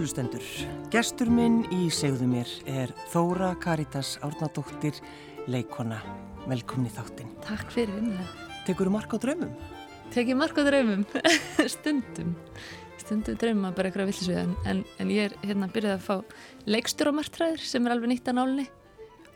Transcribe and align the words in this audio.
Kærulustendur, 0.00 0.44
gestur 0.88 1.28
minn 1.28 1.58
í 1.76 1.90
segðu 1.92 2.24
mér 2.24 2.48
er 2.64 2.88
Þóra 3.12 3.50
Karitas 3.60 4.14
Árnadóttir, 4.24 4.96
leikona. 5.44 5.98
Velkomin 6.48 6.88
í 6.88 6.92
þáttinn. 6.94 7.34
Takk 7.44 7.68
fyrir 7.74 7.98
vinna. 7.98 8.24
Tekur 8.64 8.88
þú 8.88 8.94
mark 8.94 9.12
á 9.12 9.20
draumum? 9.20 9.50
Tekið 10.14 10.38
mark 10.40 10.56
á 10.56 10.64
draumum, 10.64 11.04
stundum. 11.74 12.32
Stundum 13.02 13.36
drauma 13.44 13.74
bara 13.76 13.90
eitthvað 13.90 14.08
villisvið 14.14 14.40
en, 14.40 14.86
en, 14.96 15.12
ég 15.12 15.28
er 15.28 15.36
hérna 15.44 15.68
byrjað 15.68 15.98
að 15.98 16.06
fá 16.06 16.16
leikstur 16.78 17.12
á 17.12 17.18
margtræðir 17.20 17.68
sem 17.68 17.84
er 17.84 17.98
alveg 17.98 18.14
nýtt 18.14 18.32
að 18.32 18.38
nálinni 18.40 18.66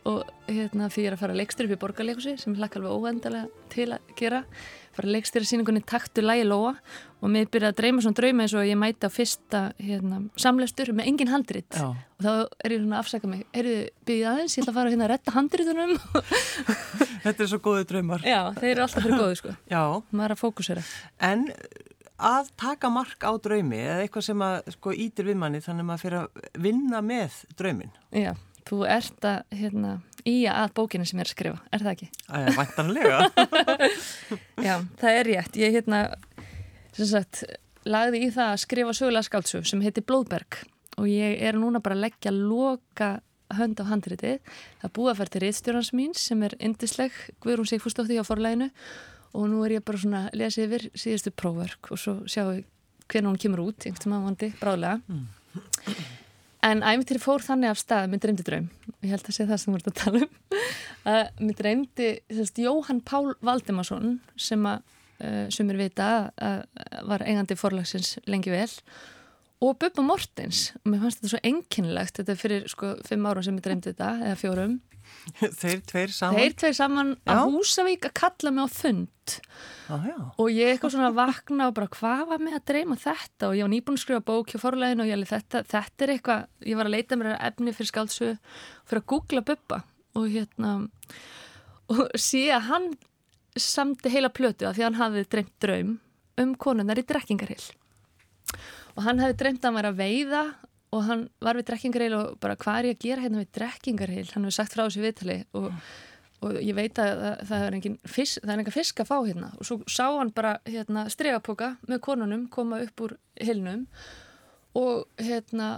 og 0.08 0.24
hérna 0.48 0.88
því 0.88 1.04
ég 1.04 1.10
er 1.10 1.18
að 1.18 1.26
fara 1.26 1.36
leikstur 1.42 1.68
upp 1.68 1.76
í 1.76 1.80
borgarleikusi 1.84 2.38
sem 2.40 2.56
hlakka 2.56 2.80
alveg 2.80 2.96
óvendalega 2.96 3.68
til 3.76 3.90
að 3.98 4.16
gera 4.16 4.46
fara 4.96 5.12
leikstur 5.14 5.44
í 5.44 5.48
síningunni 5.48 5.82
Taktu 5.86 6.24
lægi 6.24 6.46
Lóa. 6.48 6.74
Og 7.24 7.32
mér 7.32 7.48
byrjaði 7.48 7.72
að 7.72 7.78
dreyma 7.78 8.04
svona 8.04 8.18
drauma 8.18 8.44
eins 8.44 8.54
og 8.54 8.66
ég 8.68 8.76
mæti 8.76 9.08
á 9.08 9.10
fyrsta 9.12 9.60
hérna, 9.80 10.18
samlegstur 10.40 10.92
með 10.96 11.08
engin 11.12 11.32
handrit. 11.32 11.70
Já. 11.72 11.86
og 11.94 12.26
þá 12.26 12.30
er 12.34 12.74
ég 12.74 12.82
svona 12.82 12.98
að 12.98 13.00
afsaka 13.00 13.30
mig. 13.30 13.46
Erðu 13.56 13.78
byggðið 14.04 14.28
aðeins, 14.32 14.56
ég 14.58 14.64
ætla 14.64 14.74
að 14.74 14.78
fara 14.80 14.92
hérna 14.92 15.06
að 15.06 15.12
retta 15.14 15.34
handritunum. 15.38 15.94
Þetta 17.24 17.46
er 17.46 17.50
svo 17.54 17.60
góði 17.64 17.88
draumar. 17.88 18.28
Já, 18.28 18.40
þeir 18.60 18.70
eru 18.74 18.84
alltaf 18.84 19.06
fyrir 19.06 19.24
góði 19.24 19.40
sko. 19.40 19.56
Já. 19.72 19.82
Maður 20.12 20.26
er 20.26 20.36
að 20.36 20.42
fókusera. 20.42 20.86
En 21.32 21.46
að 22.24 22.50
taka 22.60 22.90
mark 22.92 23.24
á 23.24 23.32
draumi 23.42 23.80
eða 23.82 24.02
eitthvað 24.04 24.28
sem 24.28 24.44
að 24.44 24.74
sko 24.76 24.92
ítir 24.94 25.30
við 25.30 25.40
manni 25.40 25.62
þannig 25.64 25.84
að 25.84 25.88
maður 25.88 26.04
fyrir 26.04 26.20
að 26.20 26.60
vinna 26.62 27.00
með 27.04 27.40
draumin 27.58 27.96
Já 28.14 28.34
Þú 28.64 28.78
ert 28.88 29.26
að, 29.28 29.42
hérna, 29.52 29.90
í 30.24 30.36
að 30.48 30.70
bókinu 30.78 31.04
sem 31.04 31.18
ég 31.18 31.26
er 31.26 31.28
að 31.28 31.34
skrifa, 31.34 31.58
er 31.68 31.84
það 31.84 31.92
ekki? 31.92 32.08
Það 32.24 32.46
er 32.46 32.56
vantanlega. 32.58 33.18
Já, 34.68 34.74
það 35.02 35.18
er 35.18 35.28
rétt. 35.28 35.58
Ég, 35.60 35.76
hérna, 35.76 36.00
sem 36.96 37.10
sagt, 37.10 37.44
lagði 37.84 38.24
í 38.24 38.30
það 38.32 38.54
að 38.54 38.62
skrifa 38.64 38.96
sögulega 38.96 39.28
skáltsug 39.28 39.68
sem 39.68 39.84
heitir 39.84 40.06
Blóðberg 40.08 40.62
og 40.96 41.08
ég 41.10 41.40
er 41.44 41.58
núna 41.58 41.82
bara 41.84 41.98
að 41.98 42.06
leggja 42.06 42.32
loka 42.34 43.10
hönd 43.54 43.80
á 43.82 43.84
handritið. 43.90 44.40
Það 44.82 44.94
búið 44.96 45.12
að 45.12 45.18
færa 45.20 45.34
til 45.34 45.42
réttstjórnans 45.44 45.92
mín 45.96 46.14
sem 46.18 46.44
er 46.46 46.56
indisleg, 46.64 47.16
Guðrún 47.44 47.68
Sigfúsdóttir 47.68 48.22
á 48.22 48.26
forleginu 48.26 48.70
og 49.34 49.48
nú 49.50 49.64
er 49.66 49.76
ég 49.76 49.84
bara 49.86 50.00
svona 50.00 50.26
að 50.28 50.40
lesa 50.40 50.64
yfir 50.64 50.88
síðustu 50.94 51.34
prófverk 51.34 51.90
og 51.92 52.00
svo 52.00 52.16
sjáu 52.30 52.62
hvernig 53.10 53.28
hún 53.28 53.40
kemur 53.40 53.66
út, 53.66 53.84
einhvern 53.84 54.14
veginn 54.14 54.28
vandi, 54.30 54.52
bráðlega. 54.60 55.00
Mm. 55.10 55.26
En 56.64 56.80
æfintir 56.80 57.20
fór 57.20 57.44
þannig 57.44 57.74
af 57.74 57.80
stað, 57.80 58.10
mér 58.12 58.22
dreymdi 58.22 58.44
draum, 58.46 58.68
ég 59.04 59.12
held 59.12 59.26
að 59.28 59.36
sé 59.36 59.44
það 59.48 59.58
sem 59.60 59.74
við 59.74 59.80
erum 59.80 59.92
að 59.92 59.98
tala 60.00 60.20
um, 60.24 60.36
að 61.14 61.42
mér 61.44 61.58
dreymdi 61.58 62.10
sérst, 62.32 62.60
Jóhann 62.64 63.02
Pál 63.04 63.34
Valdimarsson 63.44 64.14
sem 64.40 64.64
að, 64.70 64.86
uh, 65.20 65.42
sem 65.52 65.72
er 65.74 65.80
vita 65.82 66.08
að 66.36 66.62
var 67.10 67.26
engandi 67.26 67.58
forlagsins 67.60 68.14
lengi 68.30 68.54
vel 68.54 68.70
og 69.62 69.78
Bubba 69.80 70.02
Mortens, 70.04 70.72
og 70.82 70.90
mér 70.90 71.04
fannst 71.04 71.20
þetta 71.20 71.32
svo 71.34 71.40
enkinnlegt, 71.50 72.18
þetta 72.18 72.34
er 72.34 72.40
fyrir 72.40 72.66
sko 72.70 72.96
fimm 73.06 73.28
ára 73.30 73.44
sem 73.44 73.56
ég 73.58 73.64
dreymdi 73.64 73.92
þetta, 73.92 74.10
eða 74.26 74.40
fjórum. 74.40 74.74
Þeir 75.60 75.80
tveir 75.84 76.12
saman? 76.12 76.38
Þeir 76.40 76.54
tveir 76.60 76.76
saman 76.78 77.10
að 77.28 77.42
Húsavík 77.52 78.08
að 78.08 78.14
kalla 78.18 78.52
mig 78.56 78.64
á 78.64 78.68
þund 78.72 79.34
ah, 79.92 80.06
og 80.40 80.48
ég 80.48 80.72
eitthvað 80.72 80.94
svona 80.94 81.10
vakna 81.16 81.68
og 81.68 81.76
bara 81.76 81.90
hvað 81.92 82.22
var 82.30 82.42
mig 82.44 82.56
að 82.56 82.64
dreyma 82.72 82.96
þetta? 83.00 83.50
Og 83.50 83.58
ég 83.58 83.66
var 83.66 83.72
nýbúin 83.74 83.98
að 83.98 84.02
skrifa 84.02 84.24
bók 84.24 84.52
hjá 84.52 84.62
forleginu 84.62 85.04
og 85.04 85.10
ég 85.10 85.18
alveg 85.18 85.30
þetta, 85.34 85.62
þetta 85.70 86.06
er 86.06 86.14
eitthvað, 86.14 86.46
ég 86.70 86.80
var 86.80 86.88
að 86.88 86.96
leita 86.96 87.20
mér 87.20 87.30
efni 87.36 87.76
fyrir 87.76 87.92
skálsögu 87.92 88.34
fyrir 88.88 89.02
að 89.02 89.08
googla 89.12 89.44
Bubba. 89.52 89.80
Og 90.16 90.28
hérna 90.32 90.74
og 91.92 92.04
sé 92.20 92.46
að 92.54 92.68
hann 92.70 92.90
samti 93.60 94.12
heila 94.12 94.32
plötu 94.34 94.66
af 94.68 94.76
því 94.76 94.84
að 94.84 94.88
hann 94.88 95.00
hafði 95.02 95.24
dreymt 95.30 95.56
draum 95.62 95.96
um 96.40 96.54
konunar 96.58 96.98
í 96.98 97.04
drekkingarhill 97.06 97.66
og 98.54 98.83
hann 99.02 99.22
hefði 99.22 99.36
dreymt 99.40 99.64
að 99.64 99.76
vera 99.78 99.92
að 99.92 100.00
veiða 100.00 100.44
og 100.94 101.06
hann 101.08 101.22
var 101.42 101.58
við 101.58 101.68
drekkingarheil 101.70 102.16
og 102.18 102.34
bara 102.42 102.58
hvað 102.60 102.80
er 102.80 102.88
ég 102.90 102.98
að 102.98 103.06
gera 103.08 103.24
hérna 103.24 103.42
við 103.42 103.54
drekkingarheil 103.58 104.26
hann 104.30 104.46
hefur 104.46 104.56
sagt 104.58 104.76
frá 104.76 104.84
þessu 104.84 105.02
viðtali 105.02 105.38
og, 105.58 105.66
og 106.44 106.58
ég 106.60 106.76
veit 106.76 107.00
að 107.02 107.10
það, 107.22 107.42
það 107.50 107.64
er 107.66 107.78
engin 107.78 107.96
fisk, 108.04 108.44
það 108.44 108.54
er 108.54 108.62
engin 108.62 108.76
fisk 108.76 109.02
að 109.02 109.10
fá 109.10 109.16
hérna. 109.16 109.50
Og 109.58 109.68
svo 109.68 109.80
sá 109.90 110.06
hann 110.06 110.30
bara 110.36 110.54
hérna 110.68 111.06
stregapoka 111.12 111.74
með 111.88 112.02
konunum 112.06 112.46
koma 112.52 112.80
upp 112.84 113.04
úr 113.06 113.16
hilnum 113.42 113.86
og 114.78 115.22
hérna 115.22 115.70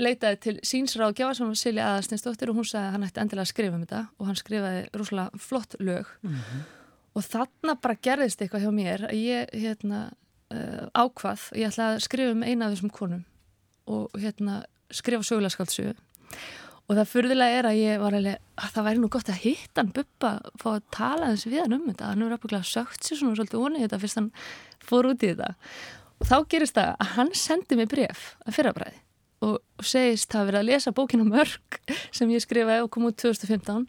leitaði 0.00 0.38
til 0.44 0.56
sínsráð 0.66 1.16
gjáða 1.18 1.38
sem 1.38 1.50
var 1.50 1.58
Silja 1.58 1.88
Aðarsninsdóttir 1.90 2.52
og 2.52 2.60
hún 2.60 2.68
sagði 2.68 2.86
að 2.86 2.94
hann 2.94 3.06
ætti 3.06 3.22
endilega 3.22 3.46
að 3.46 3.52
skrifa 3.52 3.76
um 3.76 3.82
þetta 3.84 4.02
og 4.16 4.28
hann 4.28 4.38
skrifaði 4.38 4.84
rúslega 4.96 5.42
flott 5.48 5.76
lög. 5.80 6.14
Mm 6.22 6.34
-hmm. 6.36 6.62
og 7.14 7.22
þarna 7.26 7.74
bara 7.82 8.00
gerðist 8.02 8.42
eitthvað 8.42 8.64
hjá 8.64 8.72
mér 8.72 9.06
að 9.10 9.18
ég 9.18 9.48
hérna 9.52 10.00
uh, 10.54 10.86
ákvað, 10.94 11.50
ég 11.58 11.70
ætlaði 11.70 11.98
að 11.98 12.06
skrifa 12.06 12.34
um 12.34 12.46
eina 12.46 12.66
af 12.66 12.74
þessum 12.74 12.94
konum 12.94 13.24
og 13.90 14.18
hérna, 14.20 14.62
skrifa 14.94 15.26
sögulega 15.26 15.54
skáldsögu 15.54 15.94
og 16.90 16.96
það 16.98 17.10
fyrðilega 17.12 17.58
er 17.60 17.68
að 17.70 17.78
ég 17.78 18.00
var 18.02 18.16
alveg 18.18 18.40
að 18.58 18.72
það 18.74 18.86
væri 18.88 19.00
nú 19.00 19.10
gott 19.14 19.28
að 19.30 19.42
hitta 19.44 19.82
hann 19.82 19.92
Bubba 19.94 20.30
fá 20.58 20.68
að 20.72 20.88
tala 20.96 21.28
þessi 21.30 21.52
við 21.52 21.62
hann 21.62 21.76
um 21.76 21.84
þetta. 21.86 22.08
Hann 22.10 22.24
er 22.26 22.34
ábygglega 22.34 22.66
sögt 22.66 23.06
sér 23.06 23.20
svona 23.20 23.38
svolítið 23.38 23.62
vonið 23.62 23.84
þetta 23.84 24.00
fyrst 24.02 24.18
hann 24.18 24.30
fór 24.88 25.08
út 25.12 25.22
í 25.22 25.30
þetta. 25.30 25.52
Og 26.18 26.26
þá 26.26 26.34
gerist 26.50 26.80
það 26.80 26.90
að 26.90 27.12
hann 27.14 27.30
sendi 27.38 27.78
mig 27.78 27.90
bref 27.92 28.24
að 28.42 28.56
fyrrabræði 28.58 28.98
og 29.46 29.86
segist 29.86 30.34
að 30.36 30.50
vera 30.50 30.64
að 30.64 30.68
lesa 30.68 30.92
bókinu 30.92 31.28
Mörg 31.28 31.78
sem 32.16 32.32
ég 32.34 32.42
skrifaði 32.44 32.84
og 32.84 32.90
kom 32.92 33.06
út 33.08 33.20
2015 33.22 33.86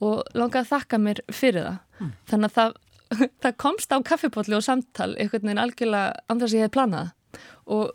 og 0.00 0.32
langaði 0.32 0.64
að 0.64 0.72
þakka 0.72 1.02
mér 1.04 1.20
fyrir 1.28 1.68
það. 1.68 1.78
Mm. 2.00 2.12
þannig 2.30 2.48
að 2.48 2.56
það, 2.56 2.76
það 3.42 3.56
komst 3.56 3.92
á 3.92 3.98
kaffipotli 4.02 4.56
og 4.58 4.66
samtal 4.66 5.12
einhvern 5.16 5.48
veginn 5.48 5.62
algjörlega 5.62 6.24
andra 6.28 6.48
sem 6.48 6.62
ég 6.62 6.68
hef 6.68 6.74
planað 6.76 7.14
og 7.66 7.94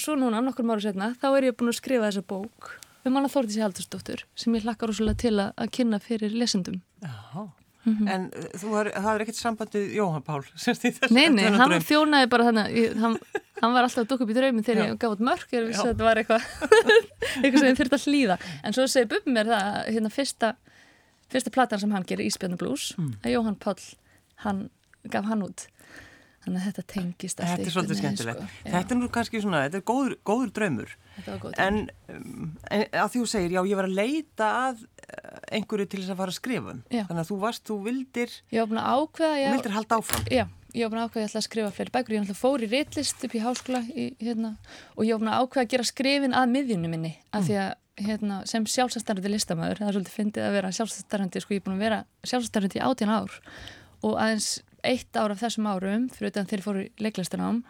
svo 0.00 0.16
núna, 0.18 0.42
nokkur 0.44 0.66
máru 0.66 0.84
setna, 0.84 1.14
þá 1.20 1.28
er 1.32 1.48
ég 1.50 1.56
búin 1.56 1.72
að 1.72 1.78
skrifa 1.80 2.10
þessa 2.10 2.26
bók 2.28 2.74
um 3.06 3.16
hana 3.16 3.30
Þórtísi 3.30 3.62
Haldursdóttur 3.62 4.24
sem 4.38 4.56
ég 4.56 4.66
hlakkar 4.66 4.90
rosalega 4.90 5.20
til 5.22 5.36
að, 5.38 5.52
að 5.54 5.70
kynna 5.78 6.00
fyrir 6.02 6.34
lesendum. 6.34 6.80
Já, 7.02 7.12
mm 7.86 7.94
-hmm. 7.96 8.10
en 8.14 8.70
var, 8.72 8.90
það 8.90 9.10
er 9.14 9.24
ekkert 9.24 9.40
sambandið 9.40 9.94
Jóhann 9.94 10.22
Pál? 10.26 10.42
Nei, 11.10 11.28
nei, 11.30 11.44
hann 11.44 11.70
draum. 11.70 11.86
þjónaði 11.90 12.30
bara 12.30 12.44
þannig, 12.48 12.96
hann, 13.00 13.18
hann 13.62 13.72
var 13.72 13.82
alltaf 13.82 14.04
að 14.04 14.08
dukka 14.10 14.24
upp 14.24 14.30
í 14.30 14.38
draumi 14.38 14.62
þegar 14.62 14.84
Já. 14.84 14.90
ég 14.90 14.98
gaf 14.98 15.12
út 15.12 15.20
mörg, 15.30 15.46
ég 15.52 15.66
vissi 15.66 15.82
að 15.82 15.92
þetta 15.92 16.08
var 16.08 16.16
eitthvað 16.16 16.42
eitthvað 17.42 17.60
sem 17.60 17.68
ég 17.70 17.78
þurfti 17.78 17.98
að 17.98 18.06
hlýða. 18.06 18.38
En 18.64 18.72
svo 18.72 18.86
segi 18.86 19.10
Bubbi 19.12 19.30
mér 19.30 19.46
það, 19.46 19.70
hérna 19.94 20.10
fyrsta, 20.10 20.56
fyrsta 21.30 21.50
platan 21.50 21.78
sem 21.78 21.92
hann 21.92 22.04
gerir, 22.04 22.26
Ísbjörnu 22.26 22.58
Blues, 22.58 22.94
mm. 22.98 23.12
að 23.22 23.30
Jóhann 23.30 23.56
Pál, 23.56 23.78
hann 24.44 24.66
gaf 25.06 25.28
hann 25.30 25.46
út 25.46 25.68
Þannig 26.46 26.62
að 26.62 26.66
þetta 26.68 26.82
tengist 26.92 27.40
alltaf 27.40 27.56
Þetta 27.56 27.66
er 27.66 27.74
svolítið 27.74 27.98
skemmtilegt. 27.98 28.42
Sko. 28.42 28.70
Þetta 28.70 28.94
er 28.94 28.98
nú 29.00 29.06
kannski 29.16 29.38
svona, 29.42 29.62
þetta 29.64 29.78
er 29.80 29.84
góður, 29.90 30.12
góður 30.30 30.50
draumur. 30.54 30.90
Draumur. 31.24 31.54
En, 31.64 31.78
um, 32.14 32.44
en 32.70 32.84
að 33.02 33.08
þú 33.16 33.22
segir, 33.32 33.54
já, 33.56 33.60
ég 33.66 33.80
var 33.80 33.88
að 33.88 33.96
leita 33.98 34.50
að 34.60 34.84
eh, 34.84 35.40
einhverju 35.58 35.88
til 35.90 36.02
þess 36.04 36.12
að 36.14 36.20
fara 36.20 36.34
að 36.34 36.36
skrifa 36.38 36.74
um. 36.76 36.84
Já. 36.86 37.02
Þannig 37.08 37.22
að 37.24 37.32
þú 37.32 37.38
varst, 37.42 37.64
þú 37.66 37.78
vildir... 37.88 38.36
Ákveða... 38.52 39.40
Þú 39.40 39.56
vildir 39.56 39.74
halda 39.74 39.98
áfram. 39.98 40.28
Já, 40.30 40.44
ég 40.70 40.84
var 40.86 40.92
búin 40.92 41.00
að 41.02 41.08
ákveða 41.08 41.18
að 41.18 41.26
ég 41.26 41.32
ætla 41.32 41.42
að 41.42 41.48
skrifa 41.48 41.72
fleiri 41.80 41.94
bækur. 41.96 42.14
Ég 42.14 42.22
ætla 42.22 42.36
að 42.36 42.44
fóri 42.44 42.68
réttlist 42.70 43.26
upp 43.26 43.34
í 43.34 43.42
háskóla 43.42 43.80
í, 43.90 44.04
hérna, 44.22 44.52
og 44.94 45.08
ég 45.08 45.16
var 45.16 45.24
búin 45.24 45.32
að 45.32 45.42
ákveða 45.42 45.64
að 45.66 45.74
gera 45.74 45.88
skrifin 45.90 46.36
að 46.38 46.54
miðjunni 46.54 46.92
minni. 46.92 47.12
Af 47.34 47.48
því 47.48 47.58
að 47.64 47.72
hérna, 48.06 48.38
sem 48.46 48.68
sjálfsastarfandi 48.70 49.32
listamæður, 49.32 49.80
það 49.80 49.90
er 49.90 49.96
svolítið 49.96 50.16
fyndið 50.20 50.46
að 50.46 50.56
vera 50.60 50.72
sjálfsastarfandi, 50.76 51.42
sko 51.42 51.56
ég 51.56 51.62
er 51.62 51.64
búin 51.64 51.78
að 51.78 51.84
vera 51.86 52.00
sjálfsastarfandi 52.28 52.76
í 52.76 52.82
átjan 52.84 53.14
ár 53.16 53.38
og 54.04 54.16
aðeins 54.20 54.50
eitt 54.86 55.18
ár 55.18 55.34
af 55.34 55.40
þessum 55.42 55.68
árum, 55.70 56.08
fyrir 56.12 56.32
utan 56.32 56.48
þeir 56.50 56.64
fóru 56.64 56.84
leiklistunám, 57.02 57.62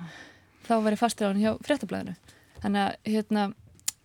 þá 0.67 0.75
var 0.84 0.96
ég 0.96 1.00
fastur 1.00 1.28
á 1.28 1.31
hann 1.31 1.43
hjá 1.43 1.52
fréttablaðinu. 1.64 2.17
Þannig 2.62 2.82
að 2.82 3.12
hérna, 3.12 3.44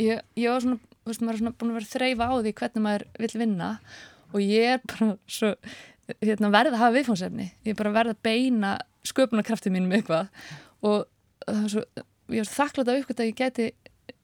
ég, 0.01 0.21
ég 0.39 0.53
var 0.53 0.63
svona, 0.65 0.79
veist, 1.07 1.23
svona 1.23 1.53
búin 1.57 1.73
að 1.73 1.79
vera 1.79 1.91
þreyfa 1.91 2.29
á 2.29 2.33
því 2.37 2.53
hvernig 2.61 2.85
maður 2.85 3.07
vil 3.23 3.31
vinna 3.41 3.71
og 4.31 4.39
ég 4.45 4.77
er 4.77 4.83
bara 4.85 5.09
svo, 5.27 5.51
hérna, 6.21 6.53
verða 6.53 6.77
að 6.77 6.83
hafa 6.83 6.97
viðfónsefni. 6.99 7.49
Ég 7.65 7.73
er 7.73 7.79
bara 7.81 7.95
verða 7.95 8.15
að 8.15 8.23
beina 8.27 8.75
sköpunarkraftið 9.07 9.75
mínum 9.75 9.95
eitthvað 9.97 10.29
og 10.85 11.07
það 11.47 11.61
var 11.61 11.71
svo, 11.73 11.85
ég 12.31 12.43
var 12.43 12.51
þakklátt 12.51 12.91
á 12.91 12.99
ykkur 12.99 13.17
að 13.17 13.31
ég 13.31 13.39
geti 13.39 13.71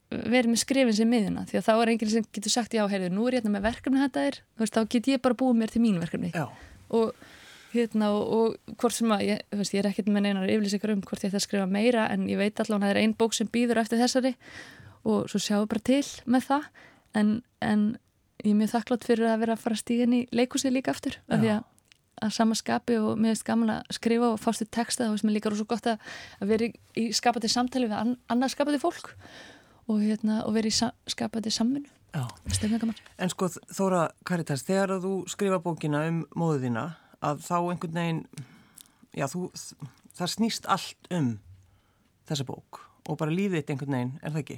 verið 0.07 0.51
með 0.53 0.61
skrifin 0.61 0.95
sem 0.95 1.09
miðuna 1.11 1.43
því 1.49 1.59
að 1.59 1.65
þá 1.65 1.73
er 1.73 1.89
enginn 1.91 2.11
sem 2.11 2.27
getur 2.35 2.53
sagt 2.53 2.75
já, 2.77 2.83
heyrðu, 2.87 3.09
nú 3.11 3.25
er 3.27 3.35
ég 3.35 3.41
hérna 3.41 3.57
með 3.57 3.65
verkefni 3.67 4.03
þetta 4.05 4.23
er, 4.29 4.37
veist, 4.59 4.77
þá 4.77 4.91
get 4.93 5.09
ég 5.11 5.23
bara 5.23 5.37
búið 5.37 5.57
mér 5.59 5.73
til 5.73 5.81
mín 5.83 5.97
verkefni 5.99 6.29
já. 6.31 6.45
og 6.95 7.25
hérna 7.73 8.09
og, 8.15 8.33
og 8.33 8.75
hvort 8.79 8.95
sem 8.95 9.11
að 9.13 9.23
ég, 9.27 9.45
veist, 9.59 9.75
ég 9.75 9.83
er 9.83 9.89
ekkert 9.91 10.09
með 10.11 10.29
einar 10.31 10.49
yfirlýsingar 10.49 10.93
um 10.93 11.05
hvort 11.05 11.23
ég 11.23 11.31
ætti 11.31 11.39
að 11.41 11.45
skrifa 11.45 11.69
meira 11.69 12.07
en 12.13 12.27
ég 12.29 12.39
veit 12.39 12.59
allavega 12.59 12.77
að 12.77 12.89
það 12.89 12.93
er 12.95 13.01
einn 13.03 13.15
bók 13.17 13.37
sem 13.37 13.49
býður 13.51 13.81
eftir 13.83 14.01
þessari 14.01 14.33
og 15.07 15.31
svo 15.31 15.41
sjáum 15.41 15.65
við 15.65 15.71
bara 15.73 15.85
til 15.87 16.03
með 16.27 16.45
það. 16.49 16.69
En, 17.17 17.33
en 17.63 17.87
ég 18.43 18.51
er 18.51 18.59
mjög 18.59 18.73
þakklátt 18.75 19.07
fyrir 19.07 19.31
að 19.31 19.41
vera 19.43 19.57
að 19.57 19.63
fara 19.63 19.79
stíðin 19.79 20.15
í 20.17 20.21
leikúsið 20.35 20.77
líka 20.77 20.93
aftur 20.93 21.17
af 21.27 21.41
því 21.41 21.51
að, 21.55 21.65
að 22.27 22.33
samaskapi 22.37 22.97
og 23.01 23.11
mér 23.17 23.33
finnst 23.33 23.47
gaman 23.47 23.75
að 23.77 23.91
skrifa 23.97 24.31
og 24.33 24.41
fástu 24.41 24.67
texta 24.69 25.09
og 25.11 25.19
sem 25.21 25.31
er 25.31 25.37
líka 25.37 25.51
rosa 25.53 25.67
gott 25.69 25.89
að, 25.89 26.01
að 26.41 26.53
vera 26.53 26.67
í, 26.67 26.73
í 26.99 27.07
skapandi 27.15 27.51
samtali 27.51 27.89
við 27.89 27.97
an, 27.97 28.15
annað 28.31 28.53
skapandi 28.55 28.81
fólk 28.83 29.13
og, 29.87 29.99
hérna, 30.03 30.43
og 30.45 30.55
vera 30.57 30.69
í 30.69 30.75
sa, 30.75 30.91
skapandi 31.09 31.53
samvinnu. 31.53 31.89
En 33.21 33.31
sko 33.31 33.49
Þóra 33.51 34.07
Karitas, 34.25 34.63
þegar 34.67 34.97
þú 35.03 35.17
skrifa 35.29 35.59
bókina 35.63 36.05
um 36.09 36.23
móðina 36.37 36.89
að 37.25 37.45
þá 37.47 37.55
einhvern 37.59 37.97
veginn 38.01 38.21
já, 39.17 39.25
þú, 39.31 39.47
það 40.17 40.33
snýst 40.35 40.67
allt 40.69 41.09
um 41.13 41.31
þessa 42.27 42.45
bók 42.47 42.83
og 43.07 43.15
bara 43.19 43.31
líðið 43.31 43.61
eitt 43.61 43.69
einhvern 43.71 43.95
veginn, 43.95 44.13
er 44.19 44.33
það 44.35 44.41
ekki? 44.43 44.57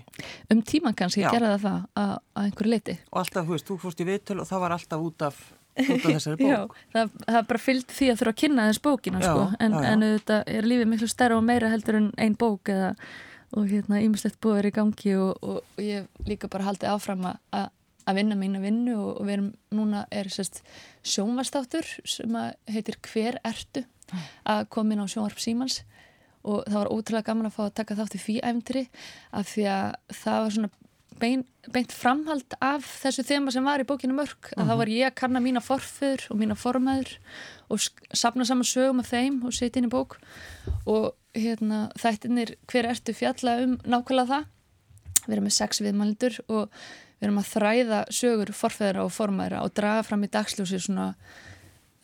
Um 0.50 0.62
tíman 0.66 0.96
kannski 0.98 1.22
Já. 1.22 1.30
gera 1.36 1.54
það 1.62 1.84
að, 2.02 2.14
að 2.34 2.48
einhverju 2.48 2.72
leiti. 2.74 2.96
Og 3.12 3.20
alltaf, 3.22 3.46
þú 3.46 3.54
veist, 3.54 3.68
þú 3.70 3.78
fórst 3.84 4.02
í 4.02 4.08
viðtöl 4.10 4.40
og 4.42 4.48
það 4.50 4.64
var 4.64 4.74
alltaf 4.74 5.04
út 5.06 5.26
af, 5.28 5.42
út 5.84 5.92
af 5.94 6.08
þessari 6.08 6.48
Já, 6.50 6.56
bók. 6.64 6.78
það, 6.96 7.12
það 7.28 7.48
bara 7.52 7.62
fylgd 7.68 7.94
því 8.00 8.10
að 8.10 8.22
þurfa 8.24 8.34
að 8.34 8.40
kynna 8.42 8.66
þess 8.72 8.84
bókina 8.88 9.22
Já, 9.22 9.28
sko, 9.30 9.44
en, 9.60 9.76
já, 9.78 9.84
já. 9.86 9.90
en 9.94 10.06
þetta 10.08 10.40
er 10.56 10.70
lífið 10.72 10.90
miklu 10.96 11.12
stærra 11.14 11.38
og 11.38 11.46
meira 11.46 11.70
heldur 11.76 12.00
en 12.02 12.10
ein 12.26 12.38
bók 12.42 12.74
eða, 12.74 12.90
og 13.54 13.70
hérna 13.70 14.02
ímislegt 14.08 14.42
búið 14.42 14.64
er 14.64 14.70
í 14.72 14.74
gangi 14.80 15.14
og, 15.22 15.38
og, 15.46 15.62
og 15.78 15.86
ég 15.86 16.10
líka 16.26 16.50
bara 16.50 16.66
haldið 16.72 16.90
áfram 16.96 17.30
að, 17.30 17.70
að 18.10 18.20
vinna 18.20 18.38
mína 18.40 18.62
vinnu 18.64 18.96
og, 18.98 19.22
við 19.28 19.36
erum 19.38 19.52
núna 19.76 20.06
er 20.12 20.30
sérst 20.34 20.64
sjónvastáttur 21.06 21.88
sem 22.10 22.36
heitir 22.70 23.00
Hver 23.06 23.40
ertu? 23.46 23.86
Að 24.50 24.66
koma 24.74 24.96
inn 24.96 25.06
á 25.06 25.08
sjónvarp 25.08 25.42
Símans. 25.42 25.84
Og 26.48 26.64
það 26.66 26.80
var 26.80 26.92
ótrúlega 26.96 27.28
gaman 27.28 27.50
að 27.50 27.56
fá 27.58 27.64
að 27.68 27.76
taka 27.82 27.98
þátt 28.00 28.16
í 28.16 28.22
fíæmtri 28.24 28.86
af 29.36 29.50
því 29.52 29.66
að 29.70 29.90
það 30.22 30.44
var 30.44 30.54
svona 30.56 30.72
bein, 31.20 31.44
beint 31.74 31.94
framhald 31.94 32.56
af 32.64 32.88
þessu 33.04 33.26
þema 33.28 33.54
sem 33.54 33.66
var 33.68 33.84
í 33.84 33.88
bókinu 33.88 34.16
mörg 34.18 34.52
að 34.56 34.72
þá 34.72 34.76
var 34.82 34.92
ég 34.94 35.10
að 35.10 35.18
kanna 35.20 35.42
mína 35.44 35.64
forföður 35.64 36.26
og 36.32 36.40
mína 36.40 36.58
formæður 36.60 37.12
og 37.70 37.84
safna 38.16 38.48
saman 38.48 38.68
sögum 38.68 39.04
af 39.04 39.12
þeim 39.12 39.42
og 39.48 39.56
setja 39.56 39.82
inn 39.82 39.90
í 39.90 39.94
bók. 39.94 40.18
Og 40.90 41.12
hérna 41.38 41.88
þættinir 42.00 42.56
hver 42.72 42.90
ertu 42.90 43.16
fjalla 43.16 43.60
um 43.66 43.78
nákvæmlega 43.84 44.32
það. 44.32 44.50
Við 45.26 45.36
erum 45.36 45.48
með 45.50 45.58
sex 45.60 45.84
viðmælendur 45.84 46.40
og 46.48 46.80
við 47.20 47.28
erum 47.28 47.40
að 47.42 47.52
þræða 47.54 48.02
sögur 48.16 48.52
forfæðra 48.56 49.06
og 49.06 49.14
formæðra 49.14 49.64
og 49.66 49.74
draga 49.76 50.04
fram 50.08 50.24
í 50.24 50.32
dagsljósi 50.32 50.80
svona 50.84 51.08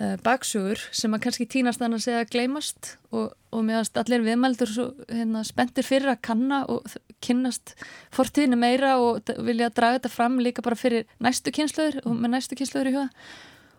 uh, 0.02 0.16
baksögur 0.26 0.82
sem 0.96 1.14
að 1.16 1.24
kannski 1.26 1.48
týnast 1.50 1.84
annars 1.84 2.08
eða 2.12 2.26
gleymast 2.30 2.96
og, 3.16 3.32
og 3.56 3.66
meðast 3.68 3.98
allir 4.00 4.26
viðmældur 4.26 4.72
svo, 4.72 4.88
hérna, 5.10 5.44
spenntir 5.48 5.88
fyrir 5.88 6.12
að 6.14 6.24
kanna 6.28 6.64
og 6.72 6.88
kynnast 7.24 7.76
fortíðinu 8.16 8.60
meira 8.60 8.98
og 9.02 9.32
vilja 9.46 9.72
draga 9.74 10.00
þetta 10.00 10.14
fram 10.14 10.40
líka 10.44 10.66
bara 10.66 10.80
fyrir 10.80 11.08
næstu 11.24 11.54
kynsluður 11.56 12.02
og 12.04 12.18
með 12.20 12.36
næstu 12.36 12.60
kynsluður 12.60 12.92
í 12.92 12.96
huga. 12.98 13.08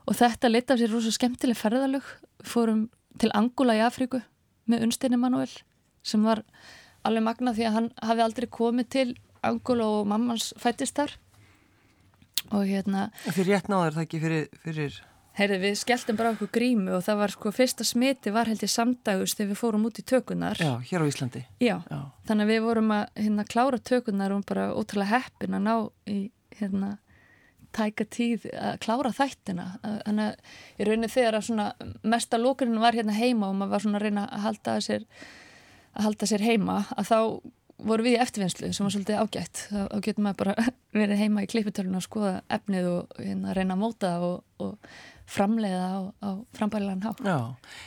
Og 0.07 0.17
þetta 0.17 0.51
lit 0.51 0.71
af 0.71 0.81
sér 0.81 0.93
rosa 0.95 1.11
skemmtileg 1.11 1.59
ferðalög. 1.59 2.09
Fórum 2.47 2.87
til 3.19 3.33
Angula 3.35 3.75
í 3.77 3.83
Afríku 3.83 4.21
með 4.71 4.87
Unnsteini 4.87 5.19
Manuel 5.19 5.51
sem 6.07 6.23
var 6.23 6.43
alveg 7.07 7.25
magnað 7.27 7.59
því 7.59 7.67
að 7.67 7.77
hann 7.77 7.89
hafi 8.03 8.23
aldrei 8.23 8.47
komið 8.51 8.91
til 8.95 9.09
Angula 9.47 9.87
og 9.99 10.09
mammans 10.11 10.53
fættist 10.61 10.97
þar 10.99 11.15
og 12.51 12.65
hérna 12.69 13.09
Fyrir 13.27 13.55
rétt 13.55 13.71
náður 13.73 13.99
það 13.99 14.07
ekki 14.07 14.23
fyrir, 14.23 14.49
fyrir 14.65 14.99
Heyrði, 15.37 15.57
við 15.67 15.75
skelltum 15.77 16.17
bara 16.17 16.31
okkur 16.33 16.49
grímu 16.49 16.95
og 16.97 17.03
það 17.05 17.19
var 17.21 17.33
sko 17.35 17.51
fyrsta 17.53 17.85
smiti 17.85 18.33
var 18.33 18.49
held 18.49 18.63
ég 18.65 18.71
samdagus 18.73 19.35
þegar 19.37 19.51
við 19.51 19.59
fórum 19.61 19.83
út 19.85 19.99
í 20.01 20.05
tökunar. 20.09 20.57
já, 20.57 20.81
hér 20.81 21.05
á 21.05 21.11
Íslandi. 21.11 21.43
Já. 21.61 21.75
Já. 21.91 21.99
Þannig 22.25 22.47
að 22.47 22.53
við 22.55 22.63
vorum 22.65 22.95
að 22.97 23.03
hérna 23.21 23.45
klára 23.45 23.81
tökunar 23.91 24.33
og 24.33 24.47
bara 24.49 24.71
ótrúlega 24.73 25.21
heppin 25.21 25.59
að 25.59 25.67
ná 25.67 25.75
í 26.09 26.17
hérna 26.57 26.95
tæka 27.77 28.07
tíð 28.09 28.47
að 28.55 28.79
klára 28.87 29.13
þættina. 29.13 29.67
Þannig 30.07 30.31
að 30.31 30.81
í 30.81 30.89
rauninni 30.89 31.13
þegar 31.13 31.37
að 31.37 31.47
svona 31.51 31.69
mesta 32.01 32.41
lókurinn 32.41 32.81
var 32.81 32.97
hérna 32.97 33.19
heima 33.19 33.51
og 33.51 33.59
maður 33.61 33.75
var 33.75 33.85
svona 33.85 34.01
að 34.01 34.07
reyna 34.07 34.25
að 34.33 34.47
halda 34.47 34.79
sér, 34.89 35.07
að 35.93 36.09
halda 36.09 36.31
sér 36.33 36.47
heima 36.49 36.79
að 36.97 37.13
þá 37.13 37.21
voru 37.83 38.07
við 38.07 38.17
í 38.17 38.23
eftirvinnslu 38.23 38.71
sem 38.73 38.87
var 38.87 38.95
svolítið 38.95 39.21
ágætt. 39.21 39.61
Þá, 39.71 39.99
getur 40.05 40.25
maður 40.25 40.41
bara 40.43 40.55
verið 41.01 41.21
heima 41.21 41.45
í 41.45 41.51
klipputölun 41.51 41.99
og 41.99 42.05
skoða 42.05 42.33
efnið 42.57 42.89
og 42.93 43.21
hérna, 43.21 43.55
reyna 43.57 43.77
að 43.77 43.83
móta 43.83 44.13
það 44.15 44.27
og, 44.31 44.41
og 44.65 44.97
framleiða 45.37 45.87
á, 45.91 45.99
á 46.23 46.29
frambælilegan 46.57 47.05
há. 47.05 47.13
Já, 47.27 47.39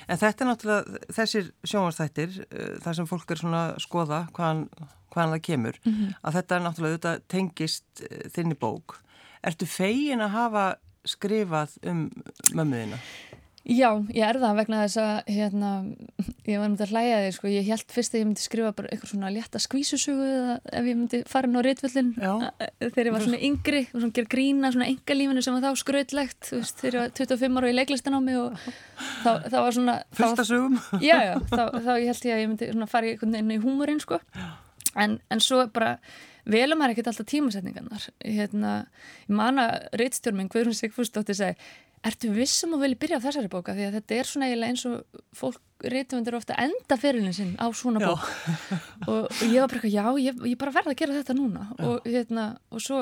en 0.07 0.21
þetta 0.21 0.45
er 0.45 0.49
náttúrulega 0.49 1.03
þessir 1.15 1.51
sjónvarsþættir, 1.63 2.41
uh, 2.49 2.73
þar 2.83 2.99
sem 2.99 3.09
fólk 3.09 3.31
er 3.31 3.41
svona 3.41 3.63
að 3.69 3.79
skoða 3.85 4.21
hvaðan, 4.35 4.65
hvaðan 5.13 5.35
það 5.37 5.45
kemur, 5.47 5.79
að 6.19 6.39
þetta 6.39 6.57
er 6.57 6.65
náttúrulega 6.65 6.99
þetta 6.99 7.31
tengist 7.31 8.03
uh, 8.03 8.27
þinni 8.35 8.59
bók. 8.59 8.99
Ertu 9.39 9.69
fegin 9.71 10.25
að 10.25 10.35
hafa 10.35 10.67
skrifað 11.07 11.77
um 11.87 12.07
mömmuðina? 12.53 12.99
Já, 13.67 13.89
ég 14.15 14.23
er 14.23 14.37
það 14.39 14.59
vegna 14.61 14.77
þess 14.85 14.99
að 15.03 15.31
hérna, 15.35 15.69
ég 16.47 16.61
var 16.61 16.69
myndið 16.69 16.83
að 16.85 16.93
hlæja 16.93 17.17
því 17.19 17.31
sko, 17.35 17.49
ég 17.51 17.65
held 17.67 17.91
fyrst 17.91 18.13
að 18.13 18.21
ég 18.21 18.27
myndi 18.29 18.43
skrifa 18.43 18.69
bara 18.77 18.91
eitthvað 18.93 19.11
svona 19.11 19.31
létta 19.35 19.59
skvísusugu 19.59 20.27
eða 20.29 20.55
ef 20.79 20.87
ég 20.87 20.95
myndi 20.99 21.19
fara 21.27 21.49
inn 21.49 21.59
á 21.59 21.61
reytvöllin 21.67 22.13
Já. 22.15 22.31
þegar 22.79 23.09
ég 23.09 23.15
var 23.17 23.25
svona 23.25 23.41
yngri 23.49 23.81
og 23.89 23.97
svona 23.97 24.15
gera 24.15 24.31
grína 24.31 24.71
svona 24.71 24.87
engalífinu 24.93 25.43
sem 25.43 25.57
var 25.57 25.65
þá 25.65 25.69
veist, 25.75 26.79
þegar 26.79 26.95
ég 26.95 27.03
var 27.03 27.13
25 27.19 27.59
ára 27.59 27.73
í 27.73 27.75
leiklistanámi 27.75 28.37
og 28.39 28.63
þá, 29.25 29.29
þá 29.51 29.57
var 29.59 29.75
svona 29.75 29.97
Fyrsta 30.15 30.47
sögum? 30.47 30.79
Já, 31.03 31.17
já, 31.27 31.35
þá, 31.51 31.63
þá 31.83 31.91
ég 31.99 32.09
held 32.13 32.25
ég 32.29 32.37
að 32.37 32.41
ég 32.45 32.49
myndi 32.53 32.89
fara 32.95 33.11
veginn 33.11 33.53
í 33.53 33.59
húmurinn 33.61 34.01
sko 34.01 34.21
en, 34.95 35.19
en 35.29 35.43
svo 35.43 35.65
bara 35.75 35.97
velum 36.49 36.79
maður 36.79 36.95
ekkert 36.95 37.11
alltaf 37.11 37.27
tímasetningarnar 37.29 38.07
hérna, 38.23 38.73
ég 39.27 39.35
man 39.37 39.61
að 39.61 39.75
reitstjórminn 39.99 40.49
Guðrún 40.49 40.77
Sigfúsdóttir 40.77 41.37
segi 41.37 41.59
Ertu 42.07 42.29
vissum 42.31 42.77
að 42.77 42.85
vilja 42.85 42.99
byrja 43.01 43.17
á 43.19 43.25
þessari 43.25 43.49
bóka 43.51 43.73
því 43.75 43.87
að 43.89 43.95
þetta 43.97 44.15
er 44.15 44.27
svona 44.29 44.47
eiginlega 44.47 44.71
eins 44.71 44.85
og 44.87 45.23
fólk 45.35 45.83
reytumundir 45.83 46.35
ofta 46.37 46.55
enda 46.59 46.95
fyrirlin 46.99 47.35
sinn 47.35 47.51
á 47.59 47.67
svona 47.75 47.99
bók. 48.03 48.23
Og, 49.11 49.27
ég 49.47 49.59
var 49.59 49.67
bara 49.71 49.79
eitthvað, 49.79 49.95
já, 49.95 50.05
ég, 50.23 50.39
ég 50.51 50.59
bara 50.59 50.73
verða 50.75 50.93
að 50.93 50.99
gera 51.01 51.17
þetta 51.17 51.35
núna. 51.35 51.65
Og, 51.83 52.07
hérna, 52.07 52.45
og 52.71 52.83
svo 52.83 53.01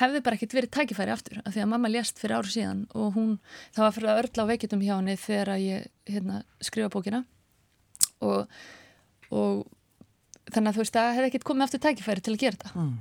hefði 0.00 0.22
bara 0.24 0.38
ekkert 0.38 0.56
verið 0.58 0.72
tækifæri 0.76 1.12
aftur 1.12 1.42
af 1.42 1.52
því 1.52 1.64
að 1.64 1.70
mamma 1.74 1.92
lést 1.92 2.20
fyrir 2.20 2.38
ári 2.38 2.54
síðan 2.54 2.82
og 2.96 3.16
hún, 3.16 3.34
það 3.76 3.84
var 3.84 3.96
fyrir 3.98 4.12
að 4.12 4.22
örla 4.22 4.48
á 4.48 4.50
veikitum 4.52 4.84
hjá 4.84 4.94
henni 4.94 5.18
þegar 5.20 5.52
að 5.54 5.64
ég 5.66 5.88
hérna, 6.08 6.40
skrifa 6.64 6.92
bókina. 6.92 7.24
Og, 8.24 8.58
og 9.28 9.64
þannig 10.52 10.72
að 10.72 10.78
þú 10.78 10.84
veist, 10.84 10.96
það 10.96 11.14
hefði 11.18 11.32
ekkert 11.32 11.48
komið 11.48 11.68
aftur 11.68 11.84
tækifæri 11.84 12.24
til 12.24 12.36
að 12.36 12.42
gera 12.44 12.60
þetta. 12.60 12.74
Mm. 12.76 12.96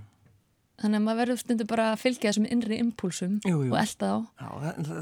Þannig 0.82 1.00
að 1.00 1.06
maður 1.08 1.20
verður 1.24 1.40
stundum 1.42 1.70
bara 1.72 1.88
að 1.94 2.02
fylgja 2.04 2.30
þessum 2.32 2.48
innri 2.54 2.80
impulsum 2.84 3.38
Jú, 3.48 3.62
jú. 3.66 3.72
og 3.74 3.80
elda 3.82 4.10
þá 4.12 4.18
Já, 4.44 4.50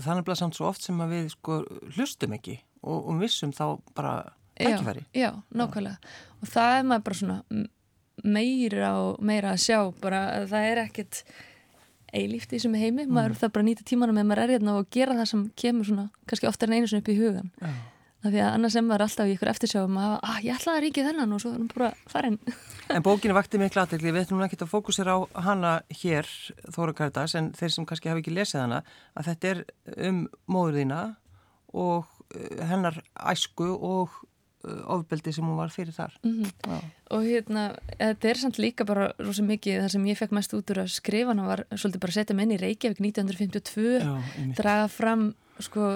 það, 0.05 0.11
er 0.15 0.27
bara 0.29 0.39
samt 0.39 0.57
svo 0.57 0.69
oft 0.69 0.85
sem 0.85 1.01
við 1.11 1.31
sko 1.33 1.61
hlustum 1.97 2.35
ekki 2.37 2.59
og, 2.81 2.99
og 2.99 3.19
vissum 3.21 3.51
þá 3.55 3.65
bara 3.97 4.13
tækifæri. 4.55 5.03
Já, 5.11 5.25
já, 5.27 5.31
nákvæmlega 5.51 6.13
og 6.41 6.53
það 6.53 6.77
er 6.77 6.87
maður 6.91 7.05
bara 7.09 7.19
svona 7.21 7.65
meira 8.23 8.93
og 9.01 9.19
meira 9.25 9.51
að 9.55 9.65
sjá 9.65 9.79
bara 10.01 10.21
að 10.39 10.47
það 10.53 10.69
er 10.69 10.81
ekkert 10.85 11.21
eilíft 12.15 12.53
í 12.53 12.55
þessum 12.55 12.77
heimi, 12.79 13.03
maður 13.11 13.35
þarf 13.41 13.55
bara 13.57 13.65
að 13.65 13.69
nýta 13.73 13.85
tímanum 13.89 14.15
með 14.15 14.29
maður 14.29 14.43
er 14.45 14.53
hérna 14.55 14.77
og 14.79 14.87
gera 14.93 15.17
það 15.17 15.27
sem 15.33 15.41
kemur 15.59 15.89
svona 15.89 16.05
kannski 16.29 16.47
oftar 16.47 16.71
en 16.71 16.77
einu 16.77 16.87
svona 16.87 17.03
upp 17.03 17.11
í 17.11 17.17
hugan 17.19 17.51
Já. 17.59 17.73
Af 18.25 18.33
því 18.33 18.41
að 18.41 18.53
annars 18.55 18.75
er 18.75 18.85
maður 18.85 19.05
alltaf 19.05 19.29
í 19.29 19.35
ykkur 19.35 19.51
eftirsjáum 19.51 19.97
að 20.01 20.15
ah, 20.17 20.39
ég 20.43 20.57
ætlaði 20.57 20.79
að 20.79 20.83
ríki 20.85 21.05
þennan 21.05 21.35
og 21.35 21.41
svo 21.43 21.51
er 21.51 21.59
hann 21.59 21.69
bara 21.71 21.91
farin 22.11 22.39
En 22.95 23.01
bókinu 23.05 23.33
vakti 23.33 23.57
miklu 23.57 23.81
aðtekli, 23.81 24.11
við 24.13 24.27
ætlum 24.27 24.43
ekki 24.45 24.59
að 24.61 24.69
fókusera 24.69 25.15
á 25.17 25.19
hana 25.47 25.71
hér, 26.03 26.29
Þóra 26.69 26.93
Karitas, 26.93 27.33
en 27.37 27.49
þeir 27.57 27.73
sem 27.73 27.87
kannski 27.89 28.11
hafa 28.11 28.21
ekki 28.21 28.33
lesið 28.35 28.61
hana, 28.61 28.83
að 29.17 29.31
þetta 29.31 29.49
er 29.49 29.61
um 30.09 30.19
móður 30.53 30.77
þína 30.83 30.99
og 31.73 32.05
uh, 32.05 32.59
hennar 32.69 32.99
æsku 33.17 33.71
og 33.73 34.13
uh, 34.13 34.83
ofbeldi 34.97 35.33
sem 35.33 35.47
hún 35.47 35.57
var 35.57 35.73
fyrir 35.73 35.97
þar. 35.97 36.13
Mhm. 36.21 36.51
Já. 36.61 36.77
og 37.15 37.25
hérna, 37.25 37.63
þetta 37.97 38.29
er 38.29 38.41
samt 38.43 38.61
líka 38.61 38.85
bara 38.85 39.09
rosa 39.17 39.45
mikið, 39.45 39.81
það 39.81 39.95
sem 39.95 40.05
ég 40.11 40.21
fekk 40.21 40.37
mest 40.37 40.53
út 40.57 40.75
úr 40.75 40.83
að 40.85 40.93
skrifa 40.93 41.33
hana 41.33 41.49
var 41.49 41.65
svolítið 41.73 42.05
bara 42.05 42.13
að 42.13 42.19
setja 42.19 42.37
inn 42.45 42.53
í 42.53 42.61
Reykjavík 42.61 43.01
1952 43.01 43.97
Já, 44.05 44.13
draga 44.61 44.87
fram 44.93 45.31
sko, 45.63 45.89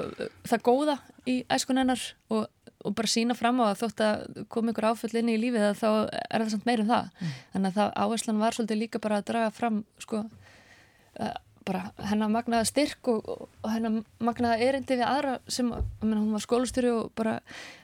það 0.48 0.65
góða 0.65 0.98
í 1.29 1.36
æskunennar 1.51 2.05
og, 2.33 2.48
og 2.83 2.95
bara 2.98 3.12
sína 3.12 3.36
fram 3.38 3.62
á 3.62 3.69
að 3.69 3.83
þótt 3.83 4.05
að 4.05 4.39
koma 4.53 4.74
ykkur 4.74 4.89
áföll 4.91 5.13
inn 5.21 5.33
í 5.33 5.38
lífið 5.41 5.67
að 5.69 5.77
þá 5.81 5.89
er 5.89 6.43
það 6.43 6.53
samt 6.55 6.69
meira 6.69 6.86
um 6.86 6.89
það. 6.93 7.29
Þannig 7.53 7.69
að 7.69 7.77
það 7.77 7.93
áherslan 8.05 8.41
var 8.41 8.57
svolítið 8.57 8.81
líka 8.83 9.03
bara 9.03 9.21
að 9.21 9.29
draga 9.29 9.53
fram 9.55 9.83
sko, 10.01 10.24
uh, 11.19 11.38
bara 11.69 11.83
hennar 12.09 12.33
magnaða 12.33 12.67
styrk 12.69 13.12
og, 13.12 13.29
og, 13.29 13.48
hennar 13.69 14.01
magnaða 14.24 14.59
erindi 14.65 14.98
við 14.98 15.07
aðra 15.07 15.38
sem, 15.48 15.69
ég 15.69 16.05
meina 16.05 16.21
hún 16.24 16.36
var 16.36 16.45
skólastjóri 16.45 16.93
og 16.95 17.12
bara 17.19 17.39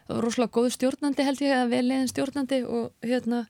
rosalega 0.09 0.55
góð 0.57 0.71
stjórnandi 0.75 1.25
held 1.27 1.43
ég 1.45 1.57
að 1.59 1.73
vel 1.75 1.83
leiðin 1.89 2.11
stjórnandi 2.11 2.61
og 2.65 3.05
hérna 3.05 3.45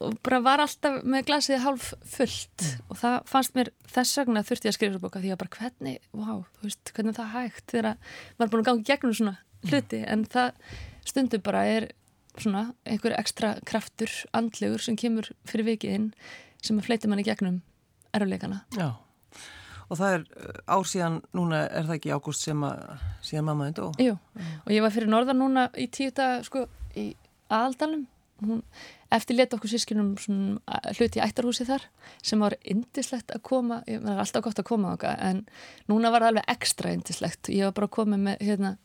og 0.00 0.16
bara 0.26 0.40
var 0.44 0.62
alltaf 0.64 0.98
með 1.06 1.28
glasið 1.30 1.62
hálf 1.64 1.92
fullt. 2.10 2.64
Og 2.90 2.98
það 3.00 3.16
fannst 3.30 3.54
mér 3.56 3.70
þess 3.92 4.20
vegna 4.20 4.42
þurfti 4.46 4.68
ég 4.68 4.74
að 4.74 4.78
skrifa 4.78 4.94
þessa 4.94 5.04
bóka 5.04 5.22
því 5.22 5.32
að 5.32 5.40
bara 5.42 5.54
hvernig, 5.56 6.00
vá, 6.12 6.32
þú 6.56 6.66
veist, 6.66 6.92
hvernig 6.96 7.12
er 7.12 7.18
það 7.20 7.32
hægt 7.36 7.72
þegar 7.72 7.88
að 7.92 8.10
maður 8.36 8.46
er 8.46 8.52
búin 8.52 8.64
að 8.64 8.68
ganga 8.70 8.88
gegnum 8.90 9.16
svona 9.16 9.36
hluti? 9.66 10.02
En 10.06 10.26
það 10.36 10.74
stundum 11.06 11.46
bara 11.46 11.64
er 11.70 11.88
svona 12.36 12.62
einhver 12.84 13.16
ekstra 13.16 13.54
kraftur 13.68 14.12
andlegur 14.36 14.84
sem 14.84 14.98
kemur 15.00 15.30
fyrir 15.48 15.70
vikið 15.72 15.96
inn 15.96 16.06
sem 16.64 16.78
að 16.78 16.88
fleiti 16.90 17.10
manni 17.10 17.24
gegnum 17.26 17.60
erfleikana. 18.16 18.62
Já, 18.76 18.90
og 19.86 20.00
það 20.00 20.16
er 20.18 20.26
uh, 20.26 20.58
ár 20.76 20.88
síðan, 20.88 21.20
núna 21.36 21.62
er 21.68 21.88
það 21.88 21.98
ekki 21.98 22.12
ágúst 22.16 22.44
sem 22.44 22.66
að, 22.66 23.06
síðan 23.24 23.48
mammaðin 23.48 23.78
dó. 23.78 23.86
Jú, 24.02 24.18
og 24.64 24.74
ég 24.74 24.84
var 24.84 24.94
fyrir 24.94 25.12
norðan 25.12 25.40
núna 25.40 25.68
í 25.78 25.88
tíu 25.92 26.12
dag 26.16 26.44
sko 26.46 26.66
í 26.96 27.10
aðaldalum 27.46 28.06
hún 28.44 28.62
eftir 29.14 29.38
leta 29.38 29.56
okkur 29.56 29.70
sískinum 29.70 30.14
svona 30.18 30.80
hluti 30.96 31.20
í 31.20 31.24
ættarhúsi 31.24 31.66
þar 31.68 31.84
sem 32.24 32.42
var 32.42 32.56
indislegt 32.66 33.30
að 33.34 33.44
koma, 33.46 33.80
ég 33.90 34.02
var 34.02 34.22
alltaf 34.22 34.44
gott 34.46 34.62
að 34.62 34.68
koma 34.70 34.94
okkar 34.96 35.20
en 35.22 35.44
núna 35.90 36.10
var 36.14 36.24
það 36.24 36.32
alveg 36.34 36.50
ekstra 36.56 36.94
indislegt 36.96 37.50
ég 37.54 37.68
var 37.68 37.76
bara 37.76 37.90
að 37.90 37.96
koma 37.98 38.20
með 38.20 38.42
hérna 38.48 38.76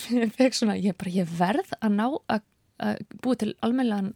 svona, 0.58 0.78
ég 0.80 0.96
bara, 0.96 1.12
ég 1.12 1.34
verð 1.38 1.74
að 1.80 1.96
ná 1.98 2.06
að, 2.08 2.44
að 2.80 3.02
búi 3.20 3.40
til 3.40 3.52
almeinlegan 3.66 4.14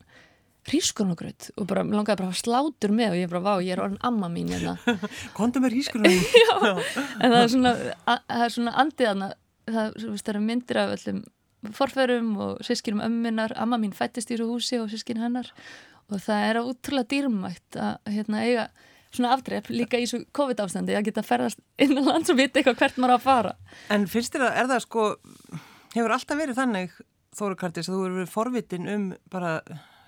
hrískunagraut 0.65 1.51
og 1.61 1.67
bara, 1.69 1.85
langaði 1.85 2.23
bara 2.23 2.33
að 2.33 2.41
slátur 2.41 2.95
með 2.97 3.13
og 3.13 3.19
ég 3.21 3.33
bara, 3.33 3.43
vá, 3.45 3.53
ég 3.61 3.75
er 3.75 3.83
orðin 3.85 4.01
amma 4.07 4.31
mín 4.33 4.53
hérna. 4.55 4.79
Kondu 5.37 5.61
með 5.61 5.77
hrískunagraut 5.77 6.97
en 7.21 7.35
það 7.35 7.41
er 7.43 7.51
svona, 7.53 7.75
að, 8.07 8.23
það 8.31 8.45
er 8.47 8.55
svona 8.57 8.77
andiðana, 8.85 9.31
það, 9.69 9.99
það 10.01 10.33
er 10.33 10.41
myndir 10.49 10.81
af 10.81 10.95
öllum 10.97 11.25
forferum 11.73 12.35
og 12.37 12.65
sískinum 12.67 13.03
ömminar, 13.05 13.55
amma 13.57 13.79
mín 13.81 13.95
fættist 13.97 14.31
í 14.31 14.37
þessu 14.37 14.51
húsi 14.51 14.81
og 14.83 14.91
sískin 14.93 15.23
hennar 15.23 15.53
og 16.13 16.21
það 16.21 16.49
er 16.49 16.61
útrúlega 16.61 17.11
dýrmætt 17.13 17.79
að 17.81 18.13
hérna, 18.13 18.43
eiga 18.45 18.67
svona 19.15 19.33
afdrepp 19.37 19.71
líka 19.71 20.01
í 20.01 20.05
þessu 20.05 20.25
COVID-ástandi 20.37 20.97
að 20.99 21.09
geta 21.09 21.25
ferðast 21.25 21.63
innan 21.81 22.09
lands 22.09 22.33
og 22.33 22.39
vita 22.41 22.61
eitthvað 22.61 22.81
hvert 22.83 23.01
maður 23.01 23.17
að 23.17 23.25
fara. 23.25 23.57
En 23.95 24.07
finnst 24.11 24.35
þér 24.35 24.49
að, 24.49 24.61
er 24.61 24.71
það 24.73 24.85
sko, 24.85 25.07
hefur 25.95 26.17
alltaf 26.17 26.41
verið 26.41 26.61
þannig, 26.61 27.03
Þóru 27.35 27.59
Kartis, 27.59 27.89
að 27.91 27.97
þú 27.97 28.03
eru 28.07 28.19
verið 28.21 28.31
forvitin 28.31 28.91
um 28.93 29.07
bara 29.33 29.57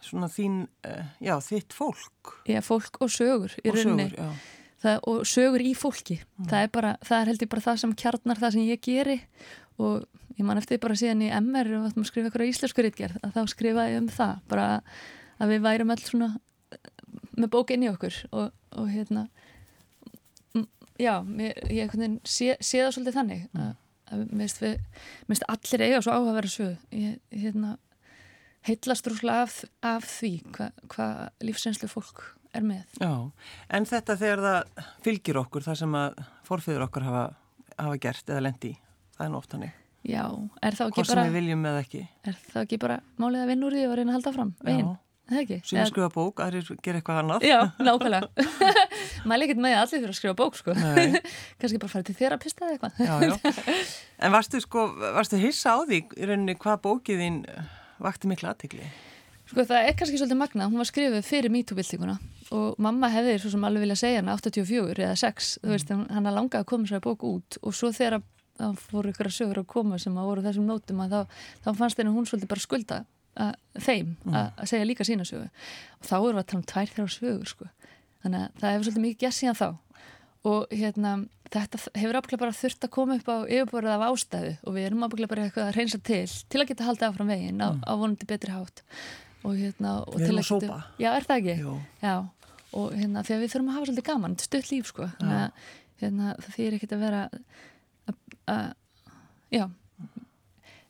svona 0.06 0.28
þín, 0.30 0.60
uh, 0.86 1.06
já, 1.22 1.34
þitt 1.42 1.74
fólk? 1.74 2.36
Já, 2.46 2.60
fólk 2.62 3.00
og 3.02 3.10
sögur 3.10 3.56
í 3.62 3.70
og 3.70 3.78
rauninni. 3.78 4.10
Sögur. 4.12 4.44
Það, 4.84 4.98
og 5.10 5.22
sögur 5.26 5.64
í 5.64 5.72
fólki. 5.74 6.18
Mm. 6.20 6.48
Það, 6.50 6.60
er 6.60 6.72
bara, 6.76 6.92
það 7.06 7.18
er 7.18 7.30
heldur 7.32 7.50
bara 7.54 7.64
það 7.64 7.80
sem 7.82 7.94
kjarnar 8.02 8.42
það 8.42 8.54
sem 8.54 8.66
ég 8.68 8.82
geri 8.84 9.16
og 9.82 10.06
ég 10.36 10.44
man 10.46 10.60
eftir 10.60 10.80
bara 10.82 10.96
síðan 10.98 11.24
í 11.24 11.30
MR 11.32 11.72
og 11.78 11.86
að 11.86 11.96
maður 11.96 12.10
skrifa 12.10 12.30
eitthvað 12.30 12.50
íslensku 12.50 12.84
rítgerð 12.84 13.20
að 13.22 13.36
þá 13.36 13.52
skrifa 13.52 13.88
ég 13.90 14.02
um 14.02 14.10
það, 14.12 14.36
bara 14.50 14.66
að 15.40 15.54
við 15.54 15.64
værum 15.66 15.92
alls 15.94 16.10
svona 16.10 16.30
með 17.36 17.50
bók 17.52 17.72
inn 17.74 17.84
í 17.84 17.90
okkur 17.92 18.20
og, 18.32 18.52
og 18.76 18.92
hérna 18.92 19.26
já, 21.00 21.20
mér, 21.24 21.56
ég 21.72 21.92
sé, 22.24 22.54
sé 22.60 22.82
það 22.82 22.94
svolítið 22.96 23.18
þannig 23.18 23.42
að, 23.56 23.74
að 24.12 24.22
minnst, 24.30 24.62
við, 24.62 25.02
minnst 25.28 25.48
allir 25.52 25.84
eiga 25.86 26.00
svo 26.04 26.14
áhuga 26.14 26.32
að 26.32 26.38
vera 26.40 26.52
sög 26.52 26.96
ég 26.96 27.42
hérna, 27.44 27.74
heitlast 28.68 29.10
rúslega 29.10 29.44
af, 29.46 29.60
af 29.86 30.08
því 30.16 30.32
hvað 30.56 30.80
hva 30.94 31.10
lífsreynslu 31.44 31.90
fólk 31.90 32.24
er 32.56 32.64
með. 32.64 32.96
Já, 33.02 33.12
en 33.76 33.88
þetta 33.88 34.16
þegar 34.16 34.44
það 34.46 34.88
fylgir 35.04 35.40
okkur 35.42 35.66
það 35.66 35.80
sem 35.82 35.96
að 36.00 36.20
forfeyður 36.46 36.86
okkur 36.88 37.08
hafa, 37.10 37.24
hafa 37.76 38.02
gert 38.02 38.32
eða 38.32 38.46
lendi 38.48 38.72
það 39.16 39.26
er 39.26 39.34
nótt 39.34 39.56
hannig 39.56 39.74
Já, 40.06 40.22
er 40.62 40.76
það 40.78 40.92
ekki 40.92 41.00
Hvort 41.00 41.10
bara 41.10 41.24
sem 41.24 41.32
við 41.32 41.40
viljum 41.40 41.66
eða 41.66 41.82
ekki 41.82 42.04
Er 42.22 42.38
það 42.52 42.62
ekki 42.62 42.78
bara 42.84 43.00
málið 43.18 43.42
að 43.42 43.50
vinna 43.50 43.66
úr 43.66 43.76
því 43.76 43.84
og 43.86 43.96
reyna 43.98 44.12
að 44.12 44.16
halda 44.18 44.32
fram 44.36 44.52
veginn? 44.62 44.92
Það 45.26 45.40
ekki? 45.40 45.56
Sýn 45.66 45.80
að 45.82 45.88
skrifa 45.90 46.08
bók, 46.14 46.40
aðrir 46.44 46.68
gera 46.86 47.00
eitthvað 47.00 47.16
annað 47.24 47.46
Já, 47.48 47.56
nákvæmlega 47.86 48.44
Mæli 49.30 49.48
ekkert 49.48 49.62
með 49.64 49.74
að 49.74 49.80
allir 49.80 49.96
fyrir 49.96 50.12
að 50.12 50.18
skrifa 50.20 50.36
bók 50.38 50.60
sko 50.60 50.76
Kanski 51.62 51.80
bara 51.82 51.92
fara 51.96 52.06
til 52.06 52.14
þerapista 52.20 52.68
eða 52.68 52.76
eitthvað 52.76 53.00
já, 53.02 53.32
já. 53.32 53.74
En 54.22 54.36
varstu 54.36 54.62
sko, 54.62 54.86
varstu 55.16 55.40
hissa 55.42 55.74
á 55.74 55.78
því 55.82 56.00
í 56.14 56.30
rauninni 56.30 56.54
hvað 56.62 56.78
bókið 56.86 57.24
þín 57.24 57.42
vakti 58.06 58.30
miklu 58.30 58.52
aðtegli? 58.52 58.86
Sko 59.50 59.66
það 59.66 59.88
er 59.88 59.98
kannski 59.98 60.20
svolítið 60.20 60.40
magna 60.44 60.70
hún 60.70 60.78
var 60.78 60.88
skrifið 60.92 61.26
fyrir 61.26 61.52
MeToo-bildinguna 61.54 62.16
og 62.54 62.78
mamma 62.82 63.10
hefði 63.10 63.36
svo 63.42 63.50
sem 63.56 63.66
alveg 63.66 63.82
vilja 63.82 63.98
segja 63.98 64.22
hana 64.22 64.38
84 64.38 65.02
eða 65.02 65.18
6, 65.18 65.50
mm. 65.58 65.66
þú 65.66 65.74
veist, 65.74 65.92
hann 66.14 66.30
að 66.30 66.38
langa 66.38 66.62
að 66.62 66.70
koma 66.70 66.90
sér 66.90 67.02
bók 67.02 67.26
út 67.26 67.58
og 67.62 67.74
svo 67.74 67.90
þegar 67.94 68.20
það 68.58 68.80
fóru 68.90 69.12
ykkur 69.12 69.30
að 69.30 69.36
sögur 69.36 69.62
að 69.62 69.68
koma 69.72 70.00
sem 70.02 70.16
að 70.16 70.28
voru 70.30 70.44
þessum 70.46 70.68
nótum 70.70 71.02
að 71.04 71.14
þá, 71.14 71.38
þá 71.64 71.70
fannst 71.80 72.00
henni 72.00 72.14
hún 72.14 72.28
svolítið 72.28 72.52
bara 72.52 72.64
skulda 72.64 73.00
að, 73.36 73.54
þeim 73.78 74.12
mm. 74.24 74.36
að, 74.36 74.62
segja 74.70 74.88
líka 74.88 75.06
sína 75.06 75.26
sögu 75.28 75.46
og 75.46 76.08
þá 76.08 76.16
eru 76.18 76.36
að 76.40 76.46
tala 76.50 76.60
um 76.60 76.68
tvær 76.72 76.92
þrjá 76.92 77.08
sögur 77.16 77.50
sko. 77.52 77.68
þannig 78.24 78.44
að 78.44 78.60
það 78.60 78.74
hefur 78.74 78.86
svolítið 78.86 79.06
mikið 79.06 79.24
gæst 79.26 79.42
síðan 79.42 79.60
þá 79.60 79.68
og 80.46 80.72
hérna 80.72 81.12
þetta 81.52 81.80
hefur 81.98 82.18
ábygglega 82.18 82.42
bara 82.42 82.56
þurft 82.56 82.86
að 82.86 82.92
koma 82.96 83.18
upp 83.18 83.28
á 83.30 83.36
yfirborðið 83.44 83.94
af 83.94 84.04
ástæðu 84.06 84.52
og 84.62 84.76
við 84.76 84.88
erum 84.88 85.04
ábygglega 85.06 85.32
bara 85.32 85.46
eitthvað 85.46 85.68
að 85.68 85.76
reynsa 85.76 86.00
til 86.06 86.24
til 86.26 86.62
að 86.62 86.68
geta 86.70 86.86
haldið 86.86 87.08
áfram 87.08 87.32
veginn 87.32 87.62
á, 87.62 87.68
mm. 87.70 87.82
á 87.86 87.92
vonandi 87.94 88.28
betri 88.30 88.54
hátt 88.54 88.82
og 89.46 89.54
hérna 89.58 89.94
og 90.02 90.18
erum 90.20 90.42
að 90.42 90.48
sópa 90.48 90.80
já 91.02 91.10
er 91.12 91.26
það 91.26 91.36
ekki? 91.42 91.76
Já, 92.02 92.14
og 92.80 92.96
hérna 92.96 93.24
því 93.26 93.36
að 93.36 93.42
við 93.44 93.52
þurfum 93.52 93.70
að 93.70 93.78
hafa 93.78 93.88
svolítið 93.90 94.08
gaman, 94.10 94.36
stutt 94.42 94.70
líf 94.72 94.90
sko 94.90 95.08
þannig 95.20 95.42
að 95.44 95.72
hérna, 96.02 96.34
það 96.42 96.58
þýr 96.58 96.76
ekkert 96.78 96.96
að 96.96 97.04
vera 97.06 97.22
að 98.46 98.74
já 99.54 99.66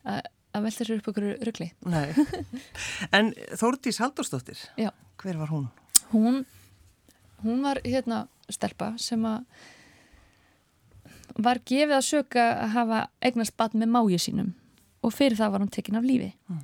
að 0.06 0.64
velta 0.64 0.84
sér 0.84 1.00
upp 1.00 1.10
okkur 1.12 1.26
ruggli 1.44 1.70
En 3.16 3.32
Þórdís 3.58 4.00
Haldurstóttir 4.00 4.60
já. 4.80 4.90
hver 5.20 5.40
var 5.40 5.52
hún? 5.52 5.66
Hún 6.12 6.44
hún 7.44 7.62
var 7.62 7.80
hérna 7.84 8.26
stelpa 8.50 8.94
sem 9.00 9.24
að 9.26 9.44
var 11.36 11.60
gefið 11.68 11.96
að 11.98 12.06
söka 12.06 12.44
að 12.54 12.70
hafa 12.76 13.00
eignast 13.20 13.56
batn 13.60 13.82
með 13.82 13.92
mági 13.92 14.20
sínum 14.22 14.54
og 15.04 15.12
fyrir 15.12 15.36
það 15.36 15.52
var 15.52 15.64
hún 15.64 15.72
tekin 15.72 15.98
af 15.98 16.06
lífi 16.06 16.30
mm. 16.48 16.62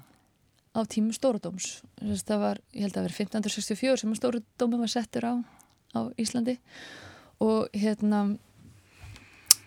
á 0.72 0.80
tímum 0.88 1.12
Stóradóms 1.12 1.82
það 2.00 2.38
var, 2.46 2.62
ég 2.72 2.86
held 2.86 2.96
að 2.96 3.08
var 3.08 3.16
1564 3.18 4.00
sem 4.00 4.14
Stóradómi 4.16 4.80
var 4.80 4.92
settur 4.92 5.28
á 5.28 5.34
á 5.92 6.00
Íslandi 6.16 6.56
og 7.42 7.68
hérna 7.76 8.38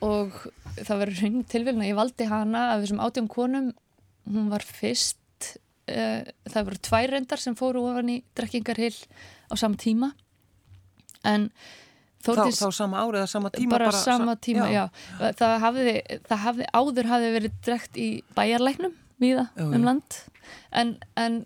og 0.05 0.35
það 0.75 1.01
verður 1.01 1.21
hrein 1.21 1.39
tilvílun 1.49 1.85
að 1.85 1.91
ég 1.91 1.99
valdi 1.99 2.27
hana 2.29 2.65
af 2.73 2.83
þessum 2.83 3.01
átjón 3.05 3.31
konum 3.31 3.71
hún 4.25 4.51
var 4.51 4.65
fyrst 4.65 5.49
uh, 5.91 6.21
það 6.49 6.67
voru 6.69 6.83
tvær 6.89 7.15
reyndar 7.15 7.41
sem 7.41 7.57
fóru 7.57 7.85
ofan 7.89 8.11
í 8.13 8.19
drekkingarhill 8.37 8.97
á 9.49 9.53
sama 9.57 9.79
tíma 9.81 10.13
en 11.25 11.49
Þórdís, 12.25 12.57
þá, 12.57 12.65
þá 12.65 12.77
sama 12.79 13.01
árið 13.03 13.19
eða 13.19 13.29
sama 13.29 13.49
tíma? 13.53 13.71
Bara, 13.75 13.89
bara 13.91 13.99
sama 14.01 14.33
tíma, 14.41 14.65
já. 14.73 14.85
já. 14.87 15.27
Það, 15.37 15.51
hafði, 15.61 15.91
það 16.25 16.39
hafði, 16.41 16.69
áður 16.73 17.09
hafði 17.11 17.27
verið 17.35 17.59
drekt 17.67 17.99
í 18.01 18.07
bæjarleiknum 18.37 18.95
viða 19.21 19.43
já, 19.53 19.65
um 19.67 19.85
land 19.85 20.17
en, 20.73 20.95
en 21.21 21.37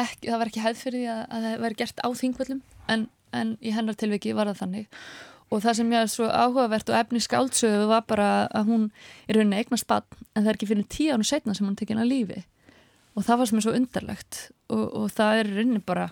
ekki, 0.00 0.30
það 0.30 0.40
var 0.40 0.50
ekki 0.50 0.64
hefð 0.64 0.80
fyrir 0.86 1.02
því 1.02 1.10
að, 1.12 1.20
að 1.28 1.46
það 1.46 1.66
væri 1.66 1.78
gert 1.82 2.00
á 2.00 2.08
þingvöldum 2.22 2.62
en, 2.94 3.06
en 3.36 3.52
í 3.60 3.74
hennar 3.76 3.98
tilviki 4.00 4.34
var 4.36 4.50
það 4.50 4.62
þannig 4.62 5.04
og 5.52 5.62
það 5.62 5.78
sem 5.78 5.92
ég 5.94 6.04
er 6.04 6.10
svo 6.10 6.28
áhugavert 6.30 6.90
og 6.90 6.98
efni 6.98 7.22
skáldsögu 7.22 7.86
var 7.90 8.04
bara 8.08 8.28
að 8.54 8.72
hún 8.72 8.88
er 9.28 9.38
rauninni 9.38 9.60
eignast 9.60 9.88
bann 9.90 10.06
en 10.34 10.42
það 10.42 10.50
er 10.50 10.58
ekki 10.58 10.70
fyrir 10.72 10.90
tíu 10.90 11.14
ánu 11.14 11.26
setna 11.28 11.54
sem 11.54 11.66
hún 11.66 11.78
tekinn 11.78 12.02
að 12.02 12.10
lífi 12.12 12.40
og 13.14 13.26
það 13.26 13.40
var 13.40 13.50
sem 13.50 13.60
er 13.60 13.66
svo 13.66 13.76
undarlegt 13.78 14.40
og, 14.68 14.84
og 14.84 15.10
það 15.14 15.42
er 15.42 15.52
rauninni 15.58 15.84
bara 15.84 16.08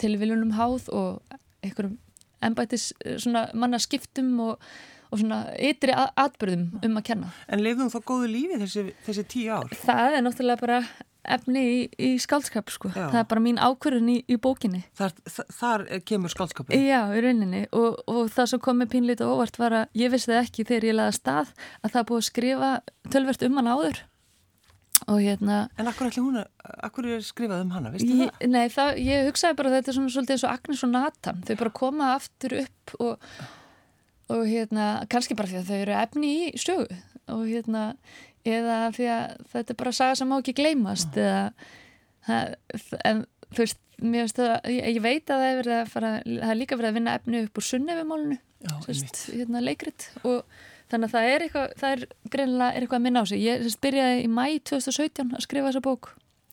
tilviljunum 0.00 0.54
háð 0.56 0.88
og 0.96 1.36
einhverjum 1.64 1.98
ennbætis 2.44 2.92
eh, 3.04 3.20
manna 3.54 3.78
skiptum 3.78 4.32
og, 4.44 4.70
og 5.10 5.20
svona 5.20 5.42
ytri 5.60 5.92
atbyrðum 5.92 6.80
um 6.86 6.98
að 7.00 7.06
kenna. 7.10 7.32
En 7.52 7.62
lefðum 7.64 7.90
þá 7.92 7.98
góðu 8.08 8.30
lífi 8.32 8.60
þessi, 8.62 8.84
þessi 9.06 9.26
tíu 9.28 9.52
ár? 9.52 9.74
Það 9.82 10.16
er 10.16 10.24
náttúrulega 10.24 10.64
bara 10.64 10.80
efni 11.24 11.62
í, 11.68 11.78
í 11.98 12.10
skálskap 12.22 12.70
sko. 12.72 12.90
Það 12.94 13.18
er 13.22 13.26
bara 13.30 13.44
mín 13.44 13.60
ákverðin 13.60 14.12
í, 14.12 14.18
í 14.30 14.38
bókinni. 14.40 14.82
Þar, 14.98 15.16
þar 15.56 15.86
kemur 16.08 16.32
skálskapin? 16.32 16.86
Já, 16.86 17.02
í 17.14 17.24
rauninni 17.24 17.64
og, 17.76 18.00
og 18.10 18.30
það 18.34 18.52
sem 18.54 18.62
kom 18.64 18.80
með 18.80 18.94
pínleita 18.96 19.28
óvart 19.28 19.60
var 19.60 19.78
að 19.82 20.00
ég 20.00 20.14
vissi 20.14 20.32
það 20.32 20.44
ekki 20.44 20.68
þegar 20.68 20.88
ég 20.90 20.98
laði 20.98 21.18
stað 21.18 21.52
að 21.80 21.96
það 21.96 22.08
búið 22.12 22.22
að 22.22 22.30
skrifa 22.30 22.70
tölvert 23.10 23.44
um 23.48 23.60
hann 23.60 23.74
áður 23.74 24.04
Hérna, 25.08 25.68
en 25.80 25.88
akkur, 25.88 26.10
hún, 26.20 26.42
akkur 26.84 27.06
er 27.16 27.22
skrifað 27.24 27.64
um 27.64 27.72
hana, 27.74 27.90
veistu 27.90 28.12
ég, 28.12 28.28
það? 28.28 28.50
Nei, 28.52 28.66
það, 28.70 28.98
ég 29.02 29.28
hugsaði 29.30 29.56
bara 29.58 29.72
þetta 29.72 29.90
er 29.90 29.96
svona 29.96 30.12
svolítið 30.14 30.36
eins 30.36 30.44
og 30.44 30.52
Agnes 30.52 30.82
og 30.84 30.92
Nathan, 30.92 31.40
þau 31.48 31.54
bara 31.62 31.72
koma 31.80 32.10
aftur 32.14 32.56
upp 32.60 32.94
og, 33.00 33.30
og 34.30 34.42
hérna, 34.46 34.88
kannski 35.10 35.36
bara 35.38 35.50
því 35.50 35.62
að 35.62 35.70
þau 35.70 35.78
eru 35.80 35.96
efni 36.02 36.32
í 36.34 36.50
sögu 36.60 37.00
og 37.30 37.42
hérna, 37.48 37.84
eða 38.48 38.80
því 38.96 39.10
að 39.14 39.36
þetta 39.52 39.74
er 39.74 39.80
bara 39.82 39.92
saga 39.96 40.18
sem 40.18 40.30
má 40.30 40.38
ekki 40.38 40.56
gleymast 40.56 41.18
eða, 41.20 41.44
en 43.04 43.24
þú 43.50 43.64
veist, 43.64 43.80
það, 44.38 44.54
ég, 44.72 44.90
ég 44.96 45.02
veit 45.04 45.30
að 45.32 45.44
það 45.44 45.62
er, 45.62 45.70
fara, 45.90 46.12
það 46.24 46.52
er 46.54 46.60
líka 46.60 46.78
verið 46.80 46.92
að 46.92 47.00
vinna 47.00 47.16
efni 47.20 47.44
upp 47.46 47.60
úr 47.60 47.68
sunnefumálunu, 47.68 48.38
hérna 49.34 49.64
leikrit 49.64 50.10
og 50.24 50.44
þannig 50.90 51.06
að 51.06 51.14
það 51.14 51.28
er 51.32 51.44
eitthvað, 51.44 51.74
það 51.80 51.92
er 51.94 52.06
greinilega 52.34 52.70
er 52.70 52.84
eitthvað 52.84 52.98
að 52.98 53.04
minna 53.06 53.22
á 53.22 53.24
sig. 53.30 53.42
Ég 53.44 53.76
byrjaði 53.84 54.22
í 54.24 54.30
mæ 54.30 54.44
2017 54.70 55.36
að 55.36 55.44
skrifa 55.46 55.68
þessa 55.68 55.84
bók. 55.84 56.10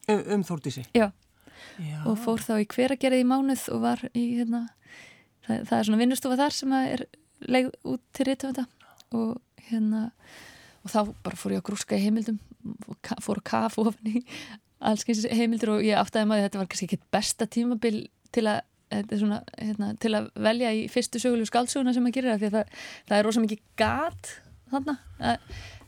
Um, 0.08 0.22
um 0.36 0.44
Þórtísi? 0.48 0.86
Og 2.10 2.20
fór 2.22 2.44
þá 2.44 2.54
í 2.62 2.68
hveragerði 2.74 3.24
í 3.24 3.28
mánuð 3.28 3.66
og 3.74 3.82
var 3.84 4.04
í, 4.12 4.26
hérna, 4.40 4.64
það, 5.48 5.64
það 5.70 5.80
er 5.80 5.90
svona 5.90 6.02
vinnustofa 6.04 6.40
þar 6.40 6.58
sem 6.58 6.76
er 6.78 7.06
leið 7.48 7.72
út 7.86 8.04
til 8.18 8.28
rítumönda 8.30 8.68
og 9.18 9.34
hérna, 9.70 10.04
og 10.88 10.94
þá 10.94 11.14
bara 11.26 11.40
fór 11.40 11.58
ég 11.58 11.62
að 11.62 11.68
grúska 11.70 11.98
í 12.00 12.06
heimildum 12.06 12.40
og 12.88 13.12
fór 13.24 13.42
að 13.42 13.48
kafa 13.52 13.84
ofan 13.84 14.10
í 14.14 14.24
allskeins 14.88 15.26
heimildur 15.34 15.76
og 15.76 15.86
ég 15.86 16.00
áttaði 16.00 16.30
maður 16.30 16.46
að 16.46 16.48
þetta 16.48 16.62
var 16.62 16.72
kannski 16.72 16.88
ekki 16.90 17.14
besta 17.14 17.50
tímabil 17.50 18.02
til 18.36 18.48
að 18.48 18.64
Svona, 18.88 19.42
hérna, 19.60 19.90
til 20.00 20.14
að 20.16 20.30
velja 20.40 20.70
í 20.72 20.86
fyrstu 20.88 21.20
sögulegu 21.20 21.50
skálsuguna 21.50 21.92
sem 21.92 22.06
maður 22.06 22.22
gerir 22.22 22.38
það 22.40 22.54
það, 22.54 23.16
er 23.18 23.26
rosa 23.28 23.42
mikið 23.44 23.60
gat 23.76 24.30
þannig 24.72 25.02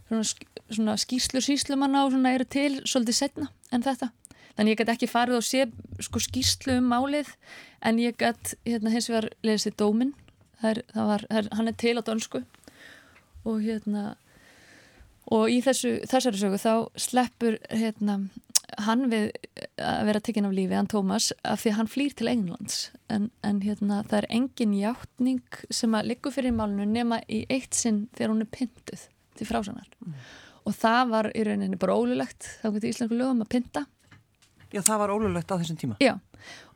svona, 0.10 0.24
svona 0.68 0.96
skýslu 1.00 1.40
síslumanna 1.46 2.02
og 2.04 2.12
svona 2.12 2.34
eru 2.36 2.48
til 2.50 2.82
svolítið 2.84 3.16
setna 3.16 3.48
en 3.72 3.86
þetta. 3.86 4.10
Þannig 4.58 4.74
ég 4.74 4.82
gæti 4.82 4.94
ekki 4.98 5.10
farið 5.14 5.40
og 5.40 5.48
sé 5.48 5.64
sko 6.04 6.20
skýslu 6.26 6.76
um 6.82 6.90
málið 6.92 7.32
en 7.88 8.02
ég 8.04 8.18
gæti 8.20 8.60
hérna 8.68 8.92
hins 8.92 9.08
vegar 9.08 9.30
lesið 9.48 9.78
dómin 9.80 10.12
það 10.60 10.72
er, 10.74 10.84
það 10.92 11.10
var, 11.14 11.26
það 11.30 11.42
er, 11.42 11.50
hann 11.56 11.72
er 11.72 11.78
til 11.80 11.96
á 11.96 12.02
dönsku. 12.10 12.44
Og 13.48 13.62
hérna 13.64 14.04
og 15.36 15.50
í 15.52 15.60
þessu, 15.66 16.00
þessari 16.10 16.42
sögu 16.42 16.60
þá 16.62 16.74
sleppur 17.00 17.60
hérna 17.70 18.20
hann 18.86 19.08
við 19.12 19.32
að 19.82 20.04
vera 20.10 20.22
tekinn 20.24 20.48
af 20.48 20.54
lífi, 20.56 20.76
hann 20.78 20.90
Tómas 20.90 21.32
af 21.48 21.64
því 21.64 21.72
að 21.72 21.78
hann 21.80 21.92
flýr 21.92 22.16
til 22.18 22.30
Englands. 22.32 22.78
En, 23.12 23.30
en 23.46 23.62
hérna 23.66 24.04
það 24.10 24.22
er 24.22 24.28
engin 24.38 24.76
hjáttning 24.78 25.62
sem 25.74 25.96
að 25.98 26.12
liggur 26.12 26.36
fyrir 26.36 26.54
málunu 26.56 26.86
nema 26.90 27.22
í 27.28 27.44
eitt 27.50 27.78
sinn 27.78 28.06
þegar 28.18 28.34
hún 28.36 28.46
er 28.46 28.52
pyntuð 28.54 29.08
til 29.40 29.48
frásanar. 29.50 29.90
Mm. 30.04 30.16
og 30.68 30.76
það 30.78 31.14
var 31.14 31.30
í 31.34 31.44
rauninni 31.48 31.78
bara 31.80 31.96
ólulegt 31.98 32.46
þá 32.62 32.68
getur 32.76 32.92
íslensku 32.92 33.18
lögum 33.18 33.46
að 33.46 33.54
pynta. 33.56 33.86
Já, 34.70 34.84
það 34.86 35.00
var 35.02 35.14
ólulegt 35.16 35.50
á 35.50 35.58
þessum 35.58 35.80
tíma. 35.82 35.96
Já, 36.04 36.20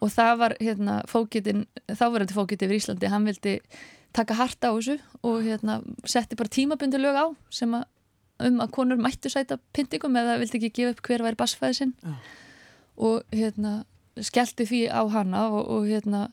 og 0.01 0.13
það 0.13 0.37
var 0.41 0.55
hérna 0.57 0.95
fókitin, 1.09 1.65
þáverandi 1.91 2.33
fókiti 2.33 2.65
yfir 2.65 2.79
Íslandi, 2.79 3.11
hann 3.11 3.27
vildi 3.29 3.59
taka 4.17 4.37
harta 4.37 4.71
á 4.71 4.73
þessu 4.73 4.97
og 5.21 5.43
hérna 5.45 5.79
setti 6.09 6.37
bara 6.39 6.49
tímabundi 6.53 7.01
lög 7.01 7.19
á 7.21 7.25
sem 7.53 7.75
að 7.77 7.85
um 8.49 8.61
að 8.63 8.73
konur 8.75 9.01
mættu 9.01 9.31
sæta 9.31 9.59
pyntingum 9.75 10.15
eða 10.19 10.37
vildi 10.41 10.59
ekki 10.59 10.73
gefa 10.79 10.93
upp 10.95 11.01
hver 11.07 11.25
væri 11.25 11.39
basfæði 11.39 11.79
sinn. 11.79 11.95
Ja. 12.03 12.15
og 12.93 13.23
hérna 13.33 13.71
skellti 14.21 14.67
því 14.69 14.81
á 14.93 15.01
hana 15.09 15.47
og, 15.49 15.63
og 15.73 15.87
hérna 15.89 16.27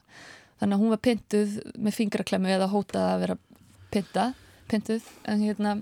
þannig 0.61 0.77
að 0.77 0.83
hún 0.83 0.93
var 0.93 1.01
pyntuð 1.07 1.57
með 1.81 1.97
fingraklemmu 1.97 2.51
eða 2.53 2.69
hótað 2.69 3.07
að 3.07 3.23
vera 3.23 3.37
pynta, 3.91 4.27
pyntuð. 4.69 5.07
En 5.25 5.41
hérna 5.41 5.79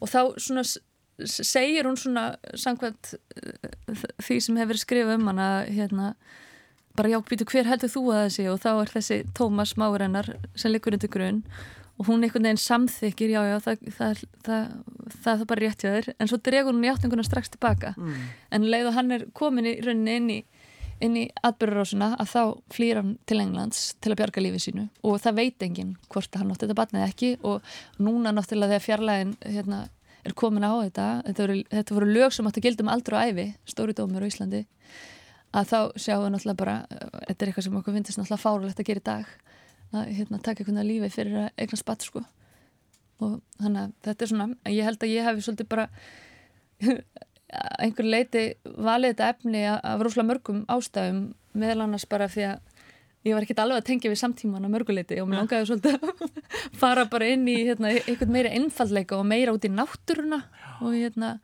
og 0.00 0.08
þá 0.08 0.20
svona 0.40 0.64
segir 1.24 1.86
hún 1.86 1.98
svona 2.00 2.24
samkvæmt 2.58 3.12
eh, 3.36 4.06
því 4.24 4.40
sem 4.42 4.58
hefur 4.58 4.80
skrifað 4.80 5.20
um 5.20 5.28
hana 5.30 5.50
hérna 5.68 6.14
bara 6.96 7.10
já, 7.10 7.18
býtu 7.26 7.46
hver 7.50 7.68
heldur 7.68 7.90
þú 7.90 8.02
að 8.14 8.24
þessi 8.24 8.48
og 8.50 8.60
þá 8.62 8.70
er 8.72 8.92
þessi 8.96 9.18
Tómas 9.34 9.74
Márennar 9.78 10.30
sem 10.58 10.72
likur 10.72 10.94
undir 10.94 11.10
grunn 11.10 11.42
og 11.98 12.08
hún 12.08 12.26
einhvern 12.26 12.48
veginn 12.48 12.60
samþykir, 12.60 13.34
já, 13.36 13.40
já, 13.46 13.56
það, 13.62 13.84
það, 13.96 14.22
það, 14.46 14.72
það 15.22 15.44
er 15.44 15.48
bara 15.52 15.62
rétt 15.62 15.84
hjá 15.84 15.90
þér, 15.94 16.08
en 16.18 16.30
svo 16.30 16.38
dregur 16.42 16.74
hún 16.74 16.86
í 16.86 16.90
áttunguna 16.90 17.24
strax 17.26 17.52
tilbaka, 17.54 17.94
mm. 17.94 18.22
en 18.56 18.68
leið 18.72 18.90
og 18.90 18.96
hann 18.98 19.14
er 19.14 19.26
komin 19.36 19.70
í 19.70 19.76
rauninni 19.84 20.16
inn 20.18 20.30
í, 20.34 20.38
inn 21.04 21.18
í 21.20 21.24
atbyrjarásuna 21.46 22.14
að 22.22 22.30
þá 22.32 22.40
flýr 22.74 23.00
hann 23.00 23.14
til 23.30 23.40
Englands 23.42 23.82
til 24.02 24.12
að 24.12 24.20
bjarga 24.22 24.44
lífið 24.44 24.64
sínu. 24.66 24.86
Og 25.06 25.18
það 25.22 25.38
veit 25.40 25.66
enginn 25.66 25.94
hvort 26.10 26.38
hann 26.38 26.52
átti 26.54 26.64
þetta 26.64 26.78
batnið 26.78 27.06
ekki. 27.08 27.30
Og 27.44 27.74
núna 28.02 28.32
náttúrulega 28.34 28.76
þegar 28.76 28.84
fjarlægin 28.86 29.34
hérna, 29.42 29.80
er 30.24 30.36
komin 30.38 30.64
á 30.64 30.72
þetta, 30.86 31.08
þetta 31.26 31.44
voru, 31.44 31.58
þetta 31.74 31.98
voru 31.98 32.12
lög 32.12 32.34
sem 32.34 32.48
átti 32.48 32.62
að 32.62 32.68
gilda 32.68 32.86
um 32.86 32.92
aldru 32.94 33.18
og 33.18 33.32
æfi, 33.32 33.48
stóri 33.68 33.96
dómur 33.96 34.24
á 34.24 34.30
Íslandi, 34.30 34.62
að 35.54 35.72
þá 35.72 35.78
sjáum 36.00 36.24
við 36.24 36.32
náttúrulega 36.34 36.62
bara, 36.62 36.76
þetta 37.26 37.36
er 37.36 37.50
eitthvað 37.50 37.66
sem 37.68 37.80
okkur 37.80 37.98
finnst 37.98 38.20
náttúrulega 38.20 38.44
fárulegt 38.46 38.80
að 38.80 38.88
gera 38.88 39.02
í 39.02 39.08
dag 39.10 39.34
að 40.00 40.10
hérna, 40.18 40.40
taka 40.40 40.62
einhvern 40.62 40.78
veginn 40.78 40.82
að 40.82 40.90
lífi 40.90 41.12
fyrir 41.14 41.38
að 41.44 41.62
eigna 41.62 41.80
spatt 41.80 42.06
sko. 42.06 42.24
Og 43.22 43.38
þannig 43.60 43.80
að 43.82 43.94
þetta 44.08 44.24
er 44.24 44.32
svona 44.32 44.48
ég 44.74 44.88
held 44.88 45.06
að 45.06 45.14
ég 45.14 45.28
hef 45.28 45.40
svolítið 45.44 45.70
bara 45.70 45.88
einhver 47.84 48.08
leiti 48.08 48.44
valið 48.64 49.14
þetta 49.14 49.32
efni 49.34 49.64
af 49.70 50.02
rúslega 50.02 50.30
mörgum 50.32 50.62
ástæðum 50.72 51.26
meðal 51.54 51.84
annars 51.84 52.06
bara 52.10 52.28
því 52.30 52.48
að 52.50 52.72
ég 53.24 53.36
var 53.36 53.46
ekkert 53.46 53.62
alveg 53.62 53.80
að 53.80 53.86
tengja 53.88 54.10
við 54.12 54.20
samtíman 54.20 54.66
að 54.66 54.74
mörguleiti 54.74 55.20
og 55.22 55.28
mér 55.30 55.42
langaði 55.42 55.68
svolítið 55.70 55.94
að 55.96 56.40
fara 56.82 57.06
bara 57.10 57.30
inn 57.32 57.46
í 57.48 57.56
hérna, 57.62 57.94
einhvern 57.94 58.34
meira 58.34 58.52
einfallleika 58.52 59.16
og 59.16 59.28
meira 59.28 59.54
út 59.54 59.64
í 59.64 59.72
náttúruna 59.72 60.42
og 60.84 60.96
hérna 60.96 61.36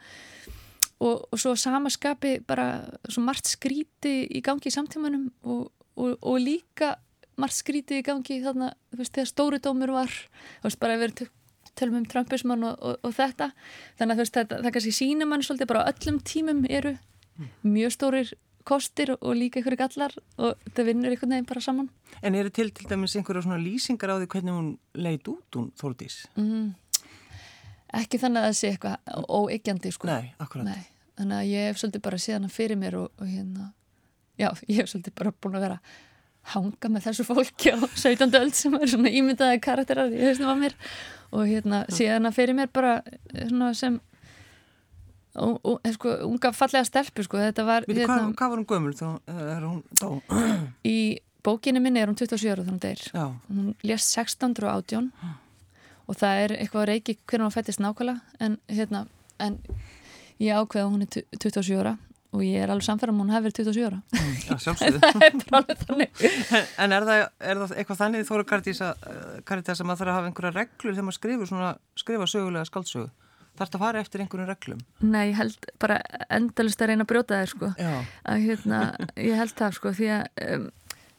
og, 1.00 1.24
og 1.30 1.40
svo 1.40 1.54
samaskapi 1.56 2.40
bara 2.48 2.82
svo 3.08 3.24
margt 3.24 3.48
skríti 3.48 4.26
í 4.28 4.42
gangi 4.44 4.68
í 4.68 4.74
samtímanum 4.74 5.30
og, 5.42 5.70
og, 5.96 6.18
og 6.20 6.42
líka 6.42 6.96
margt 7.42 7.56
skrítið 7.58 8.00
í 8.00 8.06
gangi 8.06 8.40
þarna, 8.44 8.72
þú 8.92 9.00
veist, 9.00 9.14
þegar 9.16 9.30
stóri 9.30 9.60
dómur 9.62 9.94
var 9.94 10.10
þú 10.10 10.68
veist, 10.68 10.80
bara 10.82 10.96
að 10.96 11.04
vera 11.04 11.30
tölum 11.78 12.00
um 12.00 12.06
Trumpismann 12.10 12.66
og, 12.68 12.76
og, 12.84 13.00
og 13.06 13.16
þetta. 13.16 13.50
Þannig 13.98 14.12
að 14.12 14.20
þú 14.20 14.26
veist, 14.26 14.36
það, 14.36 14.54
það 14.66 14.76
kannski 14.76 14.94
sína 14.96 15.28
mann 15.30 15.44
svolítið 15.46 15.70
bara 15.72 15.86
öllum 15.90 16.20
tímum 16.26 16.62
eru 16.68 16.94
mjög 17.64 17.96
stórir 17.96 18.32
kostir 18.68 19.14
og 19.16 19.32
líka 19.38 19.62
ykkur 19.62 19.78
gallar 19.80 20.12
og 20.36 20.58
þetta 20.66 20.84
vinnur 20.84 21.14
einhvern 21.14 21.32
veginn 21.32 21.48
bara 21.48 21.64
saman. 21.64 21.88
En 22.20 22.36
eru 22.36 22.52
til 22.52 22.68
til 22.76 22.88
dæmis 22.90 23.16
einhverja 23.16 23.46
svona 23.46 23.60
lýsingar 23.62 24.12
á 24.12 24.20
því 24.20 24.28
hvernig 24.34 24.56
hún 24.58 24.70
leit 24.94 25.28
út 25.32 25.56
hún 25.56 25.70
Þórdís? 25.80 26.26
Mm, 26.36 26.74
ekki 28.02 28.20
þannig 28.20 28.44
að 28.44 28.50
það 28.50 28.58
sé 28.60 28.72
eitthvað 28.74 29.28
óeiggjandi 29.40 29.94
sko. 29.96 30.10
Nei, 30.10 30.34
akkurat. 30.38 30.68
Nei, 30.68 30.82
Þannig 31.20 31.36
að 31.36 31.50
ég 31.50 31.66
hef 31.68 31.80
svolítið 31.80 32.02
bara 32.06 32.18
séð 32.20 32.38
hana 32.38 32.48
fyrir 32.48 32.78
mér 32.80 32.94
og, 32.96 33.08
og 33.20 33.28
hérna 33.28 33.66
já, 34.40 34.48
ég 34.70 34.78
hef 34.80 34.88
svolítið 34.88 35.16
bara 35.18 35.32
búin 35.36 35.58
að 35.58 35.66
vera 35.66 35.80
hanga 36.54 36.90
með 36.92 37.08
þessu 37.08 37.26
fólki 37.28 37.72
á 37.74 37.78
17. 37.78 38.36
öll 38.40 38.52
sem 38.56 38.76
er 38.78 38.92
svona 38.92 39.12
ímyndaði 39.20 39.62
karakterar 39.64 40.12
í 40.12 40.20
hausnum 40.24 40.52
af 40.52 40.60
mér 40.60 40.76
og 41.30 41.46
hérna 41.46 41.82
síðan 41.92 42.28
að 42.28 42.38
fyrir 42.38 42.58
mér 42.58 42.70
bara 42.74 43.00
svona 43.34 43.72
sem 43.78 44.00
og, 45.38 45.60
og, 45.62 45.90
sko, 45.94 46.14
unga 46.26 46.52
fallega 46.56 46.86
stelpu 46.88 47.24
sko, 47.26 47.38
þetta 47.38 47.66
var 47.66 47.86
Viti, 47.86 48.02
hérna, 48.02 48.16
hvað, 48.18 48.32
hvað 48.40 48.52
var 48.52 48.62
hún 48.62 48.70
gömul 48.72 48.96
þá 48.98 49.06
er 49.54 49.66
hún? 49.68 50.64
Í 50.86 50.98
bókinu 51.46 51.82
minni 51.82 52.02
er 52.02 52.10
hún 52.10 52.18
27 52.18 52.50
ára 52.50 52.66
þannig 52.66 53.06
að 53.14 53.36
hún 53.48 53.70
lést 53.86 54.10
16 54.18 54.58
og 54.64 54.68
18 54.74 55.08
og 56.10 56.18
það 56.18 56.44
er 56.44 56.56
eitthvað 56.58 56.82
að 56.82 56.90
reiki 56.90 57.16
hvernig 57.22 57.46
hún 57.46 57.54
fættist 57.54 57.82
nákvæmlega 57.82 58.42
en 58.42 58.58
hérna 58.68 59.06
en 59.40 59.58
ég 60.42 60.56
ákveða 60.56 60.90
hún 60.90 61.06
er 61.06 61.24
27 61.38 61.78
ára 61.80 61.96
og 62.30 62.42
ég 62.46 62.62
er 62.62 62.70
alveg 62.70 62.86
samfæra 62.86 63.14
um 63.14 63.22
hún 63.24 63.32
hefur 63.34 63.54
27 63.56 63.86
ára. 63.88 64.00
Mm, 64.14 64.34
Já, 64.46 64.54
sjálfsögðu. 64.64 65.00
Það 65.50 65.72
er 65.74 65.80
þannig. 65.84 66.20
En 66.84 66.94
er 66.96 67.06
það, 67.08 67.22
er 67.52 67.62
það 67.62 67.74
eitthvað 67.76 68.02
þannig 68.04 68.28
þóru 68.28 68.46
Karitís 68.52 68.82
að 68.86 69.08
Karitís 69.48 69.82
að 69.82 69.88
maður 69.90 70.02
þarf 70.04 70.12
að 70.12 70.18
hafa 70.20 70.30
einhverja 70.30 70.54
reglur 70.60 70.94
þegar 70.94 71.08
maður 71.08 71.18
skrifur 71.18 71.50
svona, 71.50 71.72
skrifa 71.98 72.30
sögulega 72.30 72.70
skaldsögu 72.70 73.10
Þarf 73.60 73.66
þetta 73.66 73.76
að 73.76 73.82
fara 73.82 74.00
eftir 74.00 74.22
einhverjum 74.22 74.48
reglum? 74.48 74.82
Nei, 75.04 75.24
ég 75.32 75.38
held 75.40 75.66
bara 75.82 75.96
endalist 76.32 76.80
að 76.80 76.92
reyna 76.92 77.04
að 77.04 77.10
brjóta 77.10 77.40
það 77.40 77.48
sko. 77.50 77.70
Að, 77.76 78.44
hérna, 78.46 78.78
Ég 79.20 79.36
held 79.36 79.56
það 79.58 79.74
sko 79.76 79.92
því 79.98 80.08
að 80.14 80.44
um, 80.54 80.68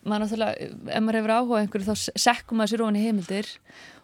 maður 0.04 0.26
náttúrulega, 0.26 0.70
ef 0.96 1.04
maður 1.04 1.20
hefur 1.20 1.34
áhuga 1.36 1.62
einhverju 1.62 1.88
þá 1.88 2.22
sekkum 2.26 2.62
maður 2.62 2.72
sér 2.74 2.84
ofan 2.86 3.00
í 3.00 3.04
heimildir 3.06 3.50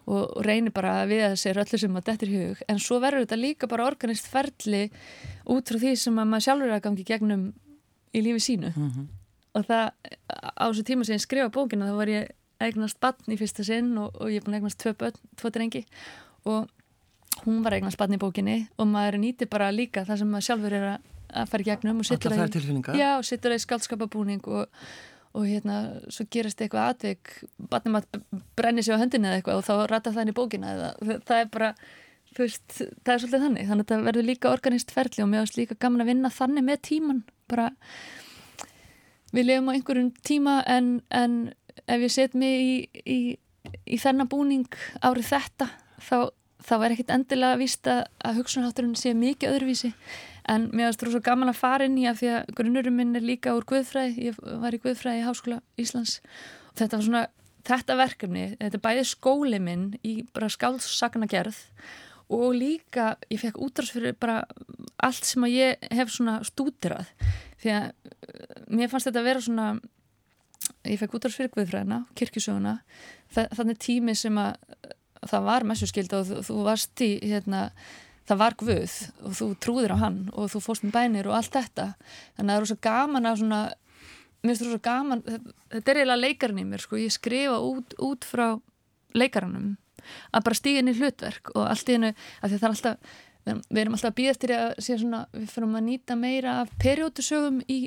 og, 0.08 0.22
og 0.22 0.44
reynir 0.46 0.74
bara 0.74 0.94
að 1.02 1.12
við 1.12 1.24
að 1.26 1.36
sér 1.42 1.60
öllu 1.62 1.80
sem 1.82 1.98
að 1.98 2.08
þetta 2.08 2.26
er 2.26 2.34
hug. 2.34 2.62
En 2.72 2.80
svo 2.82 3.00
verður 3.02 3.24
þetta 3.26 3.40
líka 3.40 3.70
bara 3.70 3.86
organist 3.88 4.30
ferli 4.30 4.84
út 5.50 5.72
frá 5.72 5.80
því 5.82 5.94
sem 6.00 6.20
að 6.22 6.30
maður 6.32 6.46
sjálfur 6.46 6.70
er 6.70 6.76
að 6.78 6.84
gangi 6.86 7.06
gegnum 7.08 7.44
í 8.14 8.24
lífi 8.24 8.44
sínu. 8.46 8.72
Mm 8.74 8.88
-hmm. 8.88 9.06
og 9.58 9.68
það 9.68 9.84
á 10.56 10.64
þessu 10.68 10.86
tíma 10.86 11.04
sem 11.04 11.18
ég 11.18 11.26
skrifa 11.26 11.52
bókina 11.52 11.90
þá 11.90 11.96
var 11.98 12.08
ég 12.08 12.32
eignast 12.58 13.00
bann 13.00 13.30
í 13.30 13.36
fyrsta 13.38 13.64
sinn 13.64 13.92
og, 13.98 14.14
og 14.18 14.30
ég 14.30 14.40
er 14.40 14.46
búin 14.46 14.56
að 14.56 14.60
eignast 14.62 14.80
tvö 14.82 14.94
bönn, 14.98 15.20
tvo 15.36 15.50
drengi. 15.50 15.84
Og 16.44 16.68
hún 17.44 17.62
var 17.62 17.76
eignast 17.76 17.98
bann 17.98 18.14
í 18.14 18.18
bókinni 18.18 18.66
og 18.78 18.88
maður 18.90 19.20
nýti 19.22 19.46
bara 19.50 19.70
líka 19.74 20.04
það 20.08 20.22
sem 20.22 20.32
maður 20.32 20.46
sjálfur 20.48 20.72
er 20.78 20.88
að, 20.94 21.06
að 21.42 21.52
fara 21.52 21.68
gegnum 21.68 22.00
og 22.02 22.08
sittur 22.08 22.34
það 22.34 23.58
í 23.58 23.64
skaldskapabúning 23.66 24.48
og 24.48 24.66
og 25.38 25.46
hérna 25.46 25.78
svo 26.10 26.26
gerast 26.34 26.60
eitthvað 26.62 26.92
atvik 26.94 27.32
batnum 27.70 28.00
að 28.00 28.20
brenni 28.58 28.82
sig 28.82 28.98
á 28.98 29.00
höndinu 29.00 29.30
eða 29.30 29.38
eitthvað 29.38 29.60
og 29.60 29.66
þá 29.68 29.74
rata 29.92 30.12
það 30.14 30.24
inn 30.24 30.32
í 30.32 30.36
bókina 30.38 30.72
eða 30.74 31.18
það 31.28 31.42
er 31.42 31.50
bara, 31.54 31.68
þú 32.32 32.44
veist, 32.44 32.66
það 32.74 33.12
er 33.14 33.22
svolítið 33.22 33.44
þannig. 33.46 33.68
Þannig 33.68 33.84
að 33.84 33.92
það 33.92 34.06
verður 34.08 34.28
líka 34.28 34.52
organist 34.52 34.94
ferli 34.94 35.24
og 35.24 35.30
mér 35.30 35.44
finnst 35.44 35.60
líka 35.60 35.78
gaman 35.78 36.04
að 36.04 36.10
vinna 36.10 36.32
þannig 36.34 36.66
með 36.66 36.82
tíman 36.90 37.22
bara 37.48 37.68
við 39.34 39.48
lefum 39.50 39.70
á 39.70 39.74
einhverjum 39.76 40.10
tíma 40.24 40.56
en, 40.66 40.90
en 41.14 41.36
ef 41.86 42.04
ég 42.06 42.12
set 42.12 42.34
mig 42.38 42.64
í, 42.64 43.04
í, 43.04 43.18
í 43.86 44.00
þennan 44.00 44.30
búning 44.30 44.66
árið 45.04 45.30
þetta 45.32 45.68
þá, 46.00 46.18
þá 46.64 46.74
er 46.78 46.94
ekkit 46.94 47.14
endilega 47.14 47.56
að 47.56 47.62
vísta 47.62 47.98
að 48.24 48.40
hugsunhátturinn 48.40 48.96
sé 48.98 49.14
mikið 49.16 49.54
öðruvísi 49.54 49.92
en 50.48 50.68
mér 50.72 50.94
það 50.96 51.14
svo 51.14 51.22
gaman 51.24 51.52
að 51.52 51.60
fara 51.60 51.88
inn 51.88 51.98
í 52.00 52.06
að 52.08 52.22
því 52.22 52.30
að 52.34 52.52
grunnurum 52.60 52.96
minn 53.00 53.16
er 53.18 53.24
líka 53.24 53.54
úr 53.56 53.66
Guðfræði. 53.68 54.28
Ég 54.30 54.38
var 54.62 54.74
í 54.76 54.80
Guðfræði 54.82 55.22
í 55.22 55.26
Háskóla 55.26 55.60
Íslands. 55.80 56.18
Og 56.72 56.80
þetta 56.80 56.98
var 56.98 57.06
svona, 57.08 57.24
þetta 57.68 57.96
verkefni 57.98 58.44
þetta 58.60 58.82
bæði 58.84 59.04
skóli 59.08 59.60
minn 59.62 59.88
í 60.06 60.14
bara 60.34 60.50
skálsakna 60.52 61.28
gerð 61.30 61.58
og 62.32 62.52
líka 62.56 63.14
ég 63.32 63.40
fekk 63.40 63.60
útráðs 63.64 63.92
fyrir 63.94 64.16
bara 64.20 64.42
allt 65.04 65.28
sem 65.28 65.44
að 65.46 65.54
ég 65.56 65.86
hef 65.96 66.12
svona 66.12 66.38
stútirað 66.46 67.08
því 67.62 67.72
að 67.74 67.86
eh, 67.88 68.58
mér 68.68 68.90
fannst 68.92 69.08
þetta 69.08 69.22
að 69.22 69.30
vera 69.30 69.44
svona 69.44 69.68
ég 70.88 71.00
fekk 71.00 71.16
útráðs 71.16 71.38
fyrir 71.40 71.54
Guðfræðina, 71.54 72.02
kirkisöguna 72.18 72.78
þannig 73.32 73.80
tími 73.82 74.14
sem 74.16 74.36
að 74.40 74.58
það 75.28 75.48
var 75.48 75.66
messuskild 75.66 76.12
og 76.14 76.28
þú, 76.28 76.42
þú 76.46 76.58
varst 76.66 77.02
í 77.04 77.10
hérna 77.24 77.68
það 78.28 78.40
var 78.42 78.56
Guð 78.60 78.94
og 79.24 79.36
þú 79.38 79.50
trúðir 79.64 79.94
á 79.96 79.98
hann 80.04 80.22
og 80.34 80.50
þú 80.52 80.62
fórst 80.64 80.86
með 80.86 80.96
bænir 80.98 81.28
og 81.30 81.38
allt 81.38 81.54
þetta. 81.56 81.92
Þannig 82.36 82.52
að 82.52 82.56
það 82.56 82.62
er 82.62 82.70
svo 82.70 82.80
gaman 82.88 83.30
að 83.30 83.38
svona 83.42 83.60
mér 84.38 84.52
finnst 84.52 84.64
það 84.64 84.72
svo 84.72 84.82
gaman, 84.84 85.22
þetta 85.72 85.92
er 85.92 86.00
eiginlega 86.00 86.22
leikarinn 86.22 86.62
í 86.62 86.66
mér 86.68 86.82
sko, 86.84 86.98
ég 87.00 87.14
skrifa 87.14 87.58
út, 87.64 87.94
út 88.04 88.26
frá 88.26 88.46
leikarannum 89.18 89.76
að 90.32 90.44
bara 90.46 90.56
stíga 90.58 90.82
inn 90.82 90.92
í 90.92 90.96
hlutverk 90.96 91.52
og 91.56 91.64
allt 91.66 91.90
í 91.90 91.96
hennu 91.96 92.12
að 92.14 92.54
það 92.54 92.58
er 92.60 92.68
alltaf, 92.70 93.14
við 93.48 93.80
erum 93.82 93.96
alltaf 93.96 94.12
að 94.12 94.18
býða 94.20 94.34
eftir 94.34 94.54
að 94.56 94.68
sé 94.84 94.98
svona, 95.00 95.22
við 95.34 95.48
fyrir 95.52 95.68
að 95.68 95.86
nýta 95.88 96.18
meira 96.18 96.58
af 96.62 96.70
periódusögum 96.80 97.58
í, 97.66 97.80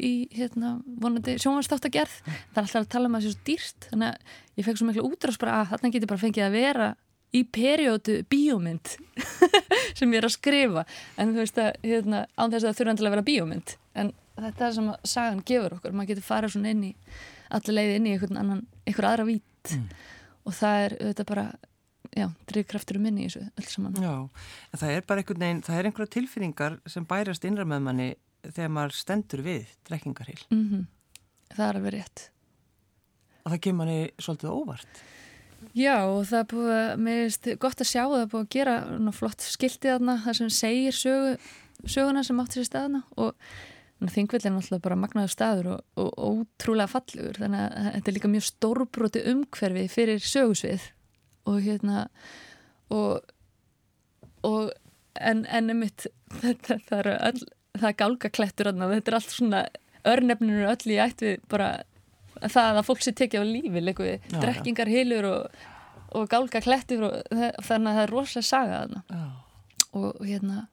í 0.00 0.12
hérna, 0.34 0.78
vonandi 1.02 1.36
sjónvarstáttagerð 1.42 2.16
það 2.24 2.56
er 2.56 2.64
alltaf 2.64 2.80
að 2.80 2.90
tala 2.94 3.10
um 3.10 3.18
að 3.18 3.26
það 3.26 3.28
sé 3.28 3.36
svo 3.36 3.46
dýrst 3.50 3.90
þannig 3.92 4.08
að 4.08 4.34
ég 4.58 4.68
fekk 4.68 4.80
svo 4.80 4.88
miklu 4.88 5.06
útráðs 5.10 5.40
bara 5.42 5.60
að 5.60 5.70
þarna 5.74 5.92
getur 5.94 6.12
bara 6.14 6.24
fengið 6.24 6.48
að 6.48 6.58
vera 6.58 6.88
í 7.36 7.44
periódu 7.44 8.22
bíómynd 8.30 8.94
sem 9.98 10.12
ég 10.12 10.20
er 10.20 10.28
að 10.28 10.36
skrifa. 10.36 10.84
En 11.16 11.34
þú 11.34 11.42
veist 11.42 11.60
að 11.62 11.70
hérna, 11.84 12.24
án 12.36 12.52
þess 12.54 12.64
að 12.64 12.70
það 12.70 12.78
þurfa 12.80 13.08
að 13.08 13.14
vera 13.16 13.26
bíómynd. 13.28 13.74
En 13.98 14.12
þetta 14.38 14.68
er 14.68 14.76
sem 14.78 14.92
að 14.92 15.10
sagan 15.12 15.42
gefur 15.50 15.78
okkur. 15.78 15.96
Maður 15.96 16.12
getur 16.12 16.28
farið 16.28 16.54
svona 16.54 16.72
inn 16.74 16.86
í 16.88 16.92
allir 17.54 17.78
leiði 17.78 17.96
inn 17.98 18.06
í 18.06 18.14
einhvern 18.14 18.40
annan, 18.40 18.62
einhver 18.86 19.08
aðra 19.08 19.28
vít. 19.28 19.44
Mm. 19.68 19.88
og 20.48 20.54
það 20.56 20.82
er 20.84 20.94
auðvitað 20.96 21.26
bara 21.28 21.44
já, 22.16 22.26
drivkraftur 22.48 22.98
um 22.98 23.04
minni 23.04 23.26
í 23.26 23.28
þessu 23.28 23.42
öll 23.60 23.68
saman. 23.68 23.98
Já, 24.00 24.14
en 24.72 24.80
það 24.80 24.94
er 24.94 25.04
bara 25.08 25.22
einhvern 25.22 25.44
veginn 25.44 25.62
það 25.66 25.78
er 25.80 25.88
einhverja 25.88 26.14
tilfinningar 26.14 26.78
sem 26.88 27.06
bærast 27.08 27.44
innra 27.48 27.66
með 27.68 27.84
manni 27.84 28.08
þegar 28.46 28.72
maður 28.72 28.96
stendur 28.96 29.44
við 29.44 29.74
drekkingarhil 29.88 30.40
mm 30.48 30.64
-hmm. 30.64 30.86
Það 31.48 31.68
er 31.68 31.76
alveg 31.78 31.92
rétt. 31.94 32.30
Og 33.44 33.52
það 33.52 33.60
kemur 33.64 33.84
manni 33.84 34.10
svolítið 34.20 34.50
óvart 34.52 35.02
Já 35.78 35.96
og 36.06 36.22
það 36.28 36.38
er 36.38 36.50
búið 36.52 36.74
að, 36.74 36.90
mér 37.04 37.18
finnst 37.24 37.48
gott 37.62 37.82
að 37.82 37.90
sjá 37.90 38.02
það 38.04 38.20
er 38.20 38.30
búið 38.32 38.44
að 38.44 38.52
gera 38.54 38.76
ná, 38.98 39.10
flott 39.14 39.44
skiltið 39.44 39.94
þarna 39.94 40.14
það 40.24 40.38
sem 40.38 40.52
segir 40.54 40.96
sögu, 40.96 41.32
söguna 41.84 42.22
sem 42.26 42.42
átt 42.42 42.54
sér 42.56 42.68
staðna 42.68 43.02
og 43.18 43.34
þingvill 44.14 44.44
er 44.44 44.54
náttúrulega 44.54 44.84
bara 44.84 44.98
magnaður 45.02 45.32
staður 45.32 45.70
og, 45.72 45.80
og, 45.98 46.10
og 46.14 46.42
ótrúlega 46.44 46.92
fallegur 46.92 47.40
þannig 47.42 47.64
að 47.64 47.88
þetta 47.96 48.10
er 48.10 48.16
líka 48.16 48.30
mjög 48.30 48.46
stórbróti 48.46 49.24
umhverfi 49.32 49.84
fyrir 49.90 50.22
sögusvið. 50.22 50.86
Og 51.48 51.58
hérna 51.64 52.04
og, 52.94 53.26
og 54.46 54.70
en 55.18 55.44
ennum 55.50 55.82
mitt 55.82 56.06
þetta 56.42 56.78
það 56.88 56.98
er 57.00 57.10
all, 57.16 57.44
það 57.74 57.90
er 57.90 58.00
gálgaklettur 58.04 58.72
þetta 58.78 59.10
er 59.10 59.18
allt 59.18 59.34
svona 59.34 59.62
örnefninu 60.08 60.68
öll 60.70 60.94
í 60.94 61.00
ætt 61.02 61.24
við 61.24 61.40
bara 61.50 61.72
það 62.44 62.80
að 62.80 62.86
fólk 62.88 63.04
sé 63.04 63.14
tekið 63.16 63.42
á 63.42 63.46
lífi 63.48 63.82
já, 63.82 64.38
drekkingar, 64.38 64.90
hilur 64.92 65.28
og, 65.28 65.60
og 66.16 66.28
gálga 66.30 66.62
klettur 66.64 67.06
og 67.08 67.14
þannig 67.32 67.92
að 67.92 67.98
það 67.98 68.02
er 68.02 68.12
rosalega 68.14 68.48
saga 68.48 68.82
og, 69.92 70.04
og 70.04 70.26
hérna 70.26 70.66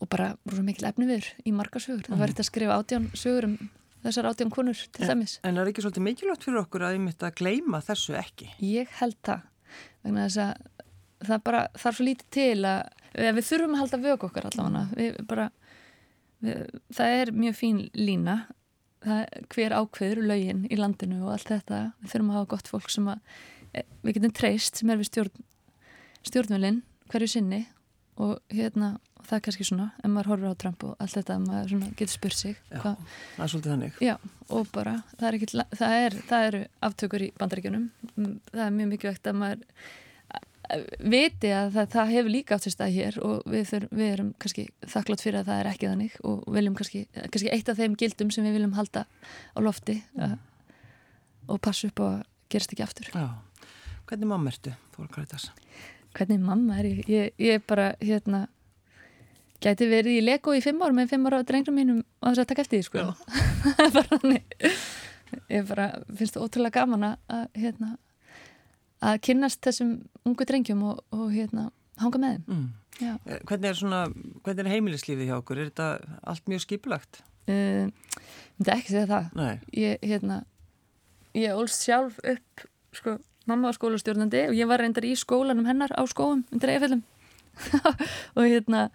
og 0.00 0.10
bara 0.12 0.34
rosalega 0.44 0.68
mikil 0.68 0.88
efni 0.90 1.08
við 1.08 1.32
í 1.44 1.54
marga 1.56 1.80
sögur, 1.80 2.04
mm. 2.04 2.12
það 2.12 2.22
verður 2.24 2.44
að 2.44 2.50
skrifa 2.50 2.78
átján 2.80 3.10
sögur 3.16 3.48
um 3.48 3.58
þessar 4.06 4.30
átján 4.30 4.52
konur 4.54 4.78
til 4.78 5.04
en, 5.04 5.10
dæmis. 5.10 5.36
En 5.42 5.58
er 5.58 5.70
ekki 5.70 5.84
svolítið 5.84 6.06
mikilvægt 6.06 6.46
fyrir 6.46 6.62
okkur 6.62 6.86
að 6.86 6.96
ég 6.96 7.04
mitt 7.06 7.24
að 7.26 7.36
gleima 7.40 7.80
þessu 7.84 8.16
ekki? 8.18 8.50
Ég 8.62 8.92
held 9.00 9.16
það 9.26 9.46
vegna 10.04 10.26
þess 10.26 10.42
að 10.44 11.30
það 11.30 11.44
bara 11.48 11.62
þarf 11.74 11.98
svo 11.98 12.06
lítið 12.06 12.28
til 12.36 12.58
að 12.68 13.32
við 13.38 13.48
þurfum 13.48 13.74
að 13.74 13.82
halda 13.82 14.02
vög 14.04 14.26
okkar 14.28 14.48
allavega. 14.50 14.84
Við 15.00 15.18
bara 15.30 15.46
við, 16.44 16.62
það 16.98 17.16
er 17.22 17.32
mjög 17.44 17.58
fín 17.58 17.82
lína 17.96 18.36
hver 19.06 19.74
ákveður 19.76 20.22
lögin 20.26 20.64
í 20.70 20.78
landinu 20.78 21.22
og 21.24 21.36
allt 21.36 21.52
þetta. 21.52 21.80
Við 22.02 22.12
þurfum 22.12 22.32
að 22.32 22.38
hafa 22.40 22.50
gott 22.54 22.70
fólk 22.72 22.92
sem 22.92 23.10
að 23.12 23.34
eh, 23.72 23.86
við 24.02 24.18
getum 24.18 24.36
treyst 24.36 24.80
sem 24.80 24.92
er 24.92 25.00
við 25.00 25.10
stjórn, 25.10 25.44
stjórnvölinn 26.26 26.80
hverju 27.12 27.30
sinni 27.36 27.66
og 28.22 28.38
hérna 28.52 28.96
og 29.16 29.28
það 29.28 29.36
er 29.38 29.44
kannski 29.46 29.66
svona, 29.66 29.86
ef 30.00 30.10
maður 30.12 30.30
horfur 30.32 30.54
á 30.54 30.60
Trump 30.62 30.84
og 30.86 31.02
allt 31.02 31.16
þetta, 31.18 31.36
maður 31.42 31.72
getur 31.98 32.12
spurt 32.14 32.38
sig 32.38 32.56
Já, 32.70 32.80
það 32.80 33.44
er 33.44 33.52
svolítið 33.52 33.72
þannig. 33.72 34.00
Já, 34.06 34.14
og 34.54 34.72
bara, 34.74 34.96
það 35.16 35.28
er, 35.28 35.38
ekki, 35.38 35.62
það 35.80 36.00
er, 36.00 36.18
það 36.30 36.48
eru 36.50 36.64
aftökur 36.88 37.24
í 37.26 37.30
bandaríkjunum. 37.40 37.86
Það 38.16 38.64
er 38.66 38.76
mjög 38.76 38.92
mikilvægt 38.92 39.30
að 39.30 39.40
maður 39.40 39.64
viti 40.98 41.50
að 41.54 41.72
það, 41.76 41.88
það 41.92 42.12
hefur 42.14 42.32
líka 42.32 42.56
átt 42.56 42.66
sér 42.66 42.74
stað 42.74 42.96
hér 42.96 43.18
og 43.24 43.44
við, 43.50 43.64
þur, 43.70 43.86
við 43.92 44.12
erum 44.12 44.32
kannski 44.42 44.64
þakklátt 44.82 45.24
fyrir 45.24 45.40
að 45.40 45.50
það 45.50 45.60
er 45.60 45.70
ekki 45.72 45.90
þannig 45.90 46.16
og 46.26 46.42
viljum 46.56 46.78
kannski, 46.78 47.02
kannski 47.14 47.52
eitt 47.54 47.70
af 47.70 47.78
þeim 47.80 47.96
gildum 48.00 48.32
sem 48.34 48.46
við 48.46 48.58
viljum 48.58 48.74
halda 48.78 49.04
á 49.06 49.58
lofti 49.62 50.00
mm. 50.16 50.24
uh, 50.26 51.52
og 51.54 51.62
passa 51.62 51.90
upp 51.90 52.02
og 52.06 52.18
gerst 52.52 52.74
ekki 52.74 52.86
aftur 52.86 53.12
Já. 53.12 53.28
Hvernig 54.06 54.30
mamma 54.30 54.52
ertu? 54.52 54.74
Hvernig 56.16 56.42
mamma 56.42 56.78
er 56.80 56.90
ég? 56.90 57.00
Ég, 57.10 57.32
ég 57.42 57.64
bara, 57.66 57.92
hérna 58.02 58.46
gæti 59.62 59.88
verið 59.90 60.20
í 60.20 60.24
Lego 60.24 60.54
í 60.54 60.62
fimm 60.64 60.82
ár 60.84 60.94
með 60.96 61.14
fimm 61.14 61.26
ára 61.28 61.42
drengrum 61.46 61.78
mínum 61.78 62.02
og 62.20 62.32
þess 62.32 62.42
að 62.42 62.50
taka 62.52 62.64
eftir 62.66 62.82
því 62.82 62.86
sko 62.88 63.04
bara 63.96 64.40
ég 65.50 65.68
bara 65.68 65.86
finnst 66.12 66.36
það 66.36 66.44
ótrúlega 66.46 66.82
gaman 66.82 67.08
að 67.08 67.46
hérna 67.56 67.94
að 69.04 69.20
kynnast 69.28 69.62
þessum 69.64 69.92
ungu 70.26 70.46
drengjum 70.48 70.82
og, 70.88 71.00
og 71.14 71.30
hérna, 71.34 71.70
hanga 72.02 72.22
með 72.22 72.36
þeim 72.36 72.50
mm. 72.56 72.66
Eh, 72.96 73.42
hvernig 73.44 73.68
er, 73.68 73.76
svona, 73.76 73.98
hvernig 74.40 74.62
er 74.62 74.72
heimilislífið 74.72 75.28
hjá 75.28 75.34
okkur? 75.36 75.58
Er 75.60 75.66
þetta 75.68 76.16
allt 76.32 76.46
mjög 76.48 76.62
skipulagt? 76.64 77.18
Uh, 77.44 77.90
ég 77.92 78.54
myndi 78.56 78.72
ekki 78.72 78.94
segja 78.94 79.08
það 79.10 79.66
ég, 79.76 80.00
hérna, 80.00 80.38
ég 81.36 81.60
ólst 81.60 81.84
sjálf 81.84 82.16
upp 82.24 82.64
sko, 82.96 83.18
mamma 83.44 83.68
var 83.68 83.76
skólastjórnandi 83.76 84.46
og 84.48 84.56
ég 84.56 84.70
var 84.70 84.80
reyndar 84.80 85.04
í 85.04 85.12
skólanum 85.18 85.68
hennar 85.68 85.92
á 85.92 86.02
skóum 86.08 86.46
undir 86.48 86.72
eifellum 86.72 87.04
og 88.36 88.42
hérna 88.42 88.88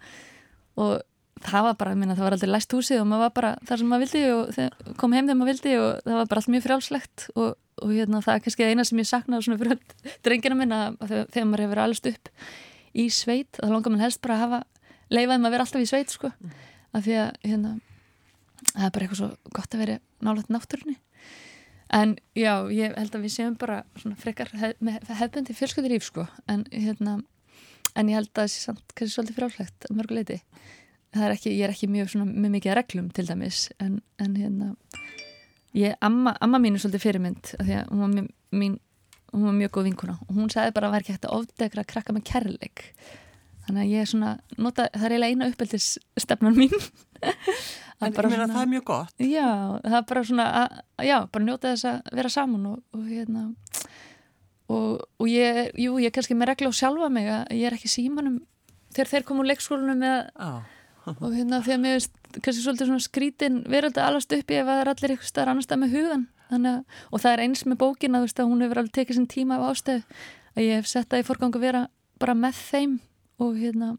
og 0.82 0.98
það 1.42 1.66
var 1.68 1.76
bara, 1.80 1.94
minna, 1.98 2.16
það 2.18 2.26
var 2.28 2.36
aldrei 2.36 2.52
læst 2.52 2.74
húsið 2.74 3.02
og 3.02 3.08
maður 3.10 3.26
var 3.26 3.34
bara 3.38 3.52
þar 3.68 3.80
sem 3.80 3.92
maður 3.92 4.04
vildi 4.06 4.22
og 4.32 4.96
kom 5.00 5.16
heim 5.16 5.26
þegar 5.26 5.38
maður 5.40 5.52
vildi 5.52 5.74
og 5.80 5.90
það 6.06 6.18
var 6.18 6.30
bara 6.30 6.42
allt 6.42 6.52
mjög 6.54 6.66
frjálslegt 6.68 7.28
og 7.34 7.50
og 7.82 7.92
hérna, 7.92 8.20
það 8.22 8.36
er 8.36 8.42
kannski 8.44 8.66
eina 8.68 8.84
sem 8.86 9.00
ég 9.00 9.08
saknaði 9.08 9.46
svona 9.46 9.60
fyrir 9.60 9.78
drengina 10.24 10.58
minna 10.58 10.80
þegar 11.00 11.48
maður 11.48 11.64
hefur 11.64 11.80
allast 11.82 12.08
upp 12.10 12.28
í 12.92 13.06
sveit 13.12 13.58
þá 13.58 13.70
langar 13.70 13.94
mann 13.94 14.04
helst 14.04 14.20
bara 14.24 14.36
að 14.36 14.44
hafa 14.44 14.60
leifaðum 15.12 15.48
að 15.48 15.54
vera 15.54 15.66
alltaf 15.66 15.84
í 15.84 15.88
sveit 15.88 16.12
sko. 16.12 16.32
Mm. 16.32 16.52
af 16.92 17.06
því 17.06 17.14
að 17.16 17.30
hérna, 17.48 17.70
það 18.68 18.84
er 18.84 18.90
bara 18.92 19.06
eitthvað 19.06 19.20
svo 19.22 19.52
gott 19.56 19.74
að 19.74 19.82
vera 19.82 19.98
nálega 20.20 20.52
náttúrunni. 20.52 20.96
En 21.92 22.14
já, 22.36 22.52
ég 22.72 22.94
held 22.96 23.16
að 23.16 23.24
við 23.24 23.32
séum 23.32 23.54
bara 23.60 23.78
svona 24.00 24.16
frekar 24.20 24.52
hef, 24.56 24.76
með 24.80 25.08
hefbundi 25.16 25.56
fjölsköldur 25.56 25.94
íf 25.96 26.04
sko. 26.04 26.26
En 26.48 26.66
hérna 26.72 27.18
en 27.96 28.08
ég 28.08 28.16
held 28.16 28.30
að 28.32 28.42
það 28.42 28.52
sé 28.52 28.60
samt 28.66 28.94
kannski 28.96 29.14
svolítið 29.16 29.38
frálegt 29.40 29.88
að 29.88 29.96
mörguleiti 29.98 30.38
er 31.20 31.34
ekki, 31.34 31.52
ég 31.52 31.66
er 31.66 31.74
ekki 31.74 31.90
mjög 31.92 32.12
svona 32.14 32.30
með 32.32 32.54
mikið 32.56 32.76
reglum 32.78 33.10
til 33.12 33.26
dæmis 33.28 33.66
en, 33.82 33.98
en 34.22 34.36
hérna 34.38 34.72
Ég, 35.72 35.94
amma, 36.04 36.34
amma 36.44 36.58
mín 36.60 36.74
er 36.76 36.82
svolítið 36.82 37.00
fyrirmynd 37.06 37.50
því 37.54 37.76
að 37.78 37.86
hún 37.88 38.00
var, 38.02 38.10
mjög, 38.12 38.26
mín, 38.60 38.72
hún 39.32 39.46
var 39.48 39.54
mjög 39.56 39.70
góð 39.72 39.86
vinkuna 39.88 40.16
og 40.26 40.32
hún 40.36 40.50
sagði 40.52 40.74
bara 40.76 40.90
að 40.90 40.96
væri 40.96 41.06
ekki 41.06 41.14
hægt 41.14 41.28
að 41.28 41.36
ofdegra 41.38 41.84
að 41.84 41.88
krakka 41.94 42.12
með 42.12 42.24
kærleik. 42.28 42.82
Þannig 43.64 43.80
að 43.80 43.92
ég 43.94 44.02
er 44.02 44.10
svona, 44.10 44.32
nota, 44.58 44.86
það 44.92 45.06
er 45.06 45.14
eiginlega 45.14 45.32
eina 45.32 45.48
uppeldisstefnan 45.52 46.58
mín. 46.58 46.76
En 48.02 48.10
ég 48.10 48.26
meina 48.26 48.48
það 48.50 48.64
er 48.64 48.70
mjög 48.72 48.82
gott. 48.88 49.12
Já, 49.22 49.50
það 49.84 49.94
er 49.94 50.06
bara 50.08 50.22
svona 50.26 50.44
að, 50.58 50.78
já, 51.06 51.16
bara 51.30 51.44
njóta 51.46 51.70
þess 51.70 51.86
að 51.86 52.16
vera 52.18 52.30
saman 52.34 52.64
og, 52.66 52.80
og 52.98 53.04
hérna 53.06 53.44
og, 54.66 55.04
og 55.22 55.28
ég, 55.30 55.60
jú, 55.78 55.92
ég 56.02 56.10
er 56.10 56.14
kannski 56.16 56.34
með 56.34 56.50
regla 56.50 56.72
á 56.74 56.80
sjálfa 56.80 57.10
mig 57.14 57.30
að 57.30 57.44
ég 57.54 57.68
er 57.68 57.76
ekki 57.78 57.92
símanum 57.92 58.40
þegar 58.90 59.12
þeir 59.12 59.26
komu 59.28 59.44
úr 59.44 59.52
leikskólunum 59.52 60.02
með 60.02 60.16
ah 60.34 60.58
og 61.10 61.32
hérna 61.34 61.62
því 61.64 61.74
að 61.74 61.82
mér 61.82 61.96
veist 61.98 62.14
kannski 62.38 62.62
svolítið 62.62 62.90
svona 62.90 63.06
skrítin 63.06 63.62
veröld 63.70 63.98
að 63.98 64.08
alast 64.08 64.34
upp 64.36 64.52
í 64.52 64.58
ef 64.58 64.68
það 64.68 64.82
er 64.82 64.90
allir 64.92 65.14
eitthvað 65.14 65.30
starf 65.30 65.52
annar 65.52 65.66
stað 65.66 65.82
með 65.82 65.96
hugan 65.96 66.26
að, 66.52 66.82
og 67.10 67.22
það 67.22 67.32
er 67.32 67.42
eins 67.46 67.64
með 67.66 67.80
bókin 67.80 68.16
að, 68.16 68.26
veist, 68.26 68.42
að 68.42 68.50
hún 68.52 68.64
hefur 68.64 68.82
alveg 68.82 68.94
tekið 68.98 69.18
sín 69.18 69.30
tíma 69.30 69.58
af 69.58 69.72
ástöðu 69.72 70.02
að 70.52 70.66
ég 70.66 70.80
hef 70.80 70.90
sett 70.90 71.08
það 71.10 71.24
í 71.24 71.26
forgang 71.26 71.56
að 71.56 71.66
vera 71.66 71.82
bara 72.22 72.36
með 72.38 72.60
þeim 72.70 72.98
og 73.42 73.58
hérna 73.58 73.92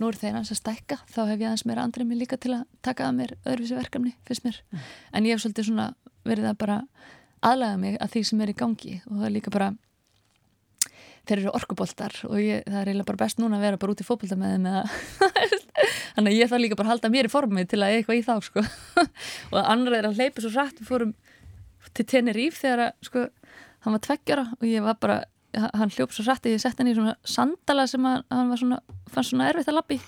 nú 0.00 0.08
er 0.08 0.18
þeir 0.18 0.38
hans 0.38 0.52
að 0.54 0.60
stækka 0.62 0.98
þá 1.12 1.20
hef 1.28 1.36
ég 1.36 1.46
aðeins 1.50 1.66
meira 1.68 1.84
andrið 1.86 2.08
mér 2.08 2.22
líka 2.24 2.38
til 2.40 2.54
að 2.56 2.64
taka 2.82 3.06
að 3.06 3.18
mér 3.20 3.34
öðruvísi 3.44 3.76
verkefni 3.78 4.14
fyrst 4.26 4.46
mér. 4.46 4.62
Mm. 4.72 4.86
en 5.12 5.28
ég 5.28 5.36
hef 5.36 5.44
svolítið 5.44 5.68
svona 5.68 5.90
verið 6.26 6.48
að 6.50 6.58
bara 6.64 6.78
aðlæða 7.44 7.76
mig 7.84 7.98
að 8.02 8.14
því 8.14 8.22
sem 8.30 8.40
er 8.42 8.52
í 8.52 8.56
gangi 8.58 8.96
og 9.06 9.12
það 9.20 9.28
er 9.28 9.36
líka 9.36 9.54
bara 9.54 9.68
þeir 11.28 11.42
eru 11.42 11.54
orkuboltar 11.58 12.14
og 12.28 12.36
ég, 12.40 12.64
það 12.66 12.80
er 12.80 12.90
eiginlega 12.90 13.08
bara 13.10 13.22
best 13.22 13.40
núna 13.40 13.58
að 13.58 13.66
vera 13.66 13.80
bara 13.80 13.94
út 13.94 14.02
í 14.02 14.06
fókbolta 14.08 14.38
með 14.38 14.54
þeim 14.56 14.68
þannig 16.16 16.32
að 16.32 16.36
ég 16.38 16.50
þarf 16.50 16.62
líka 16.64 16.78
bara 16.78 16.88
að 16.88 16.94
halda 16.94 17.12
mér 17.14 17.28
í 17.28 17.32
formi 17.32 17.64
til 17.68 17.80
að 17.82 17.96
eitthvað 17.96 18.20
í 18.20 18.24
þá 18.26 18.34
sko. 18.48 18.64
og 19.52 19.58
annar 19.62 19.98
er 19.98 20.08
að 20.08 20.18
hleypa 20.20 20.44
svo 20.44 20.52
rætt 20.54 20.80
við 20.80 20.90
fórum 20.90 21.14
til 21.94 22.06
Teneríf 22.08 22.58
þegar 22.62 22.84
að, 22.88 23.06
sko, 23.06 23.26
hann 23.84 23.96
var 23.96 24.04
tveggjara 24.06 24.46
og 24.58 24.66
ég 24.68 24.84
var 24.84 24.98
bara 25.00 25.20
hann 25.56 25.92
hljóp 25.94 26.12
svo 26.12 26.26
rætt 26.26 26.48
ég 26.50 26.60
sett 26.62 26.80
hann 26.80 26.90
í 26.90 26.96
svona 26.96 27.14
sandala 27.24 27.86
sem 27.88 28.04
hann, 28.04 28.26
hann 28.32 28.52
svona, 28.58 28.82
fannst 29.12 29.32
svona 29.32 29.48
erfitt 29.52 29.70
að 29.70 29.78
lappi 29.80 30.00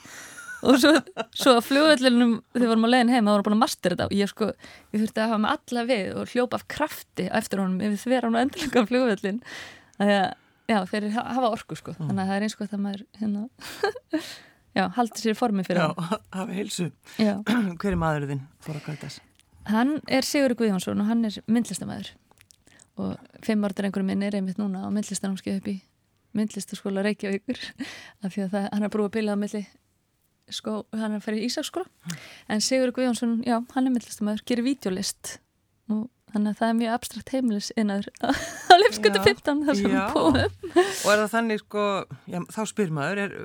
og 0.60 0.76
svo, 0.80 0.92
svo 1.32 1.54
að 1.56 1.66
fljóðvellinum 1.70 2.34
þegar 2.52 2.64
við 2.64 2.70
vorum 2.72 2.86
að 2.86 2.94
leiðin 2.94 3.12
heim 3.14 3.24
þá 3.24 3.30
vorum 3.30 3.40
við 3.40 3.48
búin 3.48 3.56
að 3.56 3.62
master 3.62 3.94
þetta 3.94 4.08
og 4.10 4.16
ég 4.18 4.30
sko, 4.30 4.50
ég 4.92 5.02
þurfti 5.02 5.22
að 5.22 5.30
hafa 5.30 5.40
með 5.44 5.54
alla 5.56 5.84
við 5.88 6.10
og 6.20 6.34
hljópa 6.34 6.60
af 6.60 6.66
krafti 6.74 7.28
eftir 7.40 7.62
honum 7.62 7.80
ef 7.80 7.94
við 7.94 8.02
þverjum 8.04 8.36
að 8.36 8.46
endurlega 8.46 8.84
fljóðvellin 8.90 9.40
þannig 9.96 10.18
að 10.18 10.28
Já, 10.70 10.78
þeir 10.86 11.08
hafa 11.16 11.50
orku 11.50 11.78
sko, 11.78 11.96
mm. 11.96 12.10
þannig 12.10 12.22
að 12.22 12.30
það 12.30 12.36
er 12.36 12.46
eins 12.46 12.54
og 12.54 12.70
það 12.70 12.82
maður 12.84 13.02
hérna, 13.18 13.42
já, 14.78 14.84
haldi 14.96 15.22
sér 15.24 15.38
formi 15.38 15.64
fyrir 15.66 15.82
hann. 15.82 15.96
Já, 15.98 16.20
hafa 16.36 16.56
heilsu. 16.58 16.88
Já. 17.18 17.32
Hver 17.80 17.90
er 17.90 18.00
maðurinn 18.00 18.32
þinn, 18.34 18.44
Þóra 18.66 18.82
Kvætas? 18.86 19.18
Hann 19.70 19.96
er 20.08 20.26
Sigur 20.26 20.54
Guðjónsson 20.58 21.02
og 21.02 21.10
hann 21.10 21.26
er 21.28 21.36
myndlistamæður 21.50 22.14
og 23.00 23.42
fimm 23.44 23.66
orður 23.66 23.88
einhverjum 23.88 24.10
minn 24.12 24.24
er 24.26 24.36
einmitt 24.38 24.60
núna 24.60 24.86
á 24.86 24.88
myndlistanámskeið 24.92 25.60
upp 25.60 25.68
í 25.72 25.76
myndlistaskóla 26.36 27.04
Reykjavíkur 27.06 27.60
af 28.24 28.34
því 28.34 28.46
að 28.46 28.54
það, 28.54 28.66
hann 28.70 28.86
er 28.86 28.92
brúið 28.94 29.10
að 29.10 29.14
bila 29.18 29.36
á 29.36 29.42
milli 29.42 29.62
sko, 30.50 30.76
hann 30.94 31.14
er 31.14 31.20
að 31.20 31.26
fara 31.26 31.38
í 31.38 31.46
Ísaksskóla 31.46 31.86
mm. 31.86 32.24
en 32.54 32.64
Sigur 32.64 32.94
Guðjónsson, 32.94 33.36
já, 33.46 33.58
hann 33.74 33.86
er 33.86 33.94
myndlistamæður, 33.94 34.44
gerir 34.46 34.66
vídeolist 34.66 35.36
og 35.90 36.06
þannig 36.34 36.52
að 36.54 36.60
það 36.60 36.72
er 36.72 36.78
mjög 36.80 36.94
abstrakt 36.96 37.32
heimilis 37.34 37.72
innar 37.80 38.08
á 38.22 38.74
Leifskutu 38.80 39.24
15 39.24 39.64
þar 39.66 39.80
sem 39.80 39.94
við 39.94 40.14
búum 40.14 40.38
og 40.40 41.10
er 41.12 41.24
það 41.24 41.34
þannig 41.34 41.64
sko 41.64 41.86
já, 42.30 42.40
þá 42.54 42.60
spyr 42.72 42.94
maður, 42.96 43.22
er, 43.24 43.36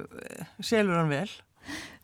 selur 0.64 1.00
hann 1.02 1.14
vel? 1.14 1.28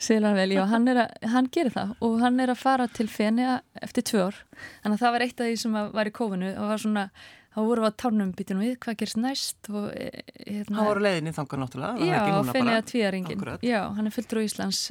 Selur 0.01 0.31
hann 0.31 0.39
vel, 0.39 0.55
já, 0.55 0.63
hann, 0.71 0.87
að, 0.89 1.03
hann 1.29 1.49
gerir 1.53 1.75
það. 1.75 1.91
Og 2.01 2.15
hann 2.23 2.41
er 2.41 2.49
að 2.49 2.63
fara 2.63 2.87
til 2.89 3.05
Fenja 3.11 3.59
eftir 3.77 4.07
tvö 4.09 4.23
ár, 4.31 4.39
þannig 4.81 4.95
að 4.95 5.03
það 5.03 5.13
var 5.15 5.25
eitt 5.27 5.43
af 5.43 5.51
því 5.51 5.59
sem 5.61 5.77
var 5.93 6.09
í 6.09 6.13
kófinu. 6.17 6.49
Og 6.57 6.71
var 6.71 6.81
svona 6.81 7.03
þá 7.51 7.59
voru 7.67 7.83
við 7.83 7.89
að 7.89 7.97
tánum 8.01 8.33
býtunum 8.35 8.65
við 8.65 8.75
hvað 8.83 8.99
gerst 9.01 9.19
næst? 9.19 9.69
Og, 9.69 9.89
e, 9.93 10.23
hérna, 10.47 10.77
hann 10.79 10.89
voru 10.89 11.05
leiðin 11.05 11.31
í 11.31 11.35
þangar 11.35 11.63
náttúrulega 11.65 12.09
já, 12.09 12.51
Fenja 12.51 12.83
Tvíaringin 12.87 13.47
já, 13.67 13.81
hann 13.97 14.07
er 14.07 14.15
fullur 14.15 14.41
á 14.41 14.47
Íslands 14.47 14.85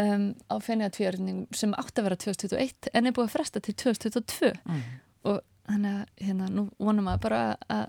um, 0.00 0.28
á 0.50 0.54
Fenja 0.64 0.90
Tvíaringin 0.92 1.44
sem 1.54 1.74
átti 1.78 2.00
að 2.00 2.08
vera 2.08 2.20
2021 2.24 2.90
en 2.92 3.06
er 3.06 3.16
búið 3.16 3.28
að 3.28 3.34
fresta 3.36 3.62
til 3.64 3.76
2022 3.82 4.52
mm. 4.52 4.82
og 5.30 5.40
þannig 5.68 6.00
að 6.00 6.26
hérna, 6.26 6.50
nú 6.52 6.66
vonum 6.78 7.12
að 7.12 7.20
bara 7.26 7.44
að 7.68 7.86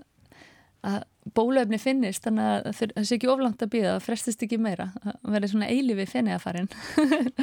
að 0.86 1.00
bólöfni 1.34 1.80
finnist 1.82 2.22
þannig 2.22 2.46
að 2.46 2.66
það 2.78 3.06
sé 3.08 3.16
ekki 3.16 3.30
oflant 3.32 3.62
að 3.64 3.70
býða 3.72 3.94
það 3.96 4.04
frestist 4.04 4.42
ekki 4.46 4.58
meira 4.62 4.92
að 5.02 5.16
verði 5.34 5.48
svona 5.50 5.70
eilifi 5.72 6.04
fenniðafarin 6.12 6.68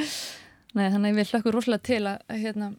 þannig 0.72 0.94
að 0.96 1.08
ég 1.10 1.18
vil 1.18 1.26
hlökkur 1.28 1.58
rosalega 1.58 1.84
til 1.84 1.98
að, 2.08 2.22
hérna, 2.40 2.70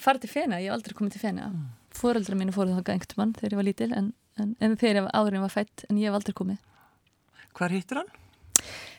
fara 0.00 0.22
til 0.22 0.30
fenniða, 0.32 0.62
ég 0.62 0.70
hef 0.70 0.78
aldrei 0.78 0.96
komið 0.96 1.18
til 1.18 1.24
fenniða 1.26 1.50
mm 1.50 1.66
fóreldra 1.96 2.36
mínu 2.38 2.54
fóruð 2.54 2.78
þáka 2.80 2.94
einhvern 2.94 3.20
mann 3.20 3.34
þegar 3.36 3.54
ég 3.54 3.60
var 3.60 3.68
lítil 3.68 3.90
en, 3.96 4.12
en, 4.40 4.54
en 4.60 4.78
þegar 4.80 5.10
áðurinn 5.16 5.44
var 5.44 5.52
fætt 5.52 5.86
en 5.88 6.00
ég 6.00 6.10
hef 6.10 6.18
aldrei 6.18 6.36
komið. 6.36 6.62
Hvar 7.56 7.72
hittur 7.72 8.02
hann? 8.02 8.12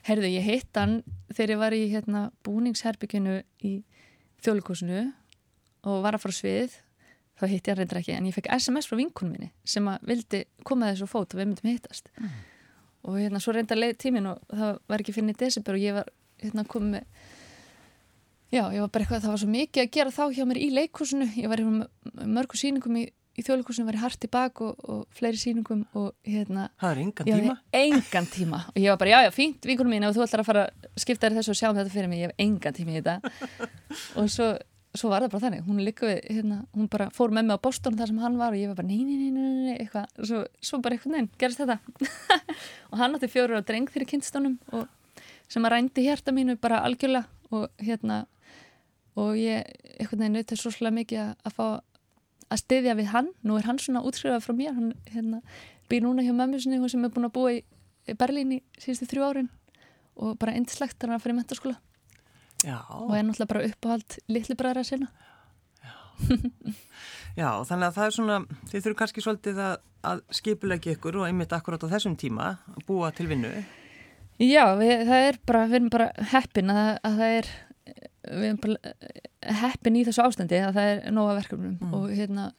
Herðu, 0.08 0.32
ég 0.32 0.46
hitt 0.48 0.80
hann 0.80 1.00
þegar 1.34 1.54
ég 1.54 1.62
var 1.62 1.76
í 1.76 1.86
hérna, 1.92 2.26
búningsherbygginu 2.48 3.40
í 3.68 3.74
þjóðlugkosinu 4.46 5.02
og 5.88 6.04
var 6.06 6.18
að 6.18 6.26
fara 6.26 6.38
svið. 6.38 6.78
Þá 7.38 7.44
hitti 7.48 7.70
ég 7.70 7.74
hann 7.74 7.82
reyndra 7.82 8.02
ekki 8.02 8.16
en 8.18 8.30
ég 8.30 8.38
fekk 8.38 8.52
SMS 8.56 8.90
frá 8.90 8.98
vinkunum 8.98 9.36
minni 9.36 9.52
sem 9.68 9.88
að 9.90 10.06
vildi 10.10 10.44
koma 10.66 10.92
þessu 10.92 11.10
fót 11.10 11.36
og 11.36 11.42
við 11.42 11.52
myndum 11.52 11.70
hittast. 11.70 12.10
Mm. 12.18 12.38
og 13.08 13.20
hérna 13.22 13.40
svo 13.40 13.54
reynda 13.56 13.76
leið 13.78 14.00
tímin 14.02 14.26
og 14.28 14.40
það 14.52 14.80
var 14.90 15.04
ekki 15.04 15.14
fyrir 15.16 15.36
í 15.36 15.40
desember 15.40 15.78
og 15.78 15.84
ég 15.84 15.94
var 15.96 16.10
hérna 16.42 16.66
komið 16.68 17.06
Já, 18.48 18.62
ég 18.72 18.80
var 18.80 18.92
bara 18.96 19.04
eitthvað, 19.04 19.24
það 19.26 19.34
var 19.34 19.40
svo 19.42 19.50
mikið 19.52 19.82
að 19.82 19.90
gera 19.92 20.12
þá 20.16 20.22
hjá 20.38 20.44
mér 20.48 20.60
í 20.64 20.68
leikúsinu, 20.72 21.26
ég 21.36 21.50
var 21.52 21.60
í 21.60 21.66
mörgu 21.68 22.56
síningum 22.56 22.96
í, 22.96 23.02
í 23.38 23.44
þjóðleikúsinu, 23.46 23.86
var 23.88 23.98
í 23.98 24.02
hart 24.02 24.26
í 24.26 24.30
bak 24.34 24.62
og, 24.66 24.80
og 24.90 25.04
fleiri 25.14 25.38
síningum 25.40 25.84
og 25.98 26.10
hérna 26.26 26.68
Það 26.82 26.94
er 26.94 27.02
engan 27.04 27.28
tíma? 27.30 27.58
Engan 27.80 28.30
tíma. 28.34 28.62
Og 28.74 28.80
ég 28.82 28.90
var 28.94 29.02
bara, 29.02 29.12
já, 29.14 29.20
já, 29.28 29.34
fínt, 29.36 29.68
vinkunum 29.70 29.94
mín 29.94 30.08
og 30.08 30.16
þú 30.16 30.26
ætlar 30.26 30.44
að 30.44 30.50
fara 30.50 30.64
að 30.66 31.04
skipta 31.04 31.28
þér 31.28 31.38
þessu 31.38 31.54
og 31.54 31.60
sjá 31.60 31.68
um 31.70 31.78
þetta 31.78 31.94
fyrir 31.94 32.10
mig 32.12 32.24
ég 32.24 32.32
hef 32.32 32.42
engan 32.48 32.78
tíma 32.78 32.96
í 32.96 32.98
þetta. 32.98 33.34
Og 34.20 34.32
svo, 34.34 34.48
svo 34.98 35.12
var 35.12 35.26
það 35.26 35.34
bara 35.36 35.44
þannig, 35.46 35.66
hún 35.68 35.84
líka 35.86 36.10
við 36.10 36.20
hérna, 36.34 36.60
hún 36.74 36.90
bara 36.92 37.10
fór 37.14 37.34
með 37.36 37.50
mig 37.50 37.62
á 37.62 37.66
Boston 37.68 38.00
þar 38.00 38.12
sem 38.12 38.22
hann 38.26 38.40
var 38.42 38.56
og 38.56 38.62
ég 38.62 38.72
var 38.72 38.80
bara, 38.82 38.90
nei, 38.90 39.04
nei, 39.06 39.30
nei, 39.30 39.52
nei, 39.68 39.76
eitthvað. 39.78 40.10
Svo, 40.26 40.42
svo 40.58 40.80
bara 40.82 40.98
eitthvað, 40.98 41.14
nein, 41.14 41.30
gerist 41.38 41.62
þetta. 41.62 41.78
Og 42.92 43.02
hann 43.02 43.18
átti 43.18 43.30
fjóru 43.32 43.60
á 43.60 43.62
dreng 43.62 43.92
fyrir 43.94 44.10
kynstónum 44.10 44.58
og 44.74 44.88
sem 45.52 45.64
að 45.64 45.76
rændi 45.76 46.08
hérta 46.08 46.34
mínu 46.36 46.58
bara 46.60 46.82
algjörlega 46.88 47.28
og 47.56 47.70
hérna 47.80 48.26
og 49.18 49.38
ég 49.40 49.64
eitthvað 49.98 50.24
nefnir 50.24 50.44
þetta 50.44 50.58
svo 50.60 50.72
svolítið 50.74 50.98
mikið 51.00 51.22
að 51.48 51.56
fá 51.56 51.68
að 52.48 52.62
styðja 52.64 52.96
við 53.00 53.12
hann, 53.14 53.32
nú 53.44 53.58
er 53.58 53.68
hann 53.68 53.80
svona 53.82 54.04
útskrifað 54.08 54.46
frá 54.46 54.56
mér, 54.56 54.76
hann 54.78 54.94
hérna, 55.12 55.42
býr 55.92 56.06
núna 56.06 56.26
hjá 56.26 56.34
mömmu 56.36 56.62
sinni 56.62 56.80
sem 56.90 57.04
er 57.06 57.14
búin 57.14 57.28
að 57.28 57.36
búa 57.36 57.56
í 57.58 58.16
Berlín 58.18 58.56
í 58.56 58.62
síðustu 58.80 59.10
þrjú 59.12 59.28
árin 59.28 59.50
og 60.18 60.38
bara 60.40 60.56
eindislegt 60.56 61.02
hann 61.04 61.16
að 61.16 61.26
fara 61.26 61.36
í 61.36 61.40
mentarskóla 61.42 61.78
og 62.66 63.14
er 63.14 63.26
náttúrulega 63.26 63.52
bara 63.52 63.66
uppáhald 63.68 64.18
litli 64.34 64.56
bræðra 64.58 64.84
sinna. 64.84 65.12
Já. 65.84 65.94
Já, 67.38 67.50
þannig 67.70 67.86
að 67.86 67.98
það 67.98 68.06
er 68.06 68.16
svona 68.16 68.38
þið 68.72 68.80
þurfum 68.80 69.00
kannski 69.02 69.24
svolítið 69.24 69.60
að, 69.62 69.76
að 70.10 70.24
skipulegja 70.40 70.96
ykkur 70.96 71.20
og 71.22 71.28
einmitt 71.28 71.54
akkurat 71.54 71.84
á 71.86 71.94
þessum 71.94 72.16
tíma 72.18 72.56
að 72.74 72.88
búa 72.88 73.12
til 73.14 73.28
vinnu. 73.30 73.52
Já, 74.42 74.64
við, 74.78 75.04
það 75.06 75.28
er 75.28 75.38
bara, 75.50 75.64
við 75.70 75.80
erum 75.80 75.94
bara 75.94 76.10
heppin 76.32 76.74
að, 76.74 76.90
að 77.06 77.22
það 77.22 77.36
er 77.38 77.52
við 78.32 78.50
erum 78.50 78.62
bara 78.64 78.94
eh, 78.94 79.58
heppin 79.62 79.98
í 80.00 80.04
þessu 80.08 80.26
ástandi 80.26 80.62
að 80.62 80.78
það 80.78 80.92
er 80.92 81.16
nóga 81.16 81.40
verkefnum 81.40 81.80
mm. 81.80 81.98
og 81.98 82.14
hérna 82.14 82.52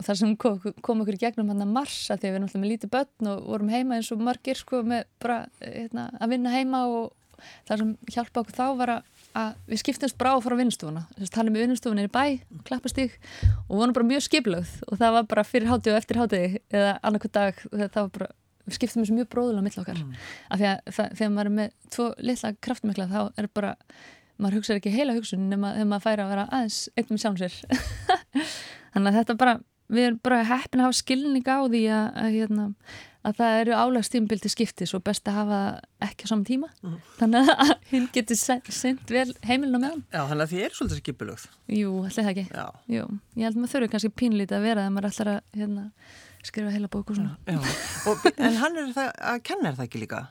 og 0.00 0.06
þar 0.06 0.16
sem 0.16 0.34
kom, 0.40 0.58
kom 0.80 1.02
okkur 1.04 1.18
í 1.18 1.20
gegnum 1.20 1.52
hann 1.52 1.64
að 1.64 1.72
marsa 1.74 2.16
að 2.16 2.24
við 2.24 2.34
erum 2.34 2.48
alltaf 2.48 2.62
með 2.62 2.72
lítið 2.72 2.92
börn 2.94 3.30
og 3.34 3.46
vorum 3.52 3.72
heima 3.72 3.98
eins 3.98 4.10
og 4.14 4.22
margir 4.24 4.56
sko 4.56 4.80
með 4.86 5.04
bara 5.20 5.42
hérna, 5.60 6.08
að 6.16 6.34
vinna 6.34 6.54
heima 6.54 6.84
og 6.88 7.10
þar 7.68 7.82
sem 7.82 7.92
hjálpa 8.14 8.42
okkur 8.42 8.56
þá 8.56 8.64
var 8.80 8.92
að, 8.96 9.06
að 9.40 9.60
við 9.68 9.82
skiptumst 9.82 10.18
bara 10.20 10.32
á 10.32 10.36
að 10.36 10.44
fara 10.46 10.56
á 10.56 10.60
vinnstofuna 10.60 11.04
þess 11.14 11.28
að 11.28 11.36
tala 11.36 11.54
með 11.54 11.64
vinnstofunni 11.66 12.06
í 12.08 12.12
bæ, 12.12 12.24
klappastík 12.68 13.16
og 13.66 13.74
vorum 13.76 13.96
bara 13.96 14.08
mjög 14.10 14.26
skiplögð 14.26 14.74
og 14.88 15.00
það 15.00 15.16
var 15.16 15.28
bara 15.34 15.46
fyrir 15.48 15.70
háti 15.70 15.92
og 15.92 16.00
eftir 16.00 16.20
háti 16.20 16.42
eða 16.72 16.94
annarkvæð 17.00 17.34
dag 17.36 17.64
það 17.70 18.00
var 18.00 18.14
bara 18.18 18.30
við 18.66 18.76
skiptum 18.76 19.04
þessu 19.04 19.16
mjög 19.16 19.30
bróðulega 19.32 19.66
mitt 19.66 19.78
okkar 19.80 20.00
mm. 20.00 20.16
af 20.48 20.60
því 20.60 20.70
að 20.70 21.12
þegar 21.18 21.34
maður 21.34 21.50
er 21.50 21.56
með 21.58 21.76
tvo 21.94 22.08
litla 22.20 22.52
kraftmikla 22.66 23.08
þá 23.10 23.20
er 23.40 23.50
bara 23.56 23.74
maður 24.40 24.60
hugsaður 24.60 24.80
ekki 24.80 24.94
heila 24.94 25.16
hugsun 25.18 25.48
nema 25.52 25.74
þegar 25.76 25.90
maður 25.92 26.06
færi 26.06 26.24
að 26.24 26.32
vera 26.34 26.46
aðeins 26.50 26.78
eitt 26.96 27.12
með 27.12 27.22
sjálfsir 27.24 27.58
þannig 28.94 29.10
að 29.10 29.18
þetta 29.20 29.36
bara 29.40 29.58
við 29.90 30.06
erum 30.08 30.18
bara 30.22 30.42
heppin 30.46 30.82
að 30.82 30.88
hafa 30.88 30.98
skilning 31.00 31.46
á 31.50 31.58
því 31.66 31.80
að, 31.90 32.04
að, 32.22 32.28
hérna, 32.36 32.66
að 33.26 33.38
það 33.40 33.56
eru 33.60 33.76
álagstímbildi 33.80 34.52
skiptis 34.52 34.94
og 34.96 35.02
best 35.06 35.28
að 35.28 35.38
hafa 35.40 35.60
ekki 36.06 36.28
á 36.28 36.30
saman 36.30 36.46
tíma. 36.46 36.70
Mm. 36.86 36.96
þannig 37.18 37.50
að 37.54 37.72
hinn 37.92 38.08
getur 38.14 38.38
sendt 38.38 39.12
vel 39.12 39.26
heimilina 39.46 39.82
með 39.82 39.94
hann 39.96 40.02
Já, 40.06 40.22
þannig 40.30 40.44
að 40.46 40.54
þið 40.54 40.64
eru 40.68 40.78
svolítið 40.78 41.02
skipilögð 41.02 41.46
Jú, 41.80 41.94
ætla 42.06 42.26
það 42.26 42.32
ekki. 42.32 42.46
Jú, 42.96 43.06
Ég 43.36 43.46
held 43.46 43.54
að 43.56 43.62
maður 43.64 43.74
þurfi 43.74 43.92
kannski 43.94 44.12
pínlítið 44.22 44.58
að 44.60 44.66
vera 44.68 44.84
þegar 44.84 44.96
maður 44.96 45.10
ætlar 45.10 45.32
að 45.34 45.40
hérna, 45.60 45.86
skrifa 46.50 46.74
heila 46.76 46.92
bóku 46.94 47.18
En 48.40 48.60
hann 48.62 48.78
er 48.80 48.92
það 48.94 49.10
að 49.34 49.42
kenna 49.50 49.72
er 49.72 49.80
það 49.80 49.88
ekki 49.90 50.04
líka? 50.06 50.22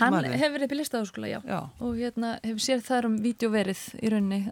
Hann 0.00 0.16
Mali. 0.16 0.32
hefur 0.36 0.56
verið 0.56 0.68
upp 0.68 0.74
í 0.74 0.80
listaháskóla, 0.80 1.30
já. 1.30 1.38
já. 1.46 1.60
Og 1.80 1.94
hérna 2.00 2.36
hefur 2.42 2.66
sér 2.66 2.82
þar 2.86 3.10
um 3.10 3.20
videoverið 3.24 3.86
í 4.02 4.12
raunni 4.12 4.42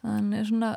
þannig 0.00 0.38
er 0.38 0.46
svona 0.48 0.70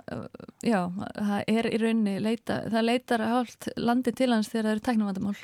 já, 0.63 0.79
það 0.91 1.45
er 1.53 1.69
í 1.69 1.77
raunni 1.79 2.15
leita, 2.23 2.57
það 2.71 2.87
leitar 2.89 3.23
hálft 3.23 3.69
landi 3.79 4.11
til 4.15 4.29
hans 4.33 4.49
þegar 4.51 4.65
það 4.67 4.73
eru 4.73 4.83
tæknumvandamál 4.87 5.35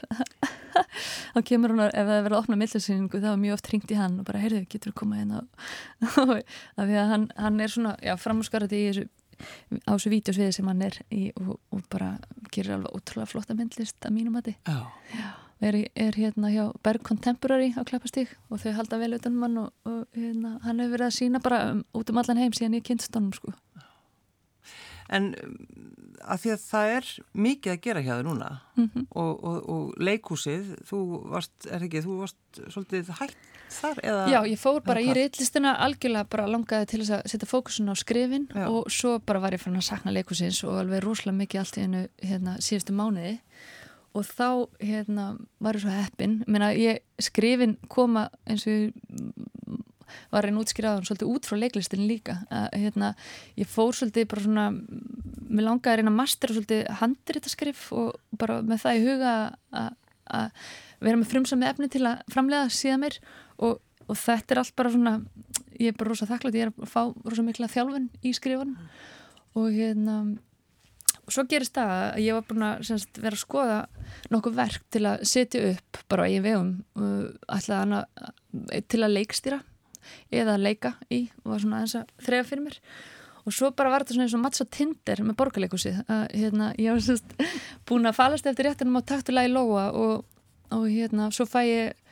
þá 1.34 1.40
kemur 1.48 1.74
hann, 1.76 1.86
ef 1.88 2.10
það 2.10 2.12
verður 2.26 2.36
að 2.36 2.42
opna 2.42 2.60
millisýningu 2.60 3.24
þá 3.24 3.30
er 3.32 3.42
mjög 3.46 3.56
oft 3.56 3.72
ringt 3.74 3.94
í 3.94 4.00
hann 4.00 4.20
og 4.20 4.28
bara 4.28 4.44
heyrðu, 4.44 4.66
getur 4.68 4.92
þú 4.92 4.98
komað 5.04 5.36
af 6.80 6.84
því 6.84 7.00
að 7.00 7.14
hann, 7.14 7.28
hann 7.40 7.64
er 7.64 7.76
svona, 7.76 7.96
já, 8.04 8.16
framskarði 8.20 8.84
í 8.84 8.90
þessu 8.90 9.08
á 9.88 9.96
þessu 9.96 10.12
vídeosviði 10.12 10.56
sem 10.58 10.68
hann 10.68 10.82
er 10.84 10.98
í 11.16 11.30
og, 11.40 11.54
og 11.72 11.86
bara 11.92 12.18
gerir 12.52 12.76
alveg 12.76 12.98
ótrúlega 12.98 13.32
flotta 13.32 13.56
myndlist 13.56 14.04
að 14.04 14.18
mínum 14.18 14.36
að 14.36 14.52
þið 14.52 14.74
já 15.16 15.30
er, 15.62 15.78
er 15.96 16.18
hérna 16.18 16.52
hjá 16.54 16.66
Berg 16.84 17.04
Contemporary 17.08 17.74
á 17.76 17.82
Klappastík 17.88 18.32
og 18.50 18.62
þau 18.64 18.74
halda 18.78 19.00
vel 19.02 19.16
utanum 19.18 19.46
hann 19.46 19.58
og, 19.66 19.74
og 19.90 20.06
hérna, 20.16 20.58
hann 20.66 20.80
hefur 20.80 20.96
verið 20.98 21.10
að 21.10 21.18
sína 21.18 21.44
bara 21.44 21.62
um, 21.74 21.84
út 21.98 22.12
um 22.12 22.22
allan 22.22 22.42
heim 22.42 22.56
síðan 22.56 22.80
ég 22.80 22.88
kynst 22.88 23.16
honum 23.16 23.34
sko. 23.36 23.54
En 25.10 25.32
um, 25.34 25.54
að 26.22 26.44
því 26.44 26.52
að 26.54 26.66
það 26.66 26.96
er 26.96 27.12
mikið 27.48 27.74
að 27.74 27.84
gera 27.86 28.04
hjá 28.06 28.12
þau 28.16 28.26
núna 28.28 28.50
mm 28.76 28.90
-hmm. 28.90 29.06
og, 29.10 29.32
og, 29.44 29.70
og 29.76 30.02
leikúsið, 30.10 30.76
þú 30.90 31.00
varst, 31.32 31.56
er 31.70 31.88
ekki, 31.88 32.04
þú 32.06 32.20
varst 32.24 32.62
svolítið 32.68 33.14
hægt 33.20 33.48
þar 33.70 34.02
eða? 34.04 34.24
Já, 34.32 34.40
ég 34.50 34.60
fór 34.60 34.82
bara 34.86 35.02
í 35.02 35.14
reillistina 35.14 35.76
algjörlega 35.86 36.28
bara 36.30 36.48
langaði 36.50 36.90
til 36.90 37.02
þess 37.02 37.16
að 37.18 37.32
setja 37.34 37.50
fókusun 37.50 37.92
á 37.92 37.96
skrifin 38.00 38.48
Já. 38.54 38.66
og 38.68 38.90
svo 38.92 39.20
bara 39.20 39.40
var 39.44 39.54
ég 39.54 39.62
fann 39.62 39.78
að 39.78 39.88
sakna 39.90 40.14
leikúsins 40.16 40.64
og 40.64 40.80
alveg 40.82 41.04
rosalega 41.04 41.38
mikið 41.38 41.60
allt 41.60 41.78
í 41.78 41.86
hennu 41.86 42.04
hérna, 42.24 42.58
síðustu 42.64 42.96
mánuði 42.98 43.40
og 44.20 44.28
þá 44.28 44.50
hérna, 44.84 45.30
var 45.64 45.78
ég 45.78 45.86
svo 45.86 45.94
heppin. 45.94 46.40
Meina, 46.48 46.74
ég 46.76 47.02
skrifin 47.24 47.78
koma 47.92 48.28
eins 48.50 48.66
og 48.68 48.92
var 50.34 50.48
einn 50.48 50.60
útskriðaðan 50.60 51.06
svolítið 51.08 51.32
út 51.32 51.48
frá 51.48 51.58
leiklistin 51.60 52.08
líka. 52.10 52.40
Að, 52.54 52.68
hérna, 52.84 53.12
ég 53.60 53.70
fór 53.70 53.96
svolítið 53.96 54.30
bara 54.32 54.46
svona 54.46 54.66
mér 55.50 55.66
langaði 55.66 55.94
að 55.94 56.00
reyna 56.02 56.14
að 56.14 56.20
mastera 56.20 56.56
svolítið 56.56 56.82
handritarskrif 57.00 57.86
og 57.96 58.40
bara 58.42 58.60
með 58.66 58.84
það 58.84 58.98
í 59.00 59.06
huga 59.08 59.36
að 60.30 60.66
vera 61.00 61.20
með 61.20 61.30
frumsami 61.32 61.70
efni 61.70 61.90
til 61.92 62.04
að 62.06 62.26
framlega 62.34 62.74
síðan 62.74 63.06
mér 63.06 63.18
og, 63.58 63.80
og 64.06 64.20
þetta 64.20 64.56
er 64.56 64.62
allt 64.62 64.76
bara 64.78 64.94
svona 64.94 65.16
ég 65.80 65.94
er 65.94 65.98
bara 65.98 66.12
rosa 66.12 66.28
þakklátt, 66.30 66.58
ég 66.60 66.68
er 66.68 66.74
að 66.74 66.92
fá 66.92 67.02
rosa 67.08 67.46
mikla 67.46 67.72
þjálfun 67.72 68.10
í 68.22 68.34
skrifun 68.36 68.76
og 69.58 69.72
hérna 69.74 70.20
og 71.30 71.36
svo 71.36 71.46
gerist 71.46 71.76
það 71.78 71.92
að 71.94 72.24
ég 72.24 72.34
var 72.34 72.46
búin 72.50 72.66
að 72.66 72.80
semst, 72.88 73.20
vera 73.22 73.38
að 73.38 73.44
skoða 73.44 73.78
nokkuð 74.34 74.56
verk 74.58 74.86
til 74.90 75.04
að 75.06 75.26
setja 75.30 75.62
upp 75.70 76.00
bara 76.10 76.26
í 76.26 76.40
vegum 76.42 76.72
uh, 76.98 78.00
til 78.90 79.04
að 79.06 79.14
leikstýra 79.14 79.60
eða 80.34 80.56
að 80.58 80.66
leika 80.66 80.94
í 81.14 81.22
og 81.44 81.54
var 81.54 81.62
svona 81.62 81.84
aðeins 81.84 81.96
að 82.00 82.26
þreja 82.26 82.48
fyrir 82.50 82.66
mér. 82.66 82.80
Og 83.46 83.56
svo 83.56 83.70
bara 83.78 83.94
var 83.94 84.04
þetta 84.04 84.16
svona 84.16 84.26
eins 84.26 84.36
og 84.40 84.42
mattsa 84.42 84.66
tindir 84.74 85.22
með 85.26 85.38
borgarleikusið 85.38 86.02
hérna, 86.10 86.74
ég 86.82 86.98
var 86.98 87.06
semst, 87.06 87.38
búin 87.86 88.10
að 88.10 88.18
falast 88.18 88.50
eftir 88.50 88.68
réttinum 88.68 88.98
á 88.98 89.10
taktulega 89.14 89.50
í 89.50 89.54
lóa 89.54 89.86
og, 89.94 90.26
og 90.74 90.86
hérna 90.90 91.30
svo 91.36 91.46
fæ 91.50 91.62
ég 91.70 92.06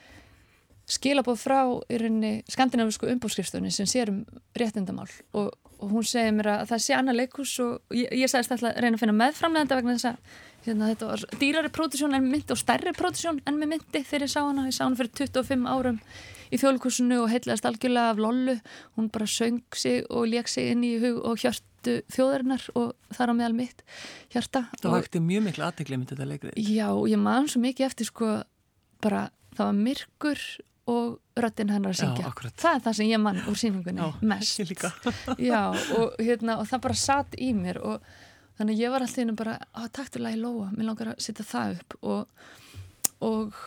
skilabóð 0.88 1.42
frá 1.42 1.58
í 1.66 1.98
rauninni 2.00 2.32
skandinavisku 2.48 3.10
umbúrskrifstöfni 3.10 3.74
sem 3.74 3.90
sér 3.90 4.14
um 4.14 4.22
réttindamál 4.56 5.10
og 5.36 5.50
og 5.78 5.92
hún 5.92 6.06
segir 6.06 6.34
mér 6.36 6.50
að 6.56 6.70
það 6.72 6.84
sé 6.84 6.96
annað 6.96 7.20
leikus 7.20 7.54
og 7.64 7.96
ég, 7.96 8.08
ég 8.12 8.30
sagðist 8.30 8.54
alltaf 8.54 8.70
að 8.72 8.80
reyna 8.82 8.98
að 8.98 9.02
finna 9.04 9.18
meðframlegenda 9.18 9.78
vegna 9.78 9.96
þess 9.96 10.10
að 10.10 10.38
hérna, 10.66 10.88
þetta 10.90 11.10
var 11.10 11.24
dýrari 11.40 11.70
pródusjón 11.74 12.16
en 12.18 12.26
myndi 12.32 12.54
og 12.54 12.60
stærri 12.60 12.94
pródusjón 12.96 13.38
en 13.46 13.60
með 13.60 13.72
myndi 13.74 14.02
þegar 14.02 14.26
ég 14.26 14.32
sá 14.32 14.40
hana. 14.42 14.66
Ég 14.68 14.76
sá 14.76 14.84
hana 14.84 14.98
fyrir 14.98 15.14
25 15.22 15.70
árum 15.70 16.02
í 16.48 16.60
þjóðlikursinu 16.60 17.22
og 17.22 17.32
heitlaðist 17.32 17.68
algjörlega 17.68 18.12
af 18.14 18.22
Lollu. 18.22 18.58
Hún 18.98 19.10
bara 19.14 19.28
söng 19.30 19.62
sig 19.76 20.04
og 20.08 20.28
leik 20.30 20.50
sig 20.50 20.72
inn 20.72 20.84
í 20.86 20.94
hug 21.02 21.20
og 21.22 21.40
hjörtu 21.42 21.98
þjóðarinnar 22.12 22.68
og 22.78 22.94
þar 23.14 23.32
á 23.32 23.38
meðal 23.38 23.58
mitt 23.58 23.84
hjarta. 24.34 24.66
Það 24.80 24.96
vakti 24.96 25.24
mjög 25.24 25.44
miklu 25.48 25.68
aðteglið 25.68 26.02
með 26.02 26.14
þetta 26.14 26.30
leikrið 26.32 26.62
Já, 26.74 26.88
ég 27.12 27.22
man 27.22 27.50
svo 27.50 27.62
mikið 27.62 27.90
eftir 27.90 28.10
sko 28.10 28.32
bara 29.04 29.28
það 29.54 29.68
var 29.70 29.78
myrkur 29.78 30.42
og 30.88 31.18
röttin 31.38 31.70
hennar 31.72 31.92
að 31.92 32.00
syngja. 32.00 32.30
Já, 32.30 32.52
það 32.62 32.76
er 32.76 32.84
það 32.86 32.96
sem 32.98 33.10
ég 33.10 33.20
mann 33.22 33.40
úr 33.50 33.58
síningunni 33.60 34.04
Já, 34.04 34.12
mest. 34.30 34.62
Já, 35.36 35.62
og, 35.98 36.14
hérna, 36.22 36.58
og 36.62 36.70
það 36.70 36.84
bara 36.86 36.98
satt 36.98 37.36
í 37.36 37.50
mér 37.56 37.80
og 37.84 38.06
þannig 38.58 38.80
ég 38.80 38.94
var 38.94 39.04
alltaf 39.04 39.22
inn 39.22 39.34
og 39.34 39.38
bara, 39.38 39.58
að 39.76 39.90
taktulega 39.98 40.38
í 40.38 40.40
lóa, 40.40 40.70
mér 40.74 40.88
langar 40.88 41.12
að 41.12 41.20
setja 41.22 41.46
það 41.46 41.76
upp. 41.76 41.98
Og, 42.14 42.48
og 43.28 43.60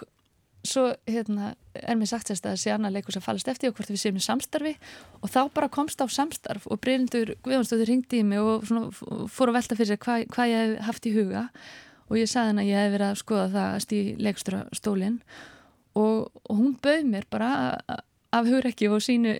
svo 0.67 0.87
hérna, 1.09 1.53
er 1.77 1.97
mér 1.97 2.09
sagt 2.09 2.29
sérst 2.29 2.49
að 2.49 2.57
sé 2.61 2.73
annað 2.73 2.97
leikur 2.97 3.15
sem 3.15 3.23
fallist 3.23 3.49
eftir 3.49 3.71
og 3.71 3.77
hvort 3.77 3.93
við 3.93 4.01
séum 4.01 4.19
í 4.19 4.25
samstarfi. 4.25 4.73
Og 5.21 5.31
þá 5.31 5.39
bara 5.53 5.71
komst 5.73 6.01
á 6.01 6.05
samstarf 6.11 6.67
og 6.67 6.81
Bryndur 6.81 7.35
Guðjónsdóttir 7.45 7.89
ringdi 7.93 8.21
í 8.21 8.27
mig 8.27 8.41
og 8.41 8.67
svona, 8.69 8.89
fór 9.31 9.53
að 9.53 9.61
velta 9.61 9.77
fyrir 9.77 9.93
sér 9.93 10.03
hvað 10.03 10.27
hva 10.33 10.49
ég 10.49 10.75
hef 10.75 10.85
haft 10.89 11.07
í 11.07 11.15
huga. 11.15 11.47
Og 12.11 12.19
ég 12.19 12.27
sagði 12.27 12.51
henn 12.51 12.65
að 12.65 12.69
ég 12.73 12.83
hef 12.83 12.93
verið 12.97 13.07
að 13.07 13.19
skoða 13.21 13.49
það 13.53 13.67
að 13.71 13.81
stí 13.85 14.03
leikstura 14.19 14.63
stólinn 14.75 15.19
og, 15.97 16.31
og 16.47 16.55
hún 16.55 16.75
bauð 16.81 17.07
mér 17.09 17.27
bara 17.31 17.51
af 18.31 18.47
hugrekki 18.47 18.87
og 18.87 19.03
sínu 19.03 19.35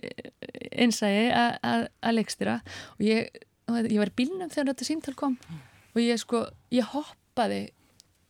einsægi 0.72 1.30
að 1.32 2.16
leikstýra. 2.18 2.58
Og 2.98 3.06
ég, 3.06 3.28
ég 3.72 4.00
var 4.00 4.12
í 4.12 4.18
bílnum 4.20 4.52
þegar 4.52 4.72
þetta 4.72 4.88
síntal 4.88 5.16
kom 5.18 5.38
og 5.92 6.00
ég 6.00 6.20
sko, 6.20 6.46
ég 6.72 6.88
hoppaði 6.92 7.66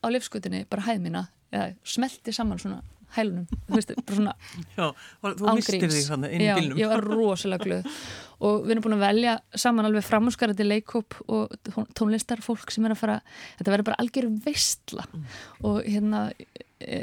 á 0.02 0.06
lefskutinni 0.10 0.64
bara 0.70 0.86
hæð 0.88 1.04
mína 1.04 1.28
eða 1.52 1.72
smelti 1.86 2.34
saman 2.34 2.60
svona 2.62 2.80
hælunum, 3.12 3.44
þú 3.68 3.76
veist, 3.76 3.90
bara 4.06 4.16
svona 4.16 4.32
Já, 4.72 4.86
þú 5.20 5.54
mistir 5.58 5.82
því 5.84 6.02
þannig 6.06 6.34
inn 6.34 6.44
í 6.44 6.50
bílnum. 6.56 6.78
Já, 6.78 6.82
ég 6.82 6.92
var 6.92 7.04
rosalega 7.04 7.66
glöð. 7.66 7.98
Og 8.42 8.64
við 8.64 8.74
erum 8.74 8.86
búin 8.86 8.96
að 8.96 9.04
velja 9.04 9.34
saman 9.64 9.88
alveg 9.88 10.06
framhúsgarandi 10.06 10.66
leikóp 10.66 11.18
og 11.28 11.52
tónlistarfólk 11.98 12.72
sem 12.72 12.88
er 12.88 12.94
að 12.96 13.02
fara, 13.02 13.18
þetta 13.60 13.74
verður 13.74 13.88
bara 13.90 14.00
algjörum 14.02 14.38
veistla. 14.46 15.04
Mm. 15.12 15.26
og 15.68 15.78
hérna 15.84 16.22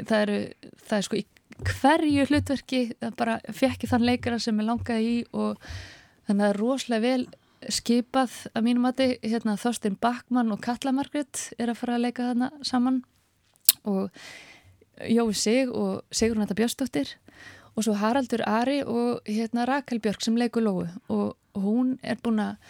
það 0.08 0.22
eru, 0.24 0.38
það 0.86 0.96
er 0.98 1.06
sko 1.06 1.20
í 1.20 1.26
hverju 1.60 2.26
hlutverki, 2.30 2.80
það 3.00 3.16
bara 3.18 3.36
fekki 3.52 3.88
þann 3.90 4.06
leikara 4.08 4.38
sem 4.40 4.60
ég 4.60 4.68
langaði 4.68 5.10
í 5.10 5.16
og 5.36 5.60
þannig 6.28 6.34
að 6.34 6.40
það 6.40 6.50
er 6.50 6.60
rosalega 6.60 7.04
vel 7.04 7.26
skipað 7.68 8.36
að 8.56 8.64
mínum 8.64 8.86
mati, 8.88 9.10
hérna 9.20 9.58
Þorstin 9.60 9.98
Bakmann 10.00 10.52
og 10.54 10.62
Katla 10.64 10.94
Margret 10.96 11.50
er 11.60 11.72
að 11.72 11.80
fara 11.82 11.98
að 11.98 12.06
leika 12.06 12.30
þarna 12.30 12.50
saman 12.64 13.02
og 13.88 14.08
Jói 15.08 15.34
Sig 15.36 15.68
og 15.68 16.00
Sigrun 16.12 16.44
Þetta 16.44 16.56
Björnsdóttir 16.56 17.12
og 17.76 17.84
svo 17.84 17.96
Haraldur 18.00 18.42
Ari 18.48 18.80
og 18.84 19.20
hérna 19.28 19.66
Rakel 19.68 20.00
Björk 20.02 20.24
sem 20.24 20.36
leikur 20.40 20.64
Lóu 20.64 20.86
og, 21.08 21.36
hún 21.60 21.96
er 22.06 22.20
búin 22.22 22.38
að 22.38 22.60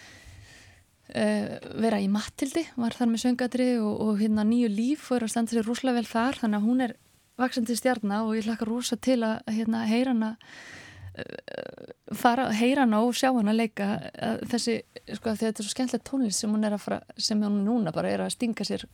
vera 1.11 1.99
í 1.99 2.07
Mattildi, 2.11 2.63
var 2.79 2.95
þar 2.95 3.09
með 3.11 3.23
söngadri 3.25 3.69
og, 3.83 3.95
og 4.05 4.19
hérna 4.21 4.45
nýju 4.47 4.69
líf 4.71 5.09
og 5.09 5.17
er 5.17 5.25
að 5.27 5.33
standa 5.33 5.55
sér 5.55 5.67
rúslega 5.67 5.99
vel 5.99 6.07
þar 6.07 6.39
þannig 6.39 6.61
að 6.61 6.67
hún 6.69 6.85
er 6.85 6.93
vaksandi 7.41 7.77
stjarnar 7.77 8.27
og 8.27 8.37
ég 8.37 8.47
hlaka 8.47 8.67
rosa 8.67 8.97
til 8.99 9.21
að 9.25 9.41
hérna, 9.51 9.83
heyra 9.89 10.13
hana 10.13 10.31
uh, 10.35 11.89
fara, 12.17 12.49
heyra 12.57 12.85
hana 12.85 13.01
og 13.05 13.17
sjá 13.17 13.31
hana 13.31 13.55
leika 13.55 13.89
uh, 14.11 14.37
þessi, 14.51 14.81
sko, 15.17 15.33
þetta 15.33 15.51
er 15.51 15.67
svo 15.67 15.73
skemmtilegt 15.73 16.07
tónlist 16.07 16.43
sem 16.43 16.53
hún 16.53 16.67
er 16.67 16.77
að 16.77 16.85
fara, 16.85 17.01
sem 17.17 17.43
hún 17.43 17.61
núna 17.65 17.93
bara 17.95 18.13
er 18.13 18.25
að 18.25 18.33
stinga 18.35 18.67
sér 18.67 18.87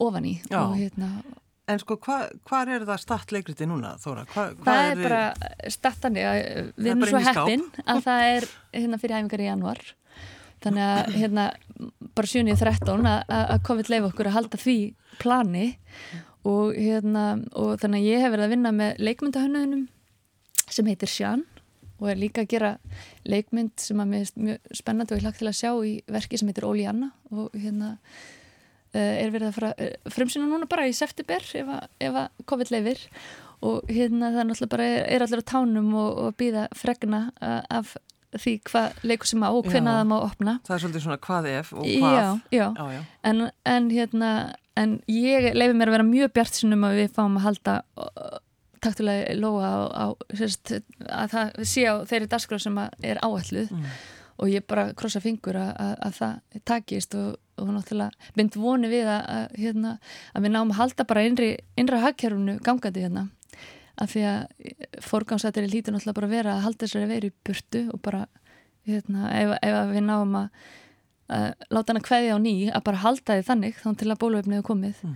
ofan 0.00 0.28
í 0.28 0.36
Já. 0.48 0.64
og 0.64 0.76
hérna 0.80 1.14
En 1.70 1.78
sko, 1.78 1.94
hvað 2.02 2.32
hva 2.48 2.60
er 2.74 2.82
það 2.82 2.98
startleikriti 3.04 3.66
núna, 3.70 3.92
Þóra? 4.02 4.24
Hva, 4.32 4.48
hva 4.58 4.64
það 4.66 4.80
er, 4.82 4.96
er 4.96 5.02
bara 5.04 5.68
startandi 5.70 6.24
við 6.74 6.88
erum 6.90 7.04
svo 7.06 7.20
heppin 7.22 7.62
að 7.86 8.00
það 8.02 8.22
er 8.32 8.46
hérna 8.74 8.98
fyrir 8.98 9.20
æfingar 9.20 9.44
í 9.44 9.46
januar 9.46 9.84
þannig 10.64 10.88
að 10.88 11.16
hérna 11.18 11.46
bara 12.16 12.30
7.13 12.32 13.08
að 13.12 13.54
COVID 13.68 13.90
leif 13.92 14.08
okkur 14.10 14.30
að 14.30 14.36
halda 14.38 14.60
því 14.60 14.76
plani 15.22 15.66
og 16.48 16.76
hérna 16.76 17.24
og 17.58 17.78
þannig 17.82 18.02
að 18.02 18.10
ég 18.10 18.24
hef 18.24 18.34
verið 18.34 18.46
að 18.46 18.54
vinna 18.56 18.74
með 18.74 19.02
leikmyndahönnuðunum 19.08 19.88
sem 20.72 20.88
heitir 20.90 21.10
Sján 21.10 21.44
og 22.02 22.08
er 22.10 22.18
líka 22.18 22.42
að 22.42 22.50
gera 22.50 22.70
leikmynd 23.28 23.78
sem 23.80 24.00
að 24.02 24.10
mér 24.10 24.24
er 24.24 24.46
mjög 24.46 24.78
spennandi 24.78 25.14
og 25.14 25.20
ég 25.20 25.26
hlagt 25.26 25.38
til 25.42 25.50
að 25.50 25.58
sjá 25.60 25.70
í 25.86 25.92
verki 26.10 26.40
sem 26.40 26.50
heitir 26.50 26.66
Óli 26.66 26.86
Anna 26.90 27.12
og 27.30 27.54
hérna 27.54 27.94
er 28.92 29.30
verið 29.32 29.48
að 29.48 29.56
fara 29.56 29.90
frumsýna 30.12 30.48
núna 30.50 30.68
bara 30.68 30.88
í 30.90 30.96
september 30.96 31.44
ef 31.56 31.70
að, 31.76 31.86
ef 32.02 32.18
að 32.24 32.42
COVID 32.50 32.72
leifir 32.74 33.04
og 33.62 33.86
hérna 33.88 34.32
það 34.32 34.40
er 34.42 34.48
náttúrulega 34.48 34.74
bara 34.74 34.88
er, 34.90 35.04
er 35.14 35.24
allir 35.24 35.44
á 35.46 35.50
tánum 35.52 35.92
og, 35.94 36.10
og 36.26 36.36
býða 36.40 36.66
fregna 36.76 37.22
af 37.40 37.94
því 38.38 38.54
hvað 38.70 39.04
leikur 39.04 39.28
sem 39.28 39.44
á 39.44 39.50
og 39.50 39.68
hvenna 39.68 39.98
það 39.98 40.08
má 40.12 40.16
opna. 40.20 40.56
Það 40.66 40.76
er 40.76 40.82
svolítið 40.84 41.04
svona 41.06 41.20
hvað 41.26 41.48
ef 41.52 41.72
og 41.74 41.84
hvað. 41.84 42.16
Já, 42.16 42.26
já, 42.58 42.66
já. 42.96 43.02
En, 43.28 43.44
en 43.68 43.90
hérna 43.92 44.32
en 44.78 44.96
ég 45.10 45.52
leifi 45.52 45.76
mér 45.76 45.90
að 45.90 45.98
vera 45.98 46.08
mjög 46.08 46.32
bjart 46.36 46.56
sinum 46.56 46.86
að 46.88 47.02
við 47.02 47.12
fáum 47.16 47.36
að 47.40 47.46
halda 47.48 47.76
taktulega 48.82 49.36
loa 49.38 49.68
á, 49.68 49.78
á 49.92 50.06
sérst, 50.34 50.74
að 51.06 51.34
það 51.36 51.62
sé 51.70 51.86
á 51.86 51.94
þeirri 52.08 52.30
dasgraf 52.32 52.64
sem 52.64 52.80
er 52.80 53.20
áalluð 53.22 53.70
mm. 53.70 53.84
og 54.42 54.50
ég 54.50 54.66
bara 54.66 54.88
krossa 54.98 55.22
fingur 55.22 55.58
að, 55.60 55.70
að, 55.76 55.92
að 56.08 56.16
það 56.18 56.64
takist 56.72 57.16
og, 57.18 57.36
og 57.60 57.70
náttúrulega 57.76 58.32
mynd 58.38 58.58
voni 58.58 58.90
við 58.90 59.12
að, 59.12 59.22
að, 59.36 59.60
hérna, 59.60 59.94
að 60.32 60.46
við 60.46 60.54
náum 60.56 60.74
að 60.74 60.80
halda 60.80 61.08
bara 61.12 61.24
innri, 61.28 61.52
innra 61.78 62.02
hagkerfunu 62.06 62.58
gangandi 62.64 63.06
hérna 63.06 63.28
af 64.00 64.12
því 64.12 64.22
að 64.28 65.02
forgámsættir 65.04 65.66
er 65.66 65.72
lítið 65.72 65.96
náttúrulega 65.96 66.18
bara 66.18 66.28
að 66.30 66.36
vera 66.36 66.54
að 66.54 66.64
halda 66.66 66.86
þessari 66.86 67.10
veru 67.10 67.28
í 67.28 67.34
burtu 67.44 67.82
og 67.92 68.00
bara 68.04 68.22
hérna, 68.88 69.28
ef, 69.36 69.52
ef 69.62 69.92
við 69.92 70.06
náum 70.06 70.38
að 70.38 70.48
láta 71.72 71.92
hana 71.92 72.04
kveðja 72.04 72.36
á 72.36 72.38
ný 72.42 72.54
að 72.72 72.84
bara 72.88 73.02
halda 73.02 73.36
því 73.38 73.46
þannig 73.46 73.76
þá 73.80 73.88
til 73.98 74.10
að 74.10 74.20
bóluvefni 74.20 74.58
hefur 74.58 74.68
komið 74.72 75.02
mm. 75.06 75.14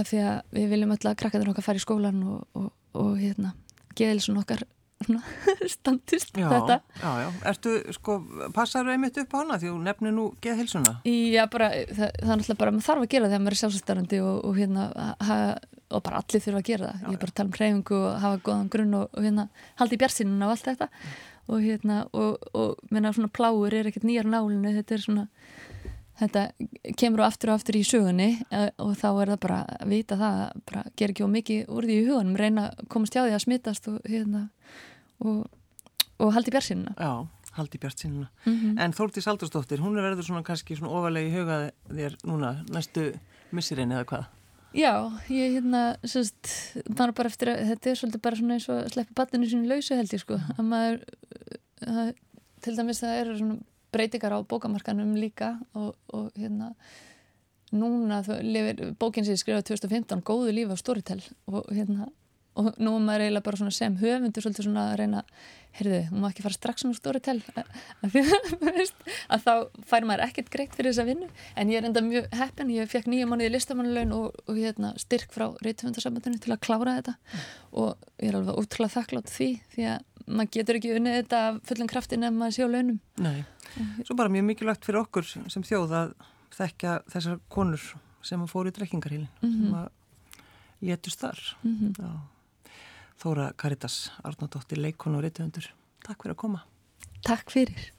af 0.00 0.08
því 0.10 0.22
að 0.28 0.56
við 0.58 0.72
viljum 0.74 0.94
öll 0.96 1.10
að 1.10 1.18
krakkaður 1.22 1.52
okkar 1.52 1.66
fara 1.68 1.80
í 1.80 1.84
skólan 1.84 2.22
og, 2.28 2.40
og, 2.58 2.70
og 3.00 3.12
hérna, 3.20 3.54
geðilsun 3.96 4.40
okkar 4.42 4.64
standist 5.74 6.36
já, 6.38 6.46
þetta. 6.48 6.78
Já, 7.00 7.10
já, 7.20 7.28
ertu, 7.50 7.72
sko, 7.96 8.16
passar 8.56 8.86
þú 8.86 8.94
einmitt 8.94 9.18
upp 9.20 9.34
á 9.34 9.38
hana 9.40 9.58
því 9.60 9.70
þú 9.70 9.80
nefnir 9.84 10.14
nú 10.16 10.26
geðhilsuna? 10.44 10.94
Já, 11.08 11.44
bara, 11.52 11.70
það, 11.90 12.14
það 12.14 12.32
er 12.32 12.40
náttúrulega 12.40 12.60
bara, 12.62 12.74
maður 12.74 12.88
þarf 12.88 13.04
að 13.04 13.10
gera 13.14 13.26
það 13.26 13.34
þegar 13.34 13.44
maður 13.44 13.56
er 13.56 13.60
sjálfsvæstarandi 13.62 14.22
og, 14.24 14.40
og 14.48 14.58
hérna 14.60 14.86
ha, 15.28 15.38
og 15.90 16.04
bara 16.06 16.22
allir 16.22 16.44
þurfa 16.46 16.62
að 16.62 16.70
gera 16.70 16.88
það, 16.88 17.02
já, 17.02 17.06
ég 17.06 17.18
er 17.18 17.22
bara 17.24 17.34
að 17.34 17.38
tala 17.40 17.50
um 17.50 17.58
hreyfingu 17.58 18.00
og 18.00 18.18
hafa 18.24 18.42
góðan 18.48 18.72
grunn 18.74 18.98
og, 19.00 19.06
og 19.12 19.28
hérna 19.28 19.46
haldi 19.82 19.98
í 19.98 20.02
björnsinn 20.04 20.34
og 20.40 20.54
allt 20.54 20.68
þetta. 20.70 20.90
Mm. 20.90 21.22
og 21.44 21.60
hérna, 21.60 21.96
og, 22.16 22.50
og 22.56 22.92
menna 22.94 23.12
svona 23.12 23.28
pláur 23.28 23.74
er 23.76 23.90
ekkert 23.90 24.06
nýjar 24.08 24.30
nálinu, 24.30 24.72
þetta 24.78 24.96
er 24.96 25.02
svona 25.04 25.26
þetta 26.20 26.44
kemur 27.00 27.24
á 27.24 27.28
aftur 27.28 27.52
og 27.52 27.58
aftur 27.58 27.78
í 27.78 27.84
sögunni 27.86 28.28
og 28.52 28.92
þá 28.98 29.08
er 29.10 29.32
það 29.34 29.40
bara 29.46 29.60
að 29.78 29.94
vita 29.94 30.18
það, 30.20 30.42
bara 30.70 30.84
ger 30.98 31.14
ekki 31.14 31.26
ómikið 31.26 31.72
úr 31.74 31.88
því 31.88 31.96
í 31.96 32.04
hugunum, 32.08 32.36
reyna 32.38 32.66
að 32.70 32.84
komast 32.92 33.16
hjá 33.16 33.24
því 33.24 33.34
að 33.34 33.44
smittast 33.46 33.88
og 33.90 33.98
hérna 34.08 34.44
og, 35.24 35.40
og 36.18 36.34
haldi 36.36 36.54
björnsínuna 36.54 36.94
Já, 36.98 37.12
haldi 37.58 37.82
björnsínuna 37.82 38.28
mm 38.44 38.54
-hmm. 38.54 38.80
En 38.84 38.92
Þórtís 38.92 39.28
Aldursdóttir, 39.28 39.80
hún 39.80 39.98
er 39.98 40.06
verður 40.06 40.26
svona 40.26 40.42
kannski 40.42 40.76
svona 40.76 40.92
ofalega 40.92 41.28
í 41.28 41.34
hugað 41.34 41.70
þér 41.90 42.16
núna 42.24 42.64
næstu 42.70 43.12
missirinn 43.50 43.92
eða 43.92 44.04
hvað? 44.04 44.24
Já, 44.74 45.12
ég 45.30 45.52
hérna 45.54 45.96
sérst, 46.02 46.74
bara 46.98 47.12
bara 47.12 47.28
eftir 47.28 47.48
að 47.48 47.68
þetta 47.68 47.90
er 47.90 47.94
svolítið 47.94 48.22
bara 48.22 48.36
svona 48.36 48.54
eins 48.54 48.68
og 48.68 48.80
að 48.80 48.92
sleppa 48.92 49.14
batinu 49.14 49.46
sínu 49.46 49.68
lausu 49.68 49.94
held 49.94 50.12
ég 50.12 50.20
sko, 50.20 50.34
að 50.34 50.64
maður 50.64 51.04
að, 51.86 52.14
til 52.60 52.76
dæmis 52.76 53.00
það 53.00 53.20
eru 53.20 53.36
svona 53.38 53.58
breytingar 53.94 54.36
á 54.36 54.38
bókamarkanum 54.42 55.14
líka 55.18 55.54
og, 55.72 55.94
og 56.12 56.30
hérna 56.38 56.74
núna 57.74 58.20
lifir 58.42 58.94
bókin 58.98 59.26
sem 59.26 59.34
ég 59.34 59.42
skrifaði 59.42 59.70
2015 59.72 60.22
góðu 60.26 60.52
lífi 60.54 60.74
á 60.74 60.78
Storytel 60.78 61.22
og 61.50 61.66
hérna 61.72 62.10
og 62.54 62.76
nú 62.78 62.92
er 62.94 63.02
maður 63.02 63.24
eiginlega 63.24 63.44
bara 63.48 63.70
sem 63.74 63.96
höfundur 63.98 64.44
svolítið 64.44 64.68
svona 64.68 64.84
að 64.92 64.98
reyna 65.00 65.22
heyrðu, 65.74 66.00
þú 66.06 66.20
má 66.22 66.28
ekki 66.28 66.44
fara 66.44 66.54
strax 66.54 66.86
um 66.86 66.92
Storytel 66.94 67.40
að, 67.56 68.18
að 69.34 69.42
þá 69.46 69.52
fær 69.90 70.06
maður 70.06 70.24
ekkert 70.28 70.52
greitt 70.54 70.76
fyrir 70.76 70.92
þessa 70.92 71.06
vinnu 71.08 71.28
en 71.58 71.72
ég 71.72 71.80
er 71.80 71.88
enda 71.88 72.04
mjög 72.04 72.28
heppin, 72.38 72.70
ég 72.76 72.90
fekk 72.90 73.10
nýja 73.10 73.26
mánuði 73.30 73.50
listamannulegun 73.56 74.14
og, 74.14 74.38
og 74.46 74.60
hérna, 74.60 74.92
styrk 75.02 75.34
frá 75.34 75.48
reytfundarsambandinu 75.66 76.38
til 76.44 76.54
að 76.54 76.62
klára 76.68 76.98
þetta 77.00 77.16
mm. 77.18 77.46
og 77.82 78.08
ég 78.22 78.30
er 78.30 78.38
alveg 78.38 78.62
útrúlega 78.62 78.96
þakklátt 79.00 79.34
því 79.34 79.50
því 79.74 79.88
að 79.96 80.10
maður 80.26 80.50
getur 80.56 80.78
ekki 80.78 80.94
unnið 80.96 81.18
þetta 81.20 81.40
fullum 81.68 81.90
kraftin 81.90 82.26
ef 82.26 82.34
maður 82.34 82.56
sé 82.56 82.66
á 82.66 82.68
launum. 82.70 83.00
Nei, 83.24 83.44
svo 84.04 84.16
bara 84.18 84.32
mjög 84.32 84.48
mikilvægt 84.50 84.86
fyrir 84.88 85.02
okkur 85.02 85.28
sem 85.28 85.66
þjóð 85.66 85.96
að 86.00 86.14
þekkja 86.54 86.98
þessar 87.12 87.40
konur 87.52 87.86
sem 88.24 88.46
fóru 88.48 88.72
í 88.72 88.76
drekkingarhílin 88.76 89.28
mm 89.40 89.50
-hmm. 89.50 89.64
sem 89.64 89.74
að 89.74 89.88
létust 90.84 91.20
þar. 91.20 91.40
Mm 91.62 91.78
-hmm. 91.78 92.20
Þóra 93.20 93.52
Karitas, 93.56 94.10
Arnaldóttir, 94.24 94.78
leikon 94.78 95.14
og 95.14 95.22
reytuðundur 95.22 95.70
Takk 96.04 96.22
fyrir 96.22 96.34
að 96.34 96.40
koma. 96.42 96.64
Takk 97.24 97.50
fyrir 97.54 97.92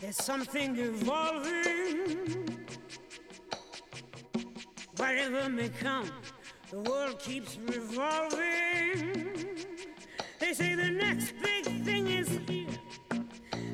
There's 0.00 0.16
something 0.16 0.76
evolving. 0.76 2.58
Whatever 4.96 5.48
may 5.48 5.68
come, 5.68 6.10
the 6.70 6.80
world 6.80 7.18
keeps 7.18 7.58
revolving. 7.66 9.24
They 10.38 10.52
say 10.52 10.74
the 10.74 10.90
next 10.90 11.34
big 11.42 11.64
thing 11.84 12.06
is 12.06 12.28
here, 12.46 12.68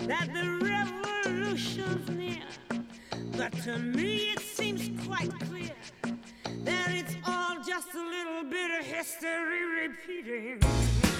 that 0.07 0.33
the 0.33 0.59
revolution's 0.63 2.09
near. 2.11 2.47
But 3.37 3.53
to 3.65 3.79
me 3.79 4.33
it 4.33 4.41
seems 4.41 4.91
quite 5.07 5.33
clear 5.41 5.77
that 6.65 6.91
it's 6.91 7.17
all 7.27 7.63
just 7.63 7.95
a 7.95 8.03
little 8.03 8.45
bit 8.49 8.71
of 8.79 8.87
history 8.87 9.89
repeating. 9.89 11.12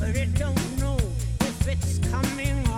But 0.00 0.16
it 0.16 0.34
don't 0.34 0.80
know 0.80 0.98
if 1.40 1.68
it's 1.68 1.98
coming 2.10 2.71